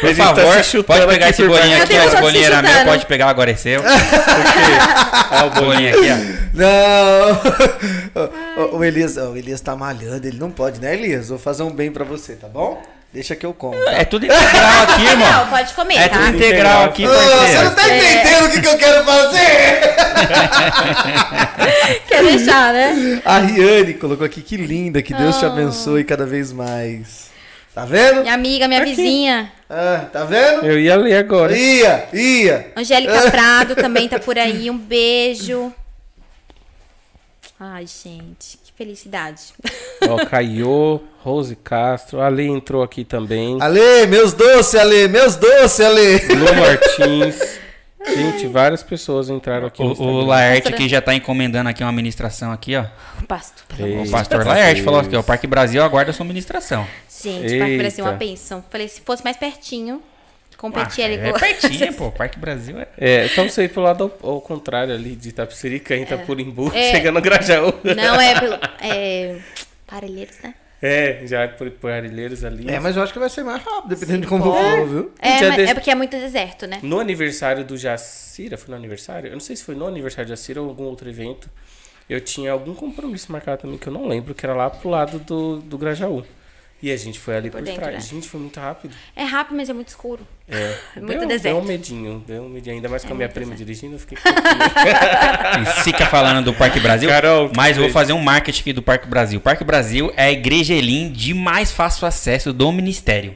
[0.00, 2.02] Por Ele tá favor, chutando pode pegar aqui esse bolinho aqui, ó.
[2.04, 3.82] Esse bolinho era meu, pode pegar, agora é seu.
[3.84, 6.16] Ah, o bolinho aqui, ó.
[6.54, 7.40] Não!
[8.74, 11.28] o, o Elias, o Elias tá malhando, ele não pode, né, Elias?
[11.28, 12.82] Vou fazer um bem pra você, tá bom?
[13.12, 13.76] Deixa que eu como.
[13.84, 13.92] tá?
[13.92, 15.46] É tudo integral aqui, Não, irmão.
[15.48, 16.16] pode comer, É tá?
[16.18, 19.94] tudo integral aqui, Ô, você não tá entendendo o que, que eu quero fazer?
[22.08, 23.22] Quer deixar, né?
[23.24, 27.32] A Riane colocou aqui, que linda, que Deus te abençoe cada vez mais.
[27.74, 28.20] Tá vendo?
[28.20, 29.52] Minha amiga, minha vizinha.
[29.68, 30.64] Ah, tá vendo?
[30.64, 31.56] Eu ia ler agora.
[31.56, 32.72] Ia, ia.
[32.76, 34.70] Angélica Prado também tá por aí.
[34.70, 35.72] Um beijo.
[37.58, 39.42] Ai, gente, que felicidade.
[40.08, 43.58] Ó, Caiô, Rose Castro, a Lê entrou aqui também.
[43.60, 46.18] Ale, meus doces, Ale, meus doces, Ale.
[46.28, 47.58] Lu Martins.
[48.06, 50.24] Gente, várias pessoas entraram aqui no O, o.
[50.26, 52.84] Laerte aqui já tá encomendando aqui uma ministração aqui, ó.
[53.26, 53.64] Pasto.
[53.78, 53.98] Ei.
[53.98, 55.20] O pastor Laerte falou aqui, ó.
[55.20, 56.86] O Parque Brasil aguarda sua ministração.
[57.22, 58.24] Gente, Parque Brasil é uma Eita.
[58.24, 58.64] bênção.
[58.70, 60.02] Falei, se fosse mais pertinho,
[60.58, 62.10] competir Ah, ali é com pertinho, pô.
[62.12, 62.86] Parque Brasil é...
[62.98, 66.90] É, então você ir pro lado ao, ao contrário ali de Itapecerica, Itapurimbu, É.
[66.92, 67.72] chegando no Grajaú.
[67.96, 68.58] Não, é pelo.
[68.80, 69.36] É.
[69.86, 70.54] Parelheiros, né?
[70.86, 72.68] É, já por, por Arilheiros ali.
[72.70, 75.12] É, mas eu acho que vai ser mais rápido, dependendo de como for, viu?
[75.18, 76.78] É, mas- desse- é porque é muito deserto, né?
[76.82, 79.28] No aniversário do Jacira, foi no aniversário?
[79.28, 81.48] Eu não sei se foi no aniversário do Jacira ou algum outro evento.
[82.08, 85.18] Eu tinha algum compromisso marcado também que eu não lembro, que era lá pro lado
[85.20, 86.22] do, do Grajaú.
[86.84, 87.94] E a gente foi ali por, Por dentro, trás.
[87.94, 88.00] né?
[88.02, 88.94] Gente, foi muito rápido.
[89.16, 90.20] É rápido, mas é muito escuro.
[90.46, 90.76] É.
[91.00, 91.54] Muito deu, deserto.
[91.54, 92.76] Deu um medinho, deu um medinho.
[92.76, 93.66] Ainda mais com a minha prima deserto.
[93.66, 94.18] dirigindo, eu fiquei.
[95.62, 97.08] E fica falando do Parque Brasil.
[97.08, 99.38] Carol, mas eu vou fazer um marketing aqui do Parque Brasil.
[99.38, 103.34] O Parque Brasil é a igreja Elim de mais fácil acesso do ministério.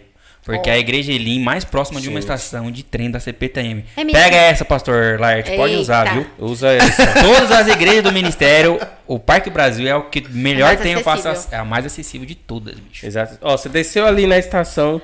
[0.56, 3.84] Porque a igreja Elim mais próxima de uma estação de trem da CPTM.
[3.94, 4.04] É?
[4.04, 6.26] Pega essa, pastor Laerte, pode usar, viu?
[6.38, 7.06] Usa essa.
[7.20, 11.28] Todas as igrejas do ministério, o Parque Brasil é o que melhor tem o passo
[11.28, 11.58] acessível.
[11.58, 13.04] É a mais acessível de todas, bicho.
[13.04, 13.36] Exato.
[13.42, 15.02] Ó, você desceu ali na estação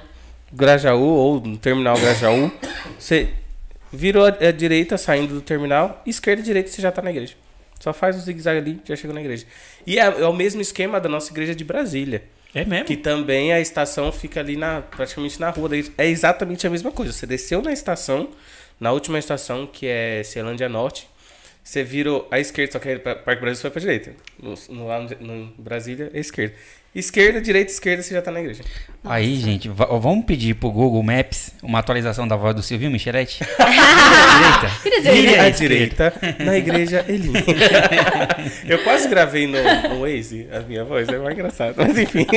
[0.50, 2.50] Grajaú ou no terminal Grajaú,
[2.98, 3.28] você
[3.92, 7.34] virou a, a direita saindo do terminal, esquerda e direita você já tá na igreja.
[7.80, 9.44] Só faz o zigue-zague ali, já chegou na igreja.
[9.86, 12.22] E é, é o mesmo esquema da nossa igreja de Brasília.
[12.54, 12.84] É mesmo?
[12.84, 15.70] Que também a estação fica ali na, praticamente na rua.
[15.98, 17.12] É exatamente a mesma coisa.
[17.12, 18.30] Você desceu na estação,
[18.78, 21.08] na última estação, que é Ceilândia Norte.
[21.64, 24.14] Você virou à esquerda, só que Parque Brasil foi pra direita.
[24.38, 26.54] No, no, lá no, no Brasília é esquerda.
[26.94, 28.62] Esquerda, direita, esquerda, você já tá na igreja.
[29.02, 33.40] Aí, gente, va- vamos pedir pro Google Maps uma atualização da voz do Silvio Micheletti?
[33.44, 34.68] direita.
[34.82, 35.52] Vira Vire à esquerda.
[35.58, 36.12] direita,
[36.44, 37.32] na igreja Elim.
[38.68, 39.58] Eu quase gravei no,
[39.88, 41.74] no Waze a minha voz, é mais engraçado.
[41.76, 42.26] Mas enfim.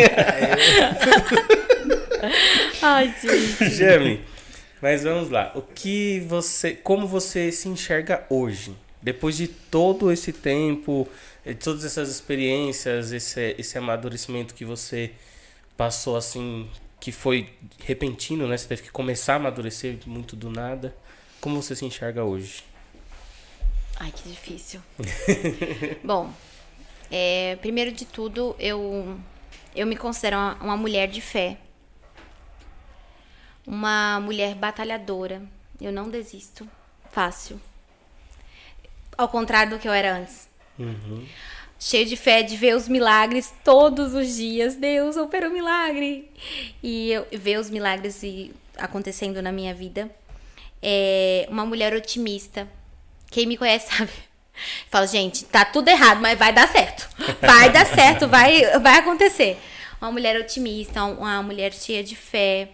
[2.82, 3.70] Ai, gente.
[3.76, 4.22] Jami,
[4.82, 5.52] mas vamos lá.
[5.56, 6.72] O que você.
[6.72, 8.76] Como você se enxerga hoje?
[9.02, 11.08] Depois de todo esse tempo,
[11.54, 15.14] de todas essas experiências, esse, esse amadurecimento que você
[15.76, 16.70] passou assim,
[17.00, 17.54] que foi
[17.84, 18.58] repentino, né?
[18.58, 20.96] Você teve que começar a amadurecer muito do nada.
[21.40, 22.64] Como você se enxerga hoje?
[24.00, 24.82] Ai, que difícil.
[26.04, 26.32] Bom,
[27.10, 29.18] é, primeiro de tudo, eu,
[29.76, 31.58] eu me considero uma, uma mulher de fé.
[33.66, 35.42] Uma mulher batalhadora.
[35.80, 36.68] Eu não desisto
[37.12, 37.60] fácil.
[39.18, 40.48] Ao contrário do que eu era antes.
[41.80, 44.76] Cheio de fé de ver os milagres todos os dias.
[44.76, 46.32] Deus operou um milagre.
[46.82, 48.22] E eu ver os milagres
[48.78, 50.10] acontecendo na minha vida.
[50.82, 52.68] É uma mulher otimista.
[53.30, 54.12] Quem me conhece sabe.
[54.90, 57.08] Fala, gente, tá tudo errado, mas vai dar certo.
[57.42, 59.58] Vai dar certo, vai, vai acontecer.
[60.02, 62.70] Uma mulher otimista, uma mulher cheia de fé,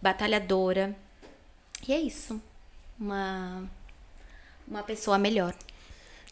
[0.00, 0.94] batalhadora.
[1.86, 2.40] E é isso.
[2.98, 3.64] Uma,
[4.68, 5.54] uma pessoa melhor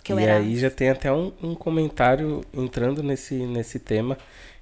[0.09, 0.39] que eu e era.
[0.39, 4.17] aí já tem até um, um comentário entrando nesse, nesse tema,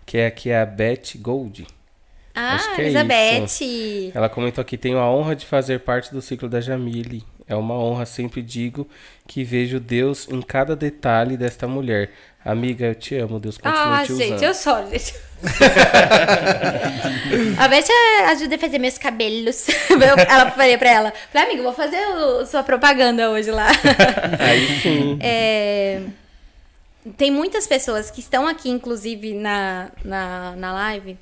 [0.04, 1.66] que é aqui a Beth Gold.
[2.34, 4.12] Ah, acho que é Elizabeth.
[4.14, 7.24] Ela comentou aqui: tenho a honra de fazer parte do ciclo da Jamile.
[7.48, 8.88] É uma honra, sempre digo
[9.26, 12.10] que vejo Deus em cada detalhe desta mulher.
[12.46, 14.42] Amiga, eu te amo, Deus continue Ah, te gente, usando.
[14.44, 15.14] eu sou, gente.
[17.58, 17.88] a Beth
[18.30, 19.66] ajuda a fazer meus cabelos.
[20.28, 23.68] Ela falei pra ela, falei, amiga, vou fazer o- sua propaganda hoje lá.
[24.38, 25.18] Aí sim.
[25.20, 26.02] É,
[27.16, 31.16] tem muitas pessoas que estão aqui, inclusive, na, na, na live,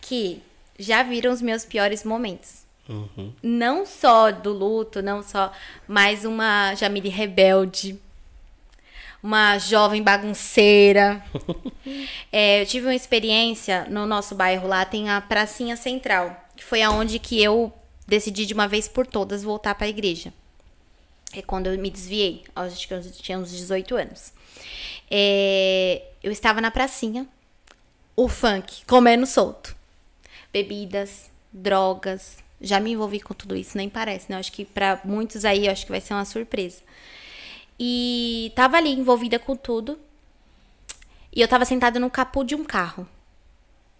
[0.00, 0.42] que
[0.78, 2.60] já viram os meus piores momentos.
[3.40, 5.52] Não só do luto, não só,
[5.86, 7.96] mas uma Jamile rebelde.
[9.22, 11.22] Uma jovem bagunceira.
[12.32, 16.82] É, eu tive uma experiência no nosso bairro lá, tem a Pracinha Central, que foi
[16.82, 17.72] aonde que eu
[18.06, 20.32] decidi de uma vez por todas voltar para a igreja.
[21.32, 24.32] É quando eu me desviei, acho que eu tinha uns 18 anos.
[25.10, 27.26] É, eu estava na pracinha,
[28.16, 29.76] o funk comendo solto.
[30.52, 32.38] Bebidas, drogas.
[32.60, 34.36] Já me envolvi com tudo isso, nem parece, né?
[34.36, 36.82] Acho que para muitos aí, acho que vai ser uma surpresa.
[37.82, 39.98] E tava ali envolvida com tudo.
[41.34, 43.08] E eu tava sentada no capô de um carro.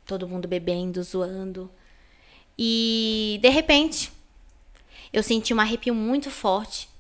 [0.05, 1.71] Todo mundo bebendo, zoando.
[2.59, 4.13] E de repente,
[5.11, 6.91] eu senti um arrepio muito forte.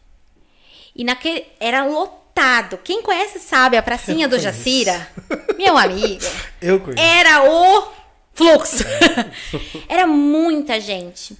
[0.96, 1.44] E naquele.
[1.60, 2.78] Era lotado.
[2.78, 5.06] Quem conhece sabe a pracinha do Jacira?
[5.58, 6.24] Meu amigo.
[6.62, 7.02] Eu conheço.
[7.02, 7.92] Era o
[8.32, 8.84] fluxo.
[9.86, 11.36] Era muita gente.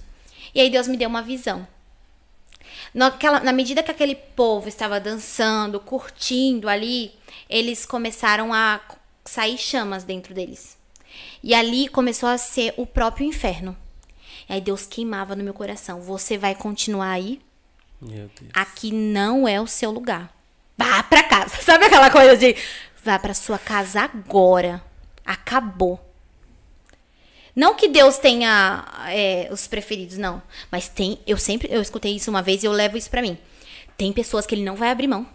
[0.53, 1.67] E aí Deus me deu uma visão.
[2.93, 7.13] Naquela, na medida que aquele povo estava dançando, curtindo ali,
[7.49, 8.81] eles começaram a
[9.23, 10.77] sair chamas dentro deles.
[11.43, 13.75] E ali começou a ser o próprio inferno.
[14.49, 16.01] E aí Deus queimava no meu coração.
[16.01, 17.41] Você vai continuar aí?
[18.53, 20.33] Aqui não é o seu lugar.
[20.77, 21.55] Vá pra casa.
[21.63, 22.55] Sabe aquela coisa de
[23.03, 24.83] vá pra sua casa agora.
[25.25, 26.10] Acabou.
[27.55, 30.41] Não que Deus tenha é, os preferidos, não.
[30.71, 33.37] Mas tem, eu sempre, eu escutei isso uma vez e eu levo isso pra mim.
[33.97, 35.27] Tem pessoas que ele não vai abrir mão.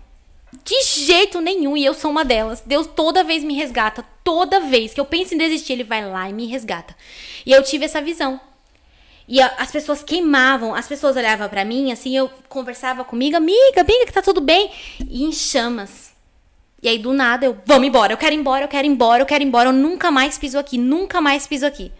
[0.64, 2.62] De jeito nenhum, e eu sou uma delas.
[2.64, 4.04] Deus toda vez me resgata.
[4.24, 6.96] Toda vez que eu penso em desistir, ele vai lá e me resgata.
[7.44, 8.40] E eu tive essa visão.
[9.28, 13.80] E a- as pessoas queimavam, as pessoas olhavam pra mim, assim, eu conversava comigo, amiga,
[13.82, 14.70] amiga, que tá tudo bem.
[15.10, 16.12] E em chamas.
[16.82, 19.22] E aí, do nada, eu, vamos embora, eu quero ir embora, eu quero ir embora,
[19.22, 21.90] eu quero ir embora, eu nunca mais piso aqui, nunca mais piso aqui.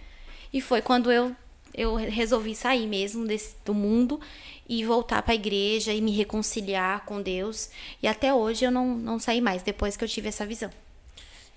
[0.53, 1.35] E foi quando eu,
[1.75, 4.21] eu resolvi sair mesmo desse, do mundo
[4.69, 7.71] e voltar pra igreja e me reconciliar com Deus.
[8.03, 10.71] E até hoje eu não, não saí mais, depois que eu tive essa visão.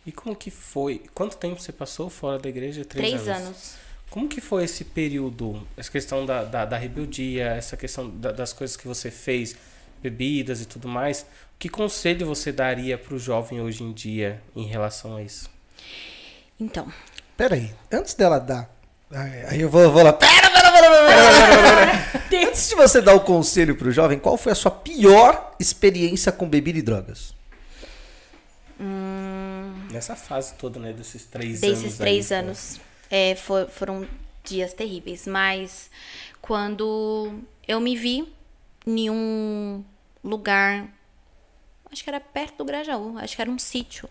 [0.06, 1.04] E como que foi?
[1.14, 2.84] Quanto tempo você passou fora da igreja?
[2.86, 3.76] Três, Três anos.
[4.10, 5.68] Como que foi esse período?
[5.78, 9.56] Essa questão da, da, da rebeldia, essa questão da- das coisas que você fez,
[10.02, 11.26] bebidas e tudo mais.
[11.60, 15.50] Que conselho você daria para o jovem hoje em dia em relação a isso?
[16.60, 16.92] Então,
[17.38, 18.70] Pera aí, antes dela dar.
[19.12, 20.14] Aí eu vou, vou lá.
[20.14, 22.48] Pera, pera, pera, pera, pera, pera.
[22.48, 26.48] Antes de você dar o conselho pro jovem, qual foi a sua pior experiência com
[26.48, 27.34] bebida e drogas?
[29.92, 30.94] Nessa fase toda, né?
[30.94, 31.98] Desses três desses anos.
[31.98, 32.80] três aí, anos,
[33.10, 34.08] é, fo- foram
[34.44, 35.26] dias terríveis.
[35.28, 35.90] Mas
[36.42, 37.34] quando
[37.68, 38.32] eu me vi
[38.86, 39.84] em um
[40.24, 40.88] lugar,
[41.92, 44.08] acho que era perto do Grajaú, acho que era um sítio,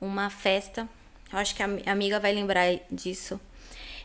[0.00, 0.88] uma festa.
[1.32, 3.38] Eu acho que a amiga vai lembrar disso.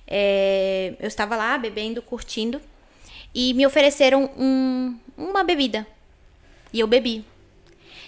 [0.07, 2.61] É, eu estava lá bebendo, curtindo,
[3.33, 5.85] e me ofereceram um- uma bebida.
[6.71, 7.25] E eu bebi.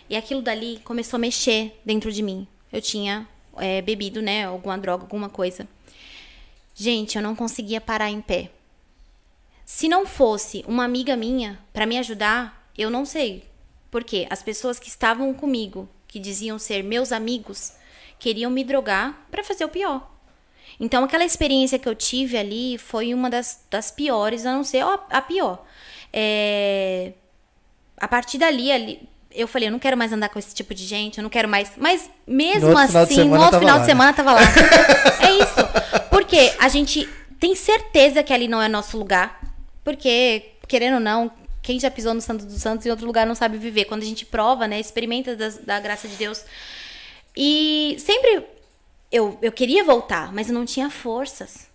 [0.10, 2.48] E aquilo dali começou a mexer dentro de mim.
[2.72, 3.28] Eu tinha
[3.60, 4.46] é, bebido, né?
[4.46, 5.68] Alguma droga, alguma coisa.
[6.76, 8.52] Gente, eu não conseguia parar em pé.
[9.66, 13.44] Se não fosse uma amiga minha para me ajudar, eu não sei.
[13.90, 17.74] Porque as pessoas que estavam comigo, que diziam ser meus amigos,
[18.20, 20.08] queriam me drogar para fazer o pior.
[20.80, 24.82] Então, aquela experiência que eu tive ali foi uma das, das piores, a não ser
[24.84, 25.64] a, a pior.
[26.14, 27.14] É,
[27.98, 30.86] a partir dali, ali, eu falei, eu não quero mais andar com esse tipo de
[30.86, 31.72] gente, eu não quero mais.
[31.78, 33.86] Mas mesmo No assim, no outro final de né?
[33.86, 34.42] semana tava lá.
[35.22, 36.10] é isso.
[36.10, 37.08] Porque a gente
[37.40, 39.40] tem certeza que ali não é nosso lugar.
[39.84, 41.32] Porque, querendo ou não,
[41.62, 43.86] quem já pisou no Santo dos Santos em outro lugar não sabe viver.
[43.86, 46.44] Quando a gente prova, né, experimenta das- da graça de Deus.
[47.36, 48.44] E sempre
[49.12, 51.68] eu, eu queria voltar, mas eu não tinha forças.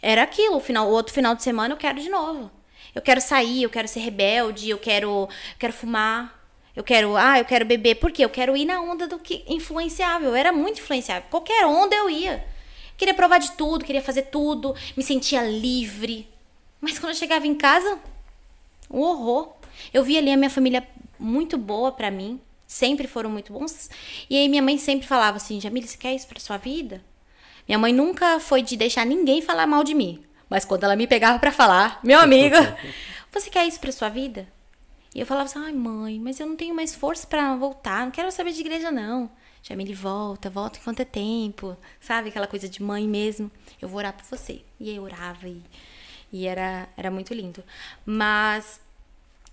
[0.00, 2.50] Era aquilo, o, final, o outro final de semana eu quero de novo.
[2.94, 5.28] Eu quero sair, eu quero ser rebelde, eu quero, eu
[5.58, 6.42] quero fumar,
[6.74, 7.96] eu quero, ah, eu quero beber.
[7.96, 8.24] Por quê?
[8.24, 10.30] Eu quero ir na onda do que influenciável.
[10.30, 11.28] Eu era muito influenciável.
[11.30, 12.44] Qualquer onda eu ia.
[12.96, 16.28] Queria provar de tudo, queria fazer tudo, me sentia livre.
[16.80, 17.98] Mas quando eu chegava em casa,
[18.90, 19.54] um horror.
[19.92, 20.86] Eu vi ali a minha família
[21.18, 22.40] muito boa pra mim,
[22.72, 23.90] sempre foram muito bons.
[24.28, 27.02] E aí minha mãe sempre falava assim: "Jamile, você quer isso pra sua vida?"
[27.68, 31.06] Minha mãe nunca foi de deixar ninguém falar mal de mim, mas quando ela me
[31.06, 32.56] pegava pra falar, meu amigo,
[33.30, 34.48] você quer isso pra sua vida?
[35.14, 38.10] E eu falava assim: "Ai, mãe, mas eu não tenho mais força pra voltar, não
[38.10, 39.30] quero saber de igreja não."
[39.62, 41.76] Jamile, volta, volta enquanto é tempo.
[42.00, 43.48] Sabe aquela coisa de mãe mesmo?
[43.80, 44.60] Eu vou orar por você.
[44.80, 45.62] E aí eu orava e,
[46.32, 47.62] e era, era muito lindo.
[48.04, 48.80] Mas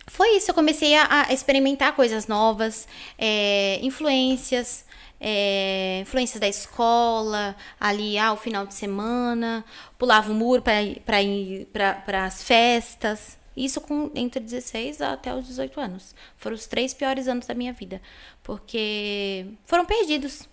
[0.09, 2.87] foi isso, eu comecei a, a experimentar coisas novas,
[3.17, 4.83] é, influências,
[5.21, 9.63] é, influências da escola, ali ao final de semana,
[9.97, 13.37] pulava o muro para ir para as festas.
[13.55, 16.15] Isso com entre 16 até os 18 anos.
[16.37, 18.01] Foram os três piores anos da minha vida,
[18.41, 20.47] porque foram perdidos.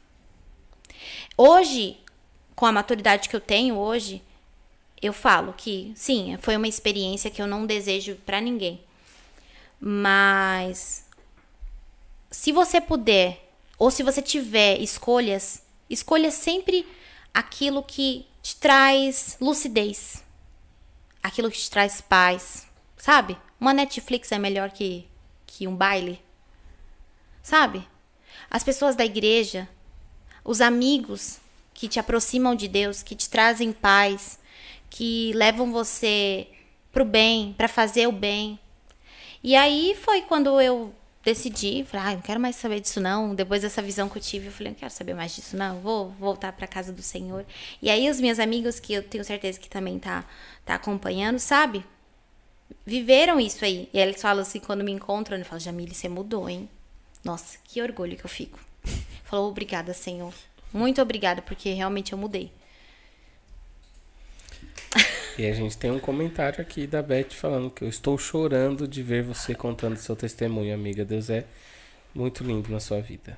[1.37, 1.99] Hoje,
[2.55, 4.23] com a maturidade que eu tenho hoje,
[5.01, 8.86] eu falo que sim, foi uma experiência que eu não desejo para ninguém.
[9.81, 11.07] Mas
[12.31, 16.87] se você puder, ou se você tiver escolhas, escolha sempre
[17.33, 20.25] aquilo que te traz lucidez.
[21.23, 22.67] Aquilo que te traz paz.
[22.97, 23.37] Sabe?
[23.61, 25.07] Uma Netflix é melhor que,
[25.47, 26.21] que um baile.
[27.43, 27.87] Sabe?
[28.51, 29.69] As pessoas da igreja,
[30.45, 31.39] os amigos
[31.75, 34.39] que te aproximam de Deus, que te trazem paz,
[34.89, 36.49] que levam você
[36.93, 38.59] pro bem, para fazer o bem.
[39.47, 40.93] E aí foi quando eu
[41.23, 43.33] decidi, falei, ah, não quero mais saber disso não.
[43.33, 46.11] Depois dessa visão que eu tive, eu falei, não quero saber mais disso não, vou
[46.19, 47.47] voltar para casa do Senhor.
[47.81, 50.25] E aí os meus amigos que eu tenho certeza que também tá
[50.65, 51.85] tá acompanhando, sabe?
[52.85, 53.89] Viveram isso aí.
[53.95, 56.69] E eles falam assim, quando me encontram, eu falo, Jamile, você mudou, hein?
[57.23, 58.59] Nossa, que orgulho que eu fico.
[59.23, 60.35] Falou, obrigada, Senhor.
[60.73, 62.51] Muito obrigada, porque realmente eu mudei.
[65.39, 69.03] E a gente tem um comentário aqui da Beth falando que eu estou chorando de
[69.03, 71.05] ver você contando seu testemunho, amiga.
[71.05, 71.45] Deus é
[72.15, 73.37] muito lindo na sua vida.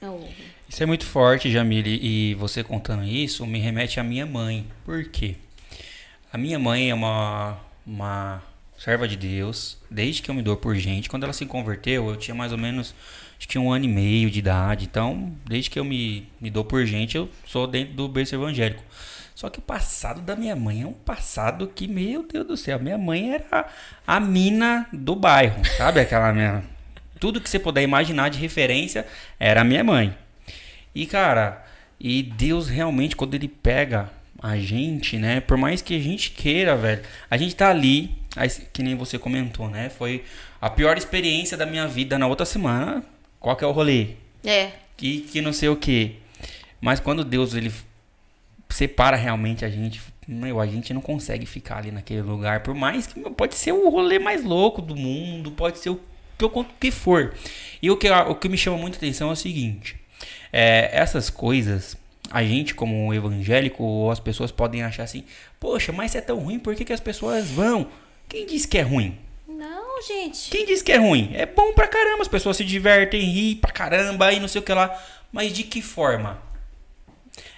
[0.00, 0.20] Oh.
[0.68, 4.66] Isso é muito forte, Jamile, e você contando isso me remete à minha mãe.
[4.84, 5.34] Por quê?
[6.32, 8.42] A minha mãe é uma, uma
[8.78, 11.08] serva de Deus, desde que eu me dou por gente.
[11.08, 12.94] Quando ela se converteu, eu tinha mais ou menos,
[13.38, 14.84] acho que um ano e meio de idade.
[14.84, 18.82] Então, desde que eu me, me dou por gente, eu sou dentro do berço evangélico.
[19.42, 22.78] Só que o passado da minha mãe é um passado que, meu Deus do céu,
[22.78, 23.66] minha mãe era
[24.06, 25.98] a mina do bairro, sabe?
[25.98, 26.62] Aquela minha.
[27.18, 29.04] Tudo que você puder imaginar de referência
[29.40, 30.16] era a minha mãe.
[30.94, 31.66] E cara,
[31.98, 34.08] e Deus realmente, quando ele pega
[34.40, 35.40] a gente, né?
[35.40, 39.18] Por mais que a gente queira, velho, a gente tá ali, aí, que nem você
[39.18, 39.88] comentou, né?
[39.88, 40.24] Foi
[40.60, 43.02] a pior experiência da minha vida na outra semana.
[43.40, 44.10] Qual que é o rolê?
[44.44, 46.20] É, que, que não sei o que.
[46.80, 47.72] Mas quando Deus ele
[48.72, 52.62] separa realmente a gente, meu, a gente não consegue ficar ali naquele lugar.
[52.62, 56.00] Por mais que meu, pode ser o rolê mais louco do mundo, pode ser o
[56.80, 57.34] que, for.
[57.80, 59.96] E o que, o que me chama muita atenção é o seguinte:
[60.52, 61.96] é, essas coisas,
[62.30, 65.24] a gente, como evangélico, ou as pessoas podem achar assim,
[65.60, 67.86] poxa, mas é tão ruim, por que, que as pessoas vão?
[68.28, 69.18] Quem disse que é ruim?
[69.46, 70.50] Não, gente.
[70.50, 71.30] Quem disse que é ruim?
[71.34, 74.64] É bom pra caramba, as pessoas se divertem, riem pra caramba e não sei o
[74.64, 74.98] que lá.
[75.30, 76.40] Mas de que forma?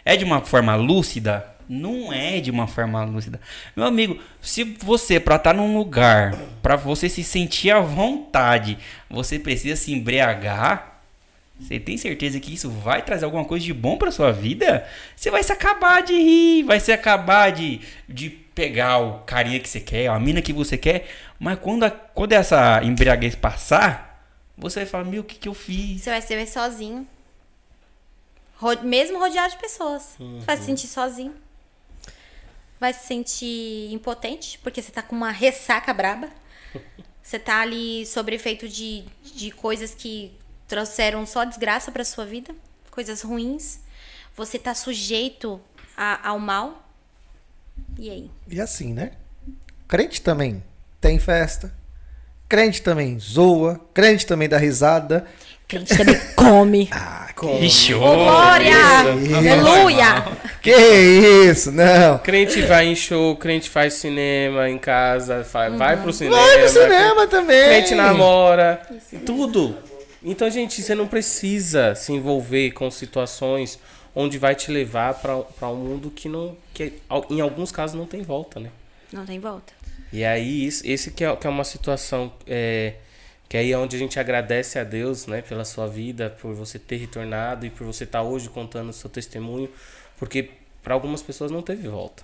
[0.04, 1.54] É de uma forma lúcida?
[1.68, 3.40] Não é de uma forma lúcida.
[3.74, 8.78] Meu amigo, se você, pra estar num lugar, pra você se sentir à vontade,
[9.08, 11.00] você precisa se embriagar,
[11.58, 14.86] você tem certeza que isso vai trazer alguma coisa de bom pra sua vida?
[15.16, 19.68] Você vai se acabar de rir, vai se acabar de, de pegar o carinha que
[19.68, 21.08] você quer, a mina que você quer,
[21.38, 24.22] mas quando, a, quando essa embriaguez passar,
[24.56, 26.02] você vai falar, meu, o que, que eu fiz?
[26.02, 27.06] Você vai se ver sozinho.
[28.56, 30.14] Ro- mesmo rodeado de pessoas.
[30.18, 31.34] Você vai se sentir sozinho.
[32.80, 36.28] Vai se sentir impotente, porque você tá com uma ressaca braba.
[37.22, 40.30] Você tá ali sob efeito de, de coisas que
[40.68, 42.54] trouxeram só desgraça pra sua vida,
[42.90, 43.78] coisas ruins.
[44.36, 45.58] Você tá sujeito
[45.96, 46.86] a- ao mal.
[47.98, 48.30] E aí?
[48.46, 49.12] E assim, né?
[49.88, 50.62] Crente também
[51.00, 51.72] tem festa.
[52.46, 53.80] Crente também zoa.
[53.94, 55.26] Crente também dá risada.
[55.66, 56.88] Crente também come.
[56.92, 57.62] Ah, como?
[57.62, 58.74] Ixi, Ô, glória!
[59.36, 60.24] Aleluia!
[60.62, 60.70] Que
[61.50, 61.70] isso?
[61.72, 62.18] Não.
[62.18, 66.36] Crente vai em show, crente faz cinema em casa, fa- vai pro cinema.
[66.36, 67.64] Vai no cinema também.
[67.68, 68.80] Crente namora,
[69.26, 69.76] tudo.
[70.22, 73.78] Então, gente, você não precisa se envolver com situações
[74.14, 76.94] onde vai te levar pra pra um mundo que não que
[77.30, 78.70] em alguns casos não tem volta, né?
[79.12, 79.72] Não tem volta.
[80.12, 82.94] E aí, isso- esse que é, que é uma situação é,
[83.48, 86.78] que aí é onde a gente agradece a Deus, né, pela sua vida, por você
[86.78, 89.70] ter retornado e por você estar hoje contando o seu testemunho,
[90.16, 90.50] porque
[90.82, 92.22] para algumas pessoas não teve volta.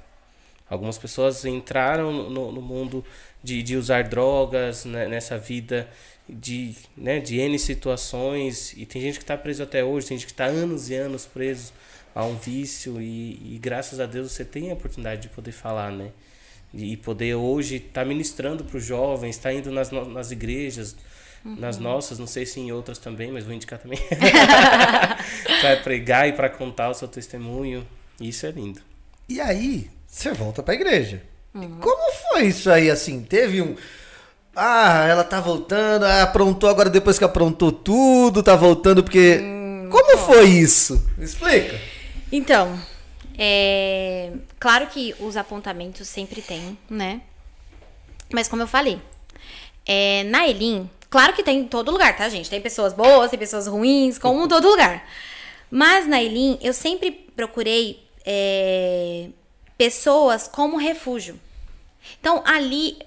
[0.69, 3.05] Algumas pessoas entraram no, no mundo
[3.43, 5.89] de, de usar drogas né, nessa vida
[6.29, 10.27] de, né, de N situações e tem gente que está preso até hoje, tem gente
[10.27, 11.73] que está anos e anos preso
[12.15, 15.91] a um vício e, e graças a Deus você tem a oportunidade de poder falar,
[15.91, 16.11] né?
[16.73, 20.95] E poder hoje estar ministrando para os jovens, estar indo nas, nas igrejas,
[21.45, 23.99] nas nossas, não sei se em outras também, mas vou indicar também.
[25.61, 27.87] para pregar e para contar o seu testemunho.
[28.21, 28.81] Isso é lindo.
[29.29, 31.23] E aí, você volta pra igreja.
[31.55, 33.23] E como foi isso aí, assim?
[33.23, 33.75] Teve um...
[34.55, 39.41] Ah, ela tá voltando, ah, aprontou agora depois que aprontou tudo, tá voltando porque...
[39.91, 41.05] Como foi isso?
[41.17, 41.81] Me Explica.
[42.31, 42.79] Então,
[43.43, 47.23] é, claro que os apontamentos sempre tem, né?
[48.31, 49.01] Mas como eu falei,
[49.87, 52.51] é, na Elim, claro que tem em todo lugar, tá, gente?
[52.51, 55.09] Tem pessoas boas, tem pessoas ruins, como em todo lugar.
[55.71, 59.31] Mas na Elim, eu sempre procurei é,
[59.79, 61.41] pessoas como refúgio.
[62.21, 62.99] Então, ali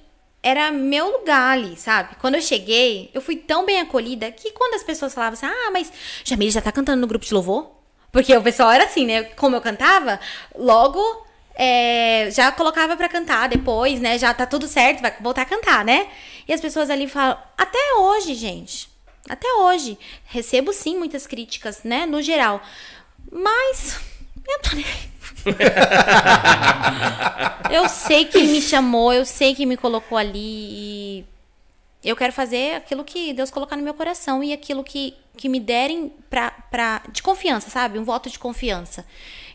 [0.41, 2.15] era meu lugar ali, sabe?
[2.15, 5.69] Quando eu cheguei, eu fui tão bem acolhida que quando as pessoas falavam assim, ah,
[5.72, 5.93] mas
[6.23, 7.82] Jamile já tá cantando no grupo de louvor?
[8.14, 9.23] Porque o pessoal era assim, né?
[9.23, 10.19] Como eu cantava,
[10.56, 11.02] logo
[11.56, 14.19] é, já colocava pra cantar depois, né?
[14.19, 16.07] Já tá tudo certo, vai voltar a cantar, né?
[16.48, 18.88] E as pessoas ali falam, até hoje, gente.
[19.27, 19.98] Até hoje.
[20.26, 22.06] Recebo sim muitas críticas, né?
[22.06, 22.61] No geral.
[23.31, 23.99] Mas.
[24.48, 24.85] Eu tô nem
[27.72, 31.26] eu sei que me chamou, eu sei que me colocou ali e
[32.04, 35.60] eu quero fazer aquilo que Deus colocar no meu coração e aquilo que, que me
[35.60, 37.98] derem pra, pra, de confiança, sabe?
[37.98, 39.06] Um voto de confiança.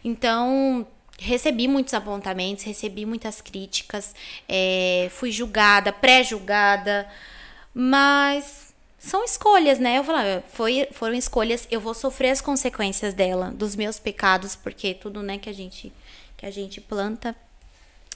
[0.02, 0.86] Então,
[1.18, 4.14] recebi muitos apontamentos, recebi muitas críticas,
[4.48, 7.06] é, fui julgada, pré-julgada,
[7.74, 9.98] mas são escolhas, né?
[9.98, 14.56] Eu falo, ah, foi, foram escolhas, eu vou sofrer as consequências dela, dos meus pecados,
[14.56, 15.92] porque tudo, né, que a gente
[16.36, 17.34] que a gente planta,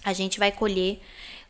[0.04, 1.00] a gente vai colher.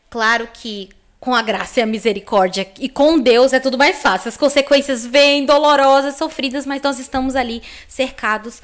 [0.09, 0.89] Claro que
[1.25, 4.29] com a graça e a misericórdia e com Deus é tudo mais fácil.
[4.29, 8.61] As consequências vêm dolorosas, sofridas, mas nós estamos ali cercados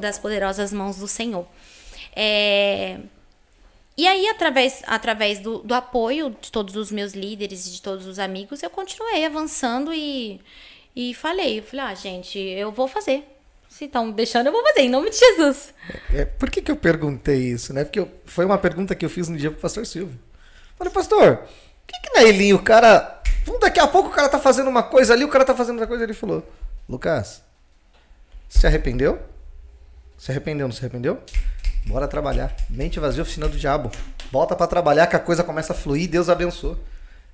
[0.00, 1.46] das poderosas mãos do Senhor.
[2.16, 2.98] É,
[3.96, 8.06] E aí, através, através do, do apoio de todos os meus líderes e de todos
[8.06, 10.40] os amigos, eu continuei avançando e,
[10.96, 13.22] e falei, eu falei, ah, gente, eu vou fazer.
[13.68, 15.72] Se estão deixando, eu vou fazer, em nome de Jesus.
[16.12, 17.84] É, por que, que eu perguntei isso, né?
[17.84, 20.18] Porque eu- foi uma pergunta que eu fiz no dia pro pastor Silvio.
[20.76, 21.46] Falei, pastor,
[21.92, 23.20] que, que na Elinho o cara.
[23.60, 25.86] Daqui a pouco o cara tá fazendo uma coisa ali, o cara tá fazendo outra
[25.86, 26.04] coisa.
[26.04, 26.46] Ele falou,
[26.88, 27.42] Lucas,
[28.48, 29.20] se arrependeu?
[30.18, 31.20] Se arrependeu, não se arrependeu?
[31.86, 32.54] Bora trabalhar.
[32.70, 33.90] Mente vazia, oficina do diabo.
[34.30, 36.78] Volta pra trabalhar que a coisa começa a fluir, Deus abençoa.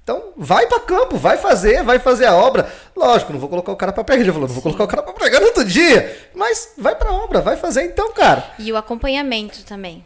[0.02, 2.72] Então, vai pra campo, vai fazer, vai fazer a obra.
[2.96, 5.02] Lógico, não vou colocar o cara pra pregar, já falou, não vou colocar o cara
[5.02, 6.30] pra pregar no outro dia.
[6.34, 8.52] Mas vai pra obra, vai fazer então, cara.
[8.58, 10.02] E o acompanhamento também.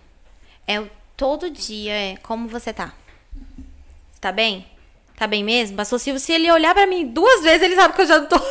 [0.66, 0.82] É
[1.16, 2.92] todo dia é como você tá?
[4.22, 4.64] Tá bem?
[5.18, 5.76] Tá bem mesmo?
[5.76, 8.26] Pastor Silvio, se ele olhar pra mim duas vezes, ele sabe que eu já não
[8.28, 8.36] tô.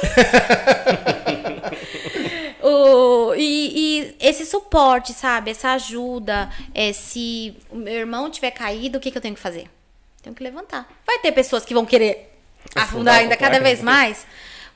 [2.63, 5.49] O- e, e esse suporte, sabe?
[5.51, 6.49] Essa ajuda.
[6.75, 9.65] é, se o meu irmão tiver caído, o que, que eu tenho que fazer?
[10.21, 10.87] Tenho que levantar.
[11.05, 12.31] Vai ter pessoas que vão querer
[12.75, 13.63] afundar Afundar ainda cada quarto.
[13.63, 14.27] vez mais,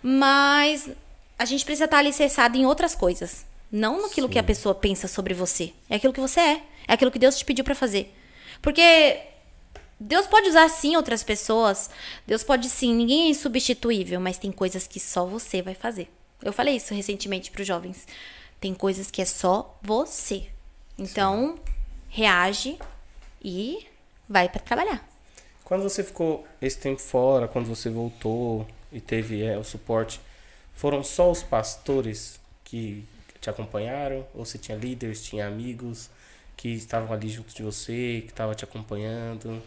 [0.01, 0.89] mas
[1.37, 3.45] a gente precisa estar alicerçado em outras coisas.
[3.71, 5.71] Não naquilo que a pessoa pensa sobre você.
[5.89, 6.61] É aquilo que você é.
[6.87, 8.11] É aquilo que Deus te pediu pra fazer.
[8.63, 9.19] Porque
[9.99, 11.89] Deus pode usar sim outras pessoas.
[12.27, 16.09] Deus pode sim, ninguém é insubstituível, mas tem coisas que só você vai fazer.
[16.41, 18.07] Eu falei isso recentemente para os jovens.
[18.59, 20.47] Tem coisas que é só você.
[20.97, 21.55] Então,
[22.09, 22.77] reage
[23.43, 23.87] e
[24.27, 25.07] vai para trabalhar.
[25.63, 30.21] Quando você ficou esse tempo fora, quando você voltou e teve é, o suporte,
[30.73, 33.03] foram só os pastores que
[33.41, 34.25] te acompanharam?
[34.33, 36.09] Ou você tinha líderes, tinha amigos
[36.65, 39.61] que estavam ali junto de você, que estavam te acompanhando?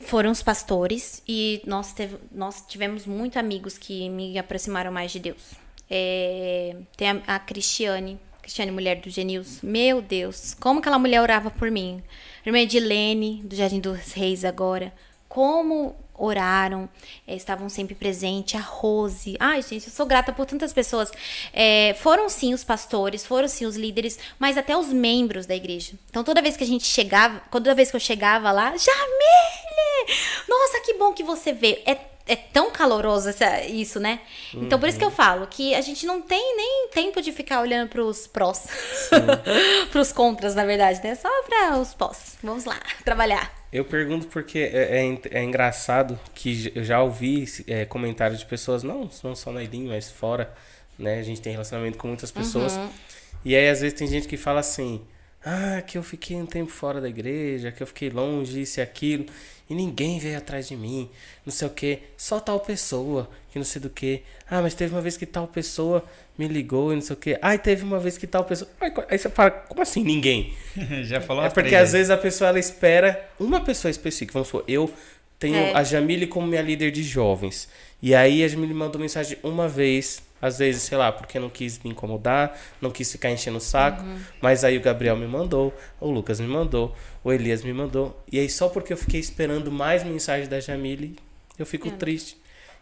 [0.00, 5.18] Foram os pastores e nós, teve- nós tivemos muitos amigos que me aproximaram mais de
[5.18, 5.52] Deus.
[5.90, 9.60] É, tem a, a Cristiane, Cristiane, mulher do Genils.
[9.60, 12.02] Meu Deus, como aquela mulher orava por mim.
[12.46, 14.94] Irmã Edilene, do Jardim dos Reis agora.
[15.28, 16.88] Como oraram,
[17.26, 18.54] é, estavam sempre presentes.
[18.60, 19.36] A Rose.
[19.40, 21.10] Ai, gente, eu sou grata por tantas pessoas.
[21.52, 25.92] É, foram sim os pastores, foram sim os líderes, mas até os membros da igreja.
[26.10, 30.16] Então toda vez que a gente chegava, toda vez que eu chegava lá, Jamile!
[30.48, 31.78] Nossa, que bom que você veio.
[31.84, 31.96] É,
[32.28, 34.20] é tão caloroso essa- isso, né?
[34.54, 37.60] Então por isso que eu falo que a gente não tem nem tempo de ficar
[37.60, 38.66] olhando pros prós.
[39.90, 41.14] pros contras, na verdade, né?
[41.14, 42.36] Só para os pós.
[42.42, 43.52] Vamos lá, trabalhar.
[43.76, 48.82] Eu pergunto porque é, é, é engraçado que eu já ouvi é, comentários de pessoas,
[48.82, 50.50] não, não só na Elim, mas fora,
[50.98, 51.18] né?
[51.18, 52.80] A gente tem relacionamento com muitas pessoas.
[53.44, 55.02] E aí, às vezes, tem gente que fala assim,
[55.48, 58.82] ah, que eu fiquei um tempo fora da igreja, que eu fiquei longe, isso e
[58.82, 59.26] aquilo,
[59.70, 61.08] e ninguém veio atrás de mim,
[61.44, 64.22] não sei o que, só tal pessoa, que não sei do que.
[64.50, 66.04] Ah, mas teve uma vez que tal pessoa
[66.36, 67.38] me ligou e não sei o que.
[67.40, 68.68] Ai, teve uma vez que tal pessoa.
[69.08, 70.52] Aí, você fala, como assim ninguém?
[71.04, 74.32] Já falou É porque às vezes a pessoa ela espera uma pessoa específica.
[74.34, 74.92] Vamos supor, eu
[75.38, 75.72] tenho É.
[75.74, 77.68] a Jamile como minha líder de jovens.
[78.02, 81.78] E aí a Jamile mandou mensagem uma vez, às vezes, sei lá, porque não quis
[81.82, 84.02] me incomodar, não quis ficar enchendo o saco.
[84.02, 84.18] Uhum.
[84.40, 88.18] Mas aí o Gabriel me mandou, o Lucas me mandou, o Elias me mandou.
[88.30, 91.16] E aí só porque eu fiquei esperando mais mensagem da Jamile,
[91.58, 91.90] eu fico É.
[91.92, 92.38] triste.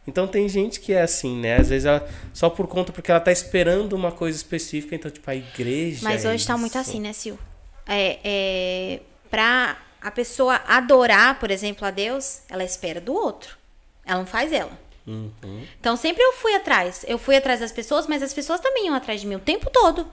[0.07, 1.57] Então tem gente que é assim, né?
[1.57, 5.29] Às vezes ela só por conta porque ela tá esperando uma coisa específica, então tipo
[5.31, 6.01] a igreja.
[6.03, 6.91] Mas é hoje tá muito isso.
[6.91, 7.37] assim, né, Sil?
[7.87, 9.01] É, é,
[9.31, 13.57] pra a pessoa adorar, por exemplo, a Deus, ela espera do outro.
[14.05, 14.71] Ela não faz ela.
[15.07, 15.67] Uhum.
[15.79, 17.05] Então sempre eu fui atrás.
[17.07, 19.71] Eu fui atrás das pessoas, mas as pessoas também iam atrás de mim o tempo
[19.71, 20.07] todo.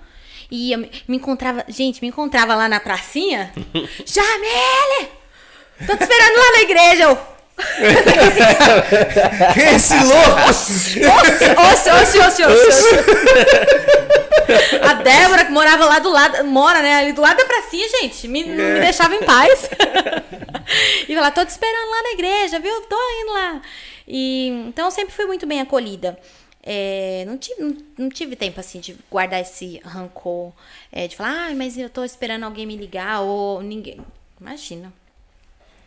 [0.49, 3.53] E eu me, encontrava, gente, me encontrava lá na pracinha.
[4.05, 5.09] Jamile!
[5.87, 7.03] Tô te esperando lá na igreja.
[9.55, 10.49] Eu, Esse louco!
[10.49, 10.99] Oxe,
[11.91, 12.83] oxe, oxe, oxe.
[14.81, 18.27] A Débora, que morava lá do lado, mora, né, ali do lado da pracinha, gente,
[18.27, 19.69] me, não me deixava em paz.
[21.07, 22.81] e ela, tô te esperando lá na igreja, viu?
[22.81, 23.61] Tô indo lá.
[24.13, 26.19] E, então, eu sempre fui muito bem acolhida.
[26.61, 30.51] É, não, tive, não, não tive tempo, assim, de guardar esse rancor,
[30.91, 33.99] é, de falar, ah, mas eu tô esperando alguém me ligar, ou ninguém...
[34.39, 34.91] Imagina.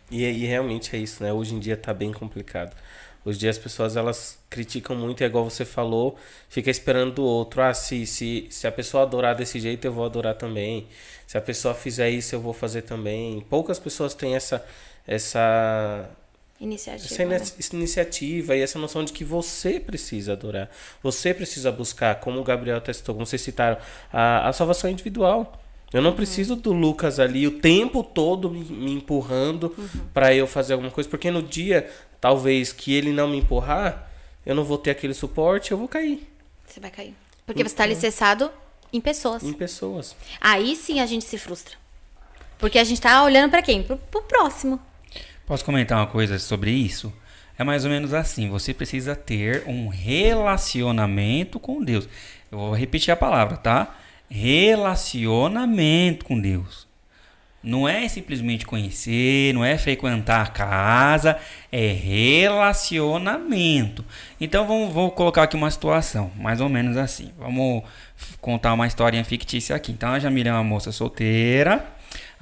[0.09, 1.31] E, e realmente é isso, né?
[1.31, 2.75] Hoje em dia tá bem complicado.
[3.23, 6.17] Hoje em dia as pessoas elas criticam muito, é igual você falou,
[6.49, 7.61] fica esperando do outro.
[7.61, 10.87] Ah, se, se, se a pessoa adorar desse jeito, eu vou adorar também.
[11.27, 13.41] Se a pessoa fizer isso, eu vou fazer também.
[13.49, 14.65] Poucas pessoas têm essa,
[15.05, 16.09] essa,
[16.59, 17.05] Iniciativa.
[17.05, 17.35] essa né?
[17.35, 20.69] essa iniciativa e essa noção de que você precisa adorar.
[21.03, 23.77] Você precisa buscar, como o Gabriel testou, como vocês citaram,
[24.11, 25.61] a, a salvação individual.
[25.93, 29.69] Eu não preciso do Lucas ali o tempo todo me, me empurrando
[30.13, 34.11] pra eu fazer alguma coisa, porque no dia, talvez, que ele não me empurrar,
[34.45, 36.27] eu não vou ter aquele suporte, eu vou cair
[36.65, 37.13] Você vai cair.
[37.45, 38.49] Porque você tá alicerçado
[38.91, 39.43] em pessoas.
[39.43, 40.15] em pessoas.
[40.41, 41.75] Aí sim a gente se frustra.
[42.57, 43.83] Porque a gente tá olhando pra quem?
[43.83, 44.79] Pro, pro próximo.
[45.45, 47.13] Posso comentar uma coisa sobre isso?
[47.57, 52.09] É mais ou menos assim: você precisa ter um relacionamento com Deus.
[52.51, 53.95] Eu vou repetir a palavra, tá?
[54.29, 56.85] Relacionamento com Deus.
[57.61, 61.37] Não é simplesmente conhecer, não é frequentar a casa,
[61.71, 64.05] é relacionamento.
[64.39, 67.31] Então vamos, vou colocar aqui uma situação, mais ou menos assim.
[67.39, 67.83] Vamos
[68.39, 69.91] contar uma historinha fictícia aqui.
[69.91, 71.94] Então a Jamila é uma moça solteira.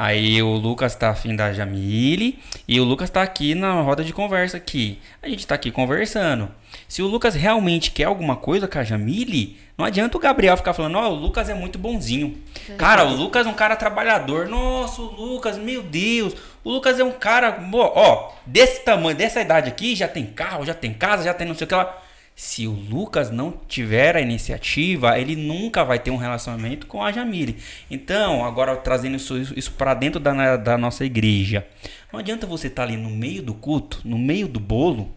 [0.03, 4.11] Aí o Lucas tá afim da Jamile e o Lucas tá aqui na roda de
[4.11, 4.99] conversa aqui.
[5.21, 6.51] A gente tá aqui conversando.
[6.89, 10.73] Se o Lucas realmente quer alguma coisa com a Jamile, não adianta o Gabriel ficar
[10.73, 12.37] falando, ó, o Lucas é muito bonzinho.
[12.77, 14.49] Cara, o Lucas é um cara trabalhador.
[14.49, 16.35] Nossa, o Lucas, meu Deus.
[16.65, 20.73] O Lucas é um cara, ó, desse tamanho, dessa idade aqui, já tem carro, já
[20.73, 22.02] tem casa, já tem não sei o que lá.
[22.43, 27.09] Se o Lucas não tiver a iniciativa, ele nunca vai ter um relacionamento com a
[27.09, 27.57] Jamile.
[27.89, 31.65] Então, agora trazendo isso, isso para dentro da, da nossa igreja.
[32.11, 35.09] Não adianta você estar ali no meio do culto, no meio do bolo,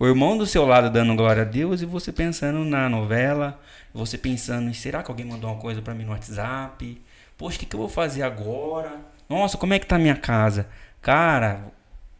[0.00, 3.60] o irmão do seu lado dando glória a Deus e você pensando na novela,
[3.94, 7.00] você pensando, em, será que alguém mandou uma coisa pra mim no WhatsApp?
[7.38, 9.00] Poxa, o que, que eu vou fazer agora?
[9.28, 10.66] Nossa, como é que tá a minha casa?
[11.00, 11.72] Cara,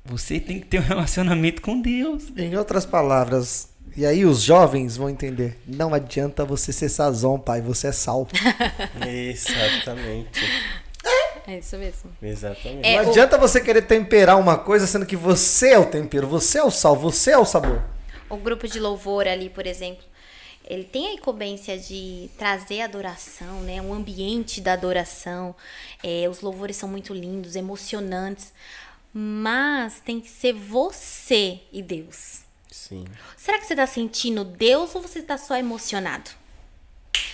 [0.05, 2.33] você tem que ter um relacionamento com Deus.
[2.37, 5.59] Em outras palavras, e aí os jovens vão entender.
[5.67, 8.27] Não adianta você ser sazon, pai, você é sal.
[9.07, 10.41] Exatamente.
[11.47, 12.11] É isso mesmo.
[12.23, 12.87] Exatamente.
[12.87, 16.27] É, Não o- adianta você querer temperar uma coisa sendo que você é o tempero,
[16.27, 17.83] você é o sal, você é o sabor.
[18.31, 20.05] O grupo de louvor ali, por exemplo,
[20.65, 23.83] ele tem a incumbência de trazer adoração, né?
[23.83, 25.55] Um ambiente da adoração.
[26.03, 28.53] É, os louvores são muito lindos, emocionantes.
[29.13, 32.41] Mas tem que ser você e Deus.
[32.73, 33.05] Sim.
[33.37, 36.31] Será que você tá sentindo Deus ou você tá só emocionado?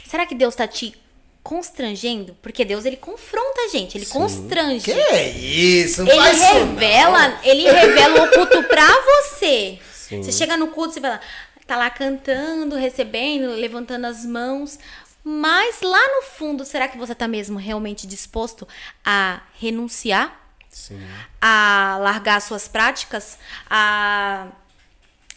[0.06, 0.94] Será que Deus tá te
[1.42, 2.36] constrangendo?
[2.42, 4.84] Porque Deus, ele confronta a gente, ele constrange.
[4.84, 6.02] Que é isso?
[6.02, 6.66] Não Ele faz isso, não.
[6.74, 9.78] revela, ele revela o culto pra você.
[9.92, 10.22] Sim.
[10.22, 11.20] Você chega no culto, você vai lá,
[11.66, 14.78] tá lá cantando, recebendo, levantando as mãos.
[15.22, 18.66] Mas lá no fundo, será que você tá mesmo realmente disposto
[19.04, 20.44] a renunciar?
[20.70, 21.00] Sim.
[21.40, 23.36] a largar suas práticas,
[23.68, 24.46] a,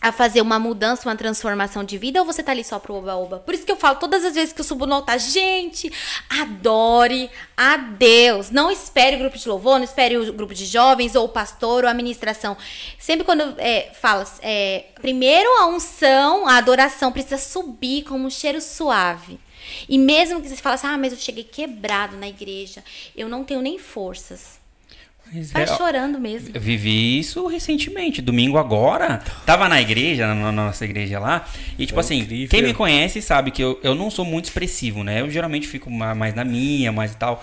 [0.02, 3.38] a fazer uma mudança, uma transformação de vida, ou você tá ali só pro oba-oba?
[3.40, 5.91] Por isso que eu falo todas as vezes que eu subo no altar, gente,
[6.28, 8.49] adore a Deus.
[8.49, 11.84] Não espere o grupo de louvor, não espere o grupo de jovens, ou o pastor,
[11.84, 12.57] ou a administração.
[12.98, 18.60] Sempre quando é, fala, é, primeiro a unção, a adoração precisa subir como um cheiro
[18.60, 19.40] suave.
[19.88, 22.84] E mesmo que você fale assim, ah, mas eu cheguei quebrado na igreja,
[23.15, 24.60] eu não tenho nem forças.
[25.53, 26.49] Vai é, ó, chorando mesmo.
[26.53, 29.22] Eu vivi isso recentemente, domingo agora.
[29.45, 31.48] Tava na igreja, na, nossa igreja lá.
[31.80, 32.49] E, tipo assim, incrível.
[32.49, 35.22] quem me conhece sabe que eu, eu não sou muito expressivo, né?
[35.22, 37.41] Eu geralmente fico ma- mais na minha, mais e tal.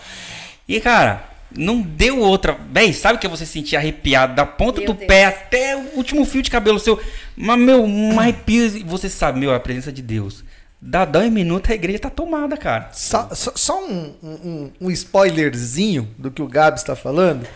[0.69, 1.25] E, cara,
[1.57, 2.59] não deu outra.
[2.71, 5.07] Véi, sabe que você sentir arrepiado da ponta Meu do Deus.
[5.09, 7.01] pé até o último fio de cabelo seu.
[7.35, 8.67] Mas, meu, um arrepio.
[8.67, 10.45] e Você sabe, meu, a presença de Deus.
[10.81, 12.91] Dá 10 minutos, a igreja tá tomada, cara.
[12.93, 17.47] Só, só- só um, um- um spoilerzinho do que o Gabs está falando.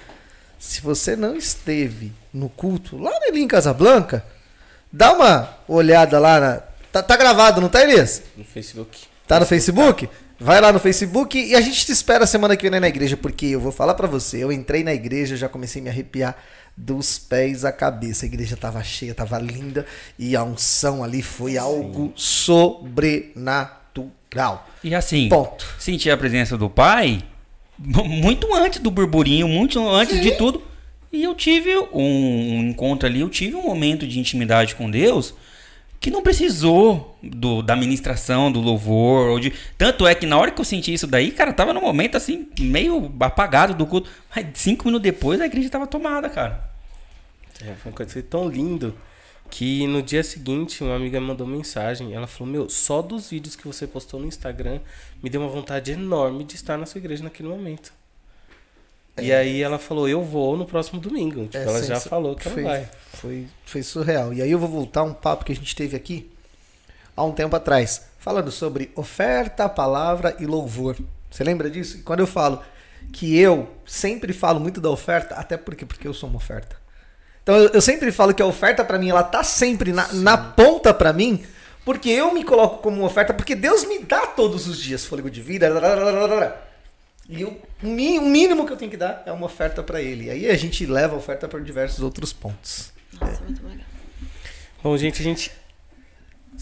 [0.62, 4.24] Se você não esteve no culto lá na em Casablanca,
[4.92, 6.62] dá uma olhada lá na.
[6.92, 8.22] Tá, tá gravado, não tá, Elias?
[8.36, 9.00] No Facebook.
[9.26, 10.08] Tá no Facebook?
[10.38, 13.46] Vai lá no Facebook e a gente te espera semana que vem na igreja, porque
[13.46, 16.36] eu vou falar pra você, eu entrei na igreja, já comecei a me arrepiar
[16.76, 18.24] dos pés à cabeça.
[18.24, 19.84] A igreja tava cheia, tava linda
[20.16, 24.68] e a unção ali foi algo sobrenatural.
[24.84, 25.66] E assim, Ponto.
[25.76, 27.24] sentir a presença do pai
[27.82, 30.62] muito antes do burburinho, muito antes de tudo.
[31.12, 35.34] E eu tive um, um encontro ali, eu tive um momento de intimidade com Deus
[36.02, 39.28] que não precisou do, da ministração, do louvor.
[39.28, 39.52] Ou de...
[39.78, 42.48] Tanto é que na hora que eu senti isso daí, cara, tava num momento assim,
[42.58, 44.10] meio apagado do culto.
[44.34, 46.68] Mas cinco minutos depois a igreja tava tomada, cara.
[47.60, 48.96] É, foi uma coisa tão lindo
[49.52, 52.14] que no dia seguinte uma amiga me mandou mensagem.
[52.14, 54.80] Ela falou: Meu, só dos vídeos que você postou no Instagram
[55.22, 57.92] me deu uma vontade enorme de estar na sua igreja naquele momento.
[59.20, 61.44] E aí ela falou: Eu vou no próximo domingo.
[61.44, 62.88] Tipo, É, ela já falou que ela foi, vai.
[63.12, 64.32] Foi, foi surreal.
[64.32, 66.30] E aí eu vou voltar um papo que a gente teve aqui
[67.14, 70.96] há um tempo atrás, falando sobre oferta, palavra e louvor.
[71.30, 71.98] Você lembra disso?
[71.98, 72.62] E quando eu falo
[73.12, 76.80] que eu sempre falo muito da oferta, até porque porque eu sou uma oferta.
[77.42, 80.36] Então eu, eu sempre falo que a oferta pra mim ela tá sempre na, na
[80.36, 81.44] ponta pra mim,
[81.84, 85.40] porque eu me coloco como oferta, porque Deus me dá todos os dias fôlego de
[85.40, 85.66] vida.
[87.28, 90.26] E o mínimo que eu tenho que dar é uma oferta pra ele.
[90.26, 92.92] E aí a gente leva a oferta para diversos outros pontos.
[93.20, 93.86] Nossa, muito legal.
[94.82, 95.50] Bom, gente, a gente.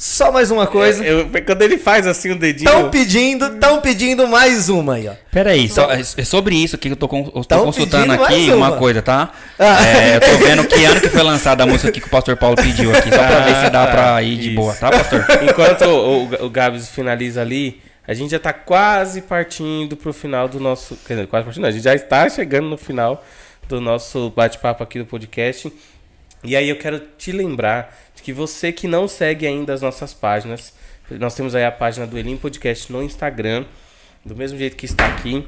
[0.01, 1.05] Só mais uma coisa.
[1.05, 2.71] Eu- quando ele faz assim o dedinho.
[2.71, 5.13] Estão pedindo, estão pedindo mais uma aí, ó.
[5.31, 7.05] Pera aí, só, é é sobre isso que eu tô,
[7.35, 8.69] eu tô consultando aqui uma.
[8.69, 8.79] uma.
[8.79, 9.31] coisa, tá?
[9.59, 9.87] Ah.
[9.87, 12.57] É, eu tô vendo que ano que foi lançada a música que o pastor Paulo
[12.57, 14.57] pediu aqui, só pra ver se dá pra ir de Isso.
[14.57, 15.23] boa, tá, pastor?
[15.47, 20.49] Enquanto o, o, o Gabs finaliza ali, a gente já tá quase partindo pro final
[20.49, 20.97] do nosso.
[21.07, 23.23] Quer dizer, quase partindo, não, a gente já está chegando no final
[23.69, 25.71] do nosso bate-papo aqui do podcast.
[26.43, 30.13] E aí eu quero te lembrar de que você que não segue ainda as nossas
[30.15, 30.73] páginas,
[31.11, 33.65] nós temos aí a página do Elim Podcast no Instagram,
[34.25, 35.45] do mesmo jeito que está aqui.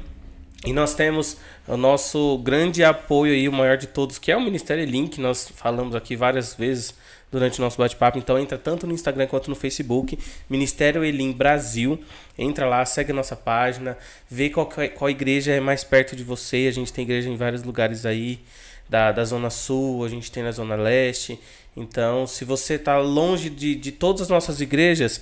[0.65, 1.37] E nós temos
[1.67, 5.19] o nosso grande apoio aí, o maior de todos, que é o Ministério Link.
[5.19, 6.93] Nós falamos aqui várias vezes
[7.29, 8.17] durante o nosso bate-papo.
[8.17, 10.17] Então entra tanto no Instagram quanto no Facebook,
[10.49, 11.99] Ministério Elim Brasil.
[12.37, 13.97] Entra lá, segue a nossa página,
[14.29, 16.67] vê qual, que é- qual igreja é mais perto de você.
[16.69, 18.39] A gente tem igreja em vários lugares aí,
[18.87, 21.39] da, da Zona Sul, a gente tem na Zona Leste.
[21.75, 25.21] Então, se você está longe de, de todas as nossas igrejas,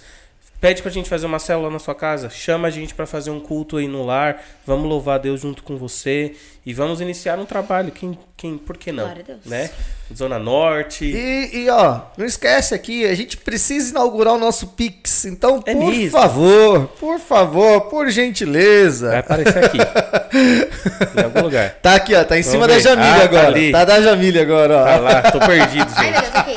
[0.62, 3.40] Pede pra gente fazer uma célula na sua casa, chama a gente pra fazer um
[3.40, 7.46] culto aí no lar, vamos louvar a Deus junto com você e vamos iniciar um
[7.46, 9.40] trabalho, quem, quem, por que não, Glória a Deus.
[9.46, 9.72] né?
[10.16, 15.26] Zona Norte, E, e, ó, não esquece aqui, a gente precisa inaugurar o nosso Pix.
[15.26, 19.10] Então, É por favor, por favor, por gentileza.
[19.10, 19.78] vai aparecer aqui,
[21.20, 21.72] em algum lugar.
[21.82, 22.76] Tá aqui, ó, tá em cima ver.
[22.76, 23.48] da Jamília Ah, tá agora.
[23.48, 23.72] ali.
[23.72, 24.84] Tá, da Jamília agora, ó.
[24.84, 26.32] Tá lá, tô perdido, Ai, meu gente.
[26.32, 26.56] Deus, aqui.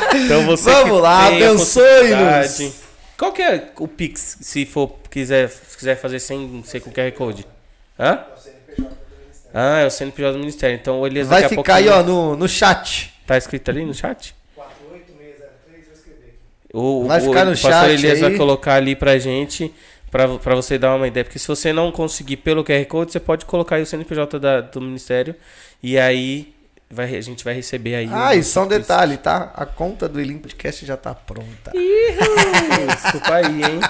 [0.24, 2.74] Então você Vamos lá, abençoe-nos.
[3.18, 7.10] Qual que é o Pix, se for quiser, se quiser fazer sem ser com QR
[7.12, 7.46] Code?
[7.98, 8.20] Hã?
[9.54, 10.76] Ah, é o CNPJ do Ministério.
[10.76, 13.14] Então o Elias Vai daqui a ficar aí, ó, no, no chat.
[13.26, 14.34] Tá escrito ali no chat?
[16.72, 19.72] O, Vai o- ficar no o pastor chat Elias vai colocar ali pra gente,
[20.10, 21.24] pra, pra você dar uma ideia.
[21.24, 24.60] Porque se você não conseguir pelo QR Code, você pode colocar aí o CNPJ da-
[24.60, 25.34] do Ministério.
[25.82, 26.54] E aí
[26.90, 28.08] vai, a gente vai receber aí.
[28.12, 28.78] Ah, e só um isso.
[28.78, 29.52] detalhe, tá?
[29.54, 31.72] A conta do Elim Podcast já tá pronta.
[33.02, 33.80] Desculpa aí, hein?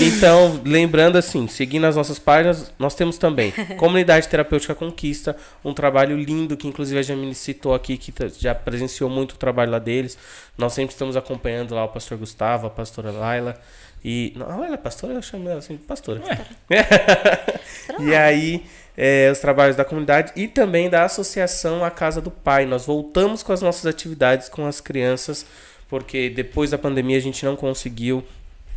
[0.00, 6.16] Então, lembrando assim, seguindo as nossas páginas, nós temos também Comunidade Terapêutica Conquista, um trabalho
[6.16, 9.78] lindo que inclusive a Jamile citou aqui, que tá- já presenciou muito o trabalho lá
[9.78, 10.16] deles.
[10.56, 13.58] Nós sempre estamos acompanhando lá o pastor Gustavo, a pastora Laila.
[14.04, 14.32] E.
[14.36, 15.14] Não, a Laila é pastora?
[15.14, 16.20] Eu chamo ela assim de pastora.
[18.00, 18.64] e aí,
[18.96, 22.66] é, os trabalhos da comunidade e também da Associação A Casa do Pai.
[22.66, 25.46] Nós voltamos com as nossas atividades com as crianças,
[25.88, 28.24] porque depois da pandemia a gente não conseguiu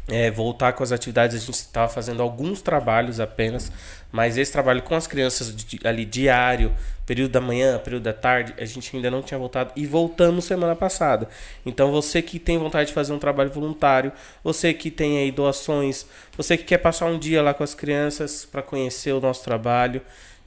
[0.07, 1.36] é, voltar com as atividades.
[1.36, 3.72] A gente estava fazendo alguns trabalhos apenas,
[4.11, 6.72] mas esse trabalho com as crianças ali diário,
[7.06, 10.76] período da manhã, período da tarde, a gente ainda não tinha voltado e voltamos semana
[10.76, 11.27] passada.
[11.65, 14.11] Então você que tem vontade de fazer um trabalho voluntário,
[14.44, 16.06] você que tem aí doações,
[16.36, 20.02] você que quer passar um dia lá com as crianças para conhecer o nosso trabalho,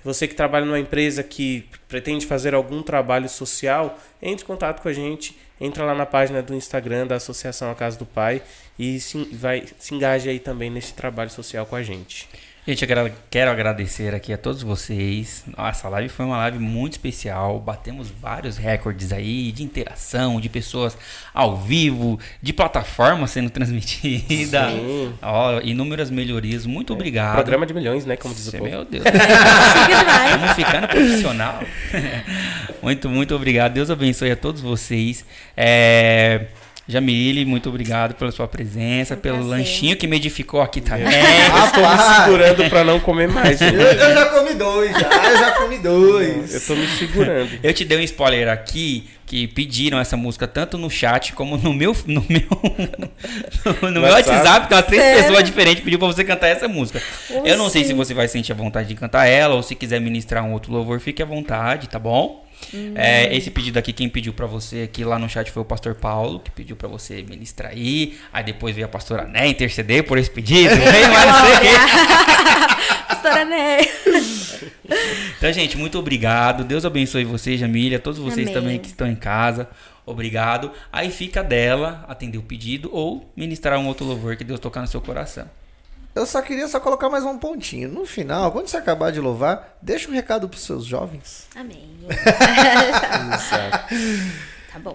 [0.04, 4.88] você que trabalha numa empresa que pretende fazer algum trabalho social, entre em contato com
[4.88, 8.42] a gente, entra lá na página do Instagram da Associação A Casa do Pai
[8.78, 12.28] e se, vai, se engaje aí também nesse trabalho social com a gente.
[12.68, 15.42] Gente, eu quero- quero agradecer aqui a todos vocês.
[15.56, 17.58] Nossa, a live foi uma live muito especial.
[17.58, 20.94] Batemos vários recordes aí de interação, de pessoas
[21.32, 24.68] ao vivo, de plataforma sendo transmitida.
[24.68, 25.14] Sim.
[25.22, 26.66] Ó, inúmeras melhorias.
[26.66, 27.36] Muito obrigado.
[27.36, 28.18] Programa de milhões, né?
[28.18, 28.68] Como diz o Cê- povo.
[28.70, 29.02] Meu Deus.
[30.28, 31.60] Estamos ficando profissional.
[32.82, 33.72] muito, muito obrigado.
[33.72, 35.24] Deus abençoe a todos vocês.
[35.56, 36.48] É...
[36.90, 39.58] Jamile, muito obrigado pela sua presença, Um pelo prazer.
[39.58, 41.04] lanchinho que me edificou aqui também.
[41.04, 42.24] Eu estou me Rapaz.
[42.24, 43.60] segurando pra não comer mais.
[43.60, 46.54] Eu, eu já comi dois, já, eu já comi dois.
[46.54, 47.50] Eu tô me segurando.
[47.62, 51.74] Eu te dei um spoiler aqui que pediram essa música tanto no chat como no
[51.74, 52.48] meu no meu
[53.82, 54.72] no, meu WhatsApp.
[54.72, 55.22] Umas três Sério?
[55.24, 57.02] pessoas diferentes pediu pra você cantar essa música.
[57.44, 60.00] Eu não sei se você vai sentir a vontade de cantar ela ou se quiser
[60.00, 62.47] ministrar um outro louvor, fique à vontade, tá bom?
[62.94, 65.94] É, esse pedido aqui, quem pediu pra você aqui lá no chat foi o pastor
[65.94, 68.18] Paulo, que pediu pra você ministrar aí.
[68.32, 70.74] Aí depois veio a pastora Né interceder por esse pedido.
[70.76, 71.28] veio mais.
[73.08, 73.78] Pastora Né.
[75.36, 76.64] Então, gente, muito obrigado.
[76.64, 78.54] Deus abençoe você, Jamília, todos vocês Amém.
[78.54, 79.68] também que estão em casa.
[80.04, 80.72] Obrigado.
[80.92, 84.86] Aí fica dela atender o pedido ou ministrar um outro louvor que Deus tocar no
[84.86, 85.48] seu coração.
[86.18, 87.88] Eu só queria só colocar mais um pontinho.
[87.88, 91.46] No final, quando você acabar de louvar, deixa um recado pros seus jovens.
[91.54, 91.96] Amém.
[94.70, 94.94] Tá bom.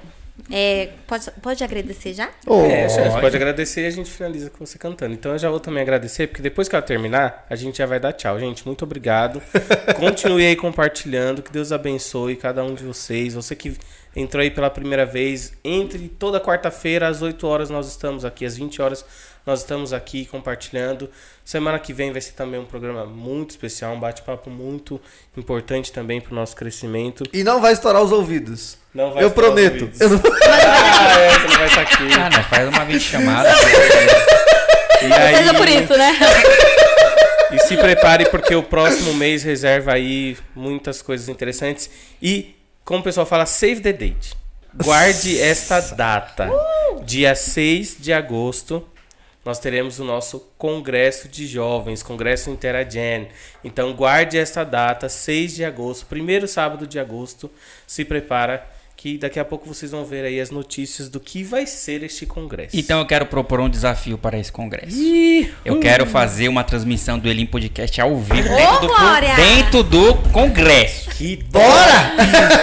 [0.51, 2.29] É, pode, pode agradecer já?
[2.47, 3.21] É, chefe, Pode.
[3.21, 5.13] pode agradecer e a gente finaliza com você cantando.
[5.13, 7.99] Então eu já vou também agradecer, porque depois que ela terminar, a gente já vai
[7.99, 8.39] dar tchau.
[8.39, 9.41] Gente, muito obrigado.
[9.99, 11.41] Continue aí compartilhando.
[11.41, 13.33] Que Deus abençoe cada um de vocês.
[13.33, 13.75] Você que
[14.15, 18.55] entrou aí pela primeira vez, entre toda quarta-feira, às 8 horas, nós estamos aqui, às
[18.55, 19.03] 20 horas,
[19.45, 21.09] nós estamos aqui compartilhando.
[21.43, 24.99] Semana que vem vai ser também um programa muito especial, um bate-papo muito
[25.37, 27.23] importante também para o nosso crescimento.
[27.33, 28.77] E não vai estourar os ouvidos.
[28.93, 29.89] Não vai eu prometo.
[29.99, 32.03] Eu não- Ah, é, você não vai estar aqui.
[32.13, 32.43] Ah, né?
[32.49, 33.49] Faz uma videochamada.
[35.01, 36.17] E aí, Seja por isso, né?
[37.51, 41.89] E se prepare porque o próximo mês reserva aí muitas coisas interessantes.
[42.21, 42.55] E,
[42.85, 44.33] como o pessoal fala, save the date.
[44.73, 46.49] Guarde esta data.
[47.03, 48.87] Dia 6 de agosto,
[49.45, 53.27] nós teremos o nosso Congresso de Jovens, Congresso Interagen.
[53.63, 57.51] Então, guarde esta data, 6 de agosto, primeiro sábado de agosto.
[57.85, 58.65] Se prepara
[59.03, 62.25] que daqui a pouco vocês vão ver aí as notícias do que vai ser este
[62.25, 62.77] congresso.
[62.77, 64.95] Então eu quero propor um desafio para esse congresso.
[64.95, 70.15] Ih, Eu quero fazer uma transmissão do Elim Podcast ao vivo dentro, do, dentro do
[70.31, 71.09] congresso.
[71.09, 72.13] que Bora!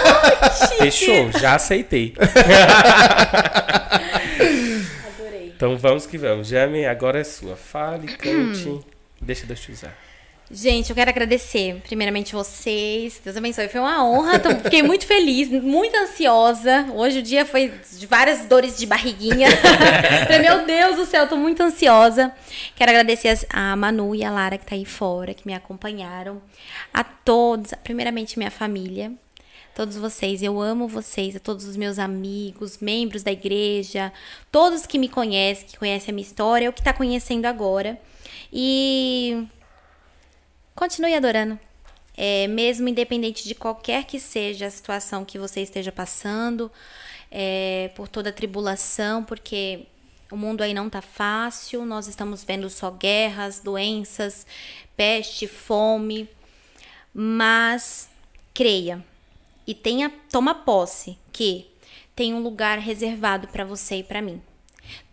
[0.81, 2.15] Fechou, já aceitei.
[5.61, 6.47] Então vamos que vamos.
[6.47, 7.55] Jame, agora é sua.
[7.55, 8.79] Fale, cante.
[9.21, 9.95] Deixa Deus te usar.
[10.49, 13.21] Gente, eu quero agradecer primeiramente vocês.
[13.23, 13.67] Deus abençoe.
[13.69, 14.39] Foi uma honra.
[14.39, 16.87] tô- fiquei muito feliz, muito ansiosa.
[16.95, 19.49] Hoje o dia foi de várias dores de barriguinha.
[20.41, 22.33] Meu Deus do céu, tô muito ansiosa.
[22.75, 26.41] Quero agradecer as- a Manu e a Lara que tá aí fora, que me acompanharam.
[26.91, 29.11] A todos, primeiramente minha família.
[29.81, 34.13] Todos vocês, eu amo vocês, a todos os meus amigos, membros da igreja,
[34.51, 37.99] todos que me conhecem, que conhecem a minha história, ou que tá conhecendo agora.
[38.53, 39.47] E
[40.75, 41.59] Continue adorando.
[42.15, 46.71] É, mesmo independente de qualquer que seja a situação que você esteja passando,
[47.31, 49.87] é, por toda a tribulação, porque
[50.31, 54.45] o mundo aí não tá fácil, nós estamos vendo só guerras, doenças,
[54.95, 56.29] peste, fome,
[57.15, 58.11] mas
[58.53, 59.03] creia
[59.65, 61.67] e tenha toma posse que
[62.15, 64.41] tem um lugar reservado para você e para mim.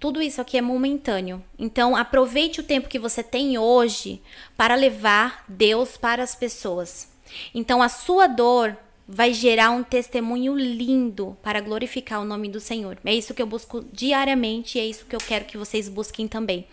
[0.00, 1.42] Tudo isso aqui é momentâneo.
[1.58, 4.20] Então, aproveite o tempo que você tem hoje
[4.56, 7.08] para levar Deus para as pessoas.
[7.54, 8.76] Então, a sua dor
[9.06, 12.98] vai gerar um testemunho lindo para glorificar o nome do Senhor.
[13.04, 16.28] É isso que eu busco diariamente e é isso que eu quero que vocês busquem
[16.28, 16.66] também.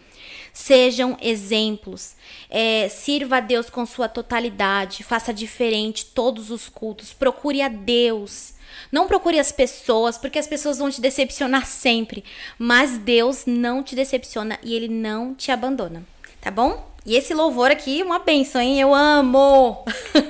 [0.55, 2.15] Sejam exemplos.
[2.49, 5.03] É, sirva a Deus com sua totalidade.
[5.03, 7.11] Faça diferente todos os cultos.
[7.11, 8.53] Procure a Deus.
[8.89, 12.23] Não procure as pessoas, porque as pessoas vão te decepcionar sempre.
[12.57, 16.07] Mas Deus não te decepciona e Ele não te abandona.
[16.39, 16.89] Tá bom?
[17.05, 18.79] E esse louvor aqui, uma benção, hein?
[18.79, 19.83] Eu amo!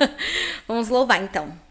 [0.68, 1.65] Vamos louvar então.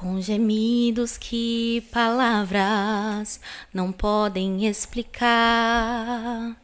[0.00, 3.40] Com gemidos que palavras
[3.74, 6.56] não podem explicar.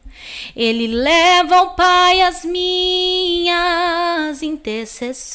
[0.55, 5.35] Ele leva ao Pai as minhas intercessões.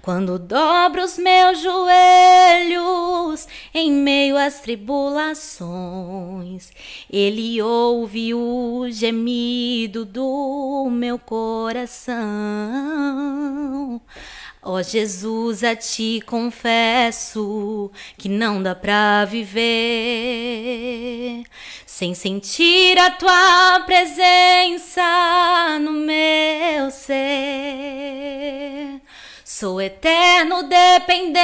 [0.00, 6.72] Quando dobro os meus joelhos em meio às tribulações,
[7.10, 12.16] Ele ouve o gemido do meu coração.
[14.62, 19.62] Ó Jesus, a ti confesso que não dá pra viver
[21.86, 25.00] sem sentir a tua presença
[25.80, 28.20] no meu ser.
[29.60, 31.38] Sou eterno dependente,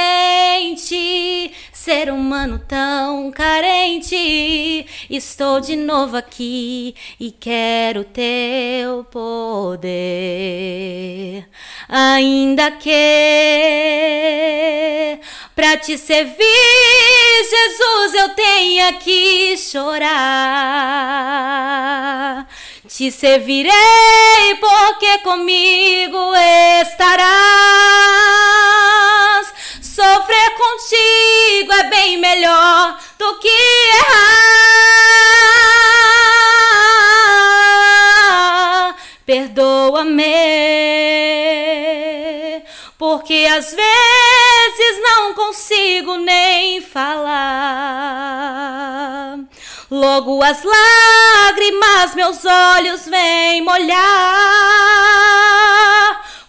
[1.71, 4.87] ser humano tão carente.
[5.07, 9.87] Estou de novo aqui e quero teu poder.
[11.87, 12.89] Ainda que
[15.55, 16.33] pra te servir,
[17.51, 20.17] Jesus, eu tenha que chorar.
[22.87, 26.33] Te servirei porque comigo
[26.81, 27.27] estarás.
[29.81, 34.37] Sofrer contigo é bem melhor do que errar.
[39.25, 40.23] Perdoa-me,
[42.97, 47.97] porque às vezes não consigo nem falar.
[49.89, 53.95] Logo as lágrimas meus olhos vêm molhar,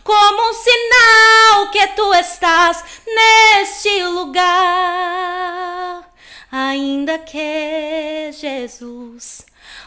[0.02, 6.02] como um sinal que tu estás neste lugar.
[6.50, 9.46] Ainda que Jesus,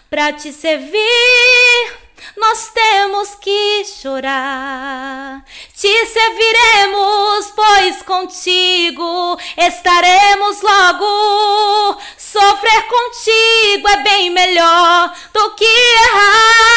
[0.10, 1.92] para te servir,
[2.38, 5.44] nós temos que chorar.
[5.76, 12.00] Te serviremos, pois contigo estaremos logo.
[12.18, 16.72] Sofrer contigo é bem melhor do que errar.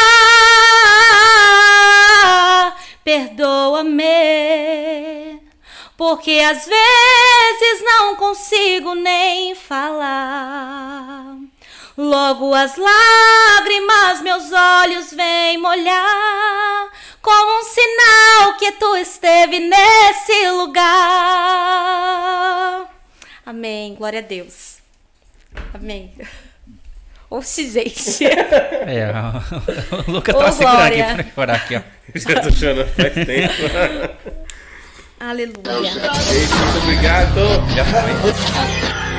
[3.04, 4.02] Perdoa-me,
[5.96, 11.36] porque às vezes não consigo nem falar.
[11.96, 16.88] Logo as lágrimas meus olhos vêm molhar,
[17.22, 20.84] como um sinal que tu esteve nesse lugar.
[23.46, 23.94] Amém.
[23.94, 24.78] Glória a Deus.
[25.72, 26.12] Amém.
[27.30, 28.26] Oxi, gente.
[28.26, 29.12] É,
[30.06, 31.14] o Lucas Ô, tá segurando aqui Glória.
[31.14, 31.80] pra chorar aqui, ó.
[32.18, 33.62] Já tô chorando faz tempo.
[35.20, 35.92] Aleluia.
[35.92, 37.40] Muito obrigado.
[37.74, 39.13] Já foi.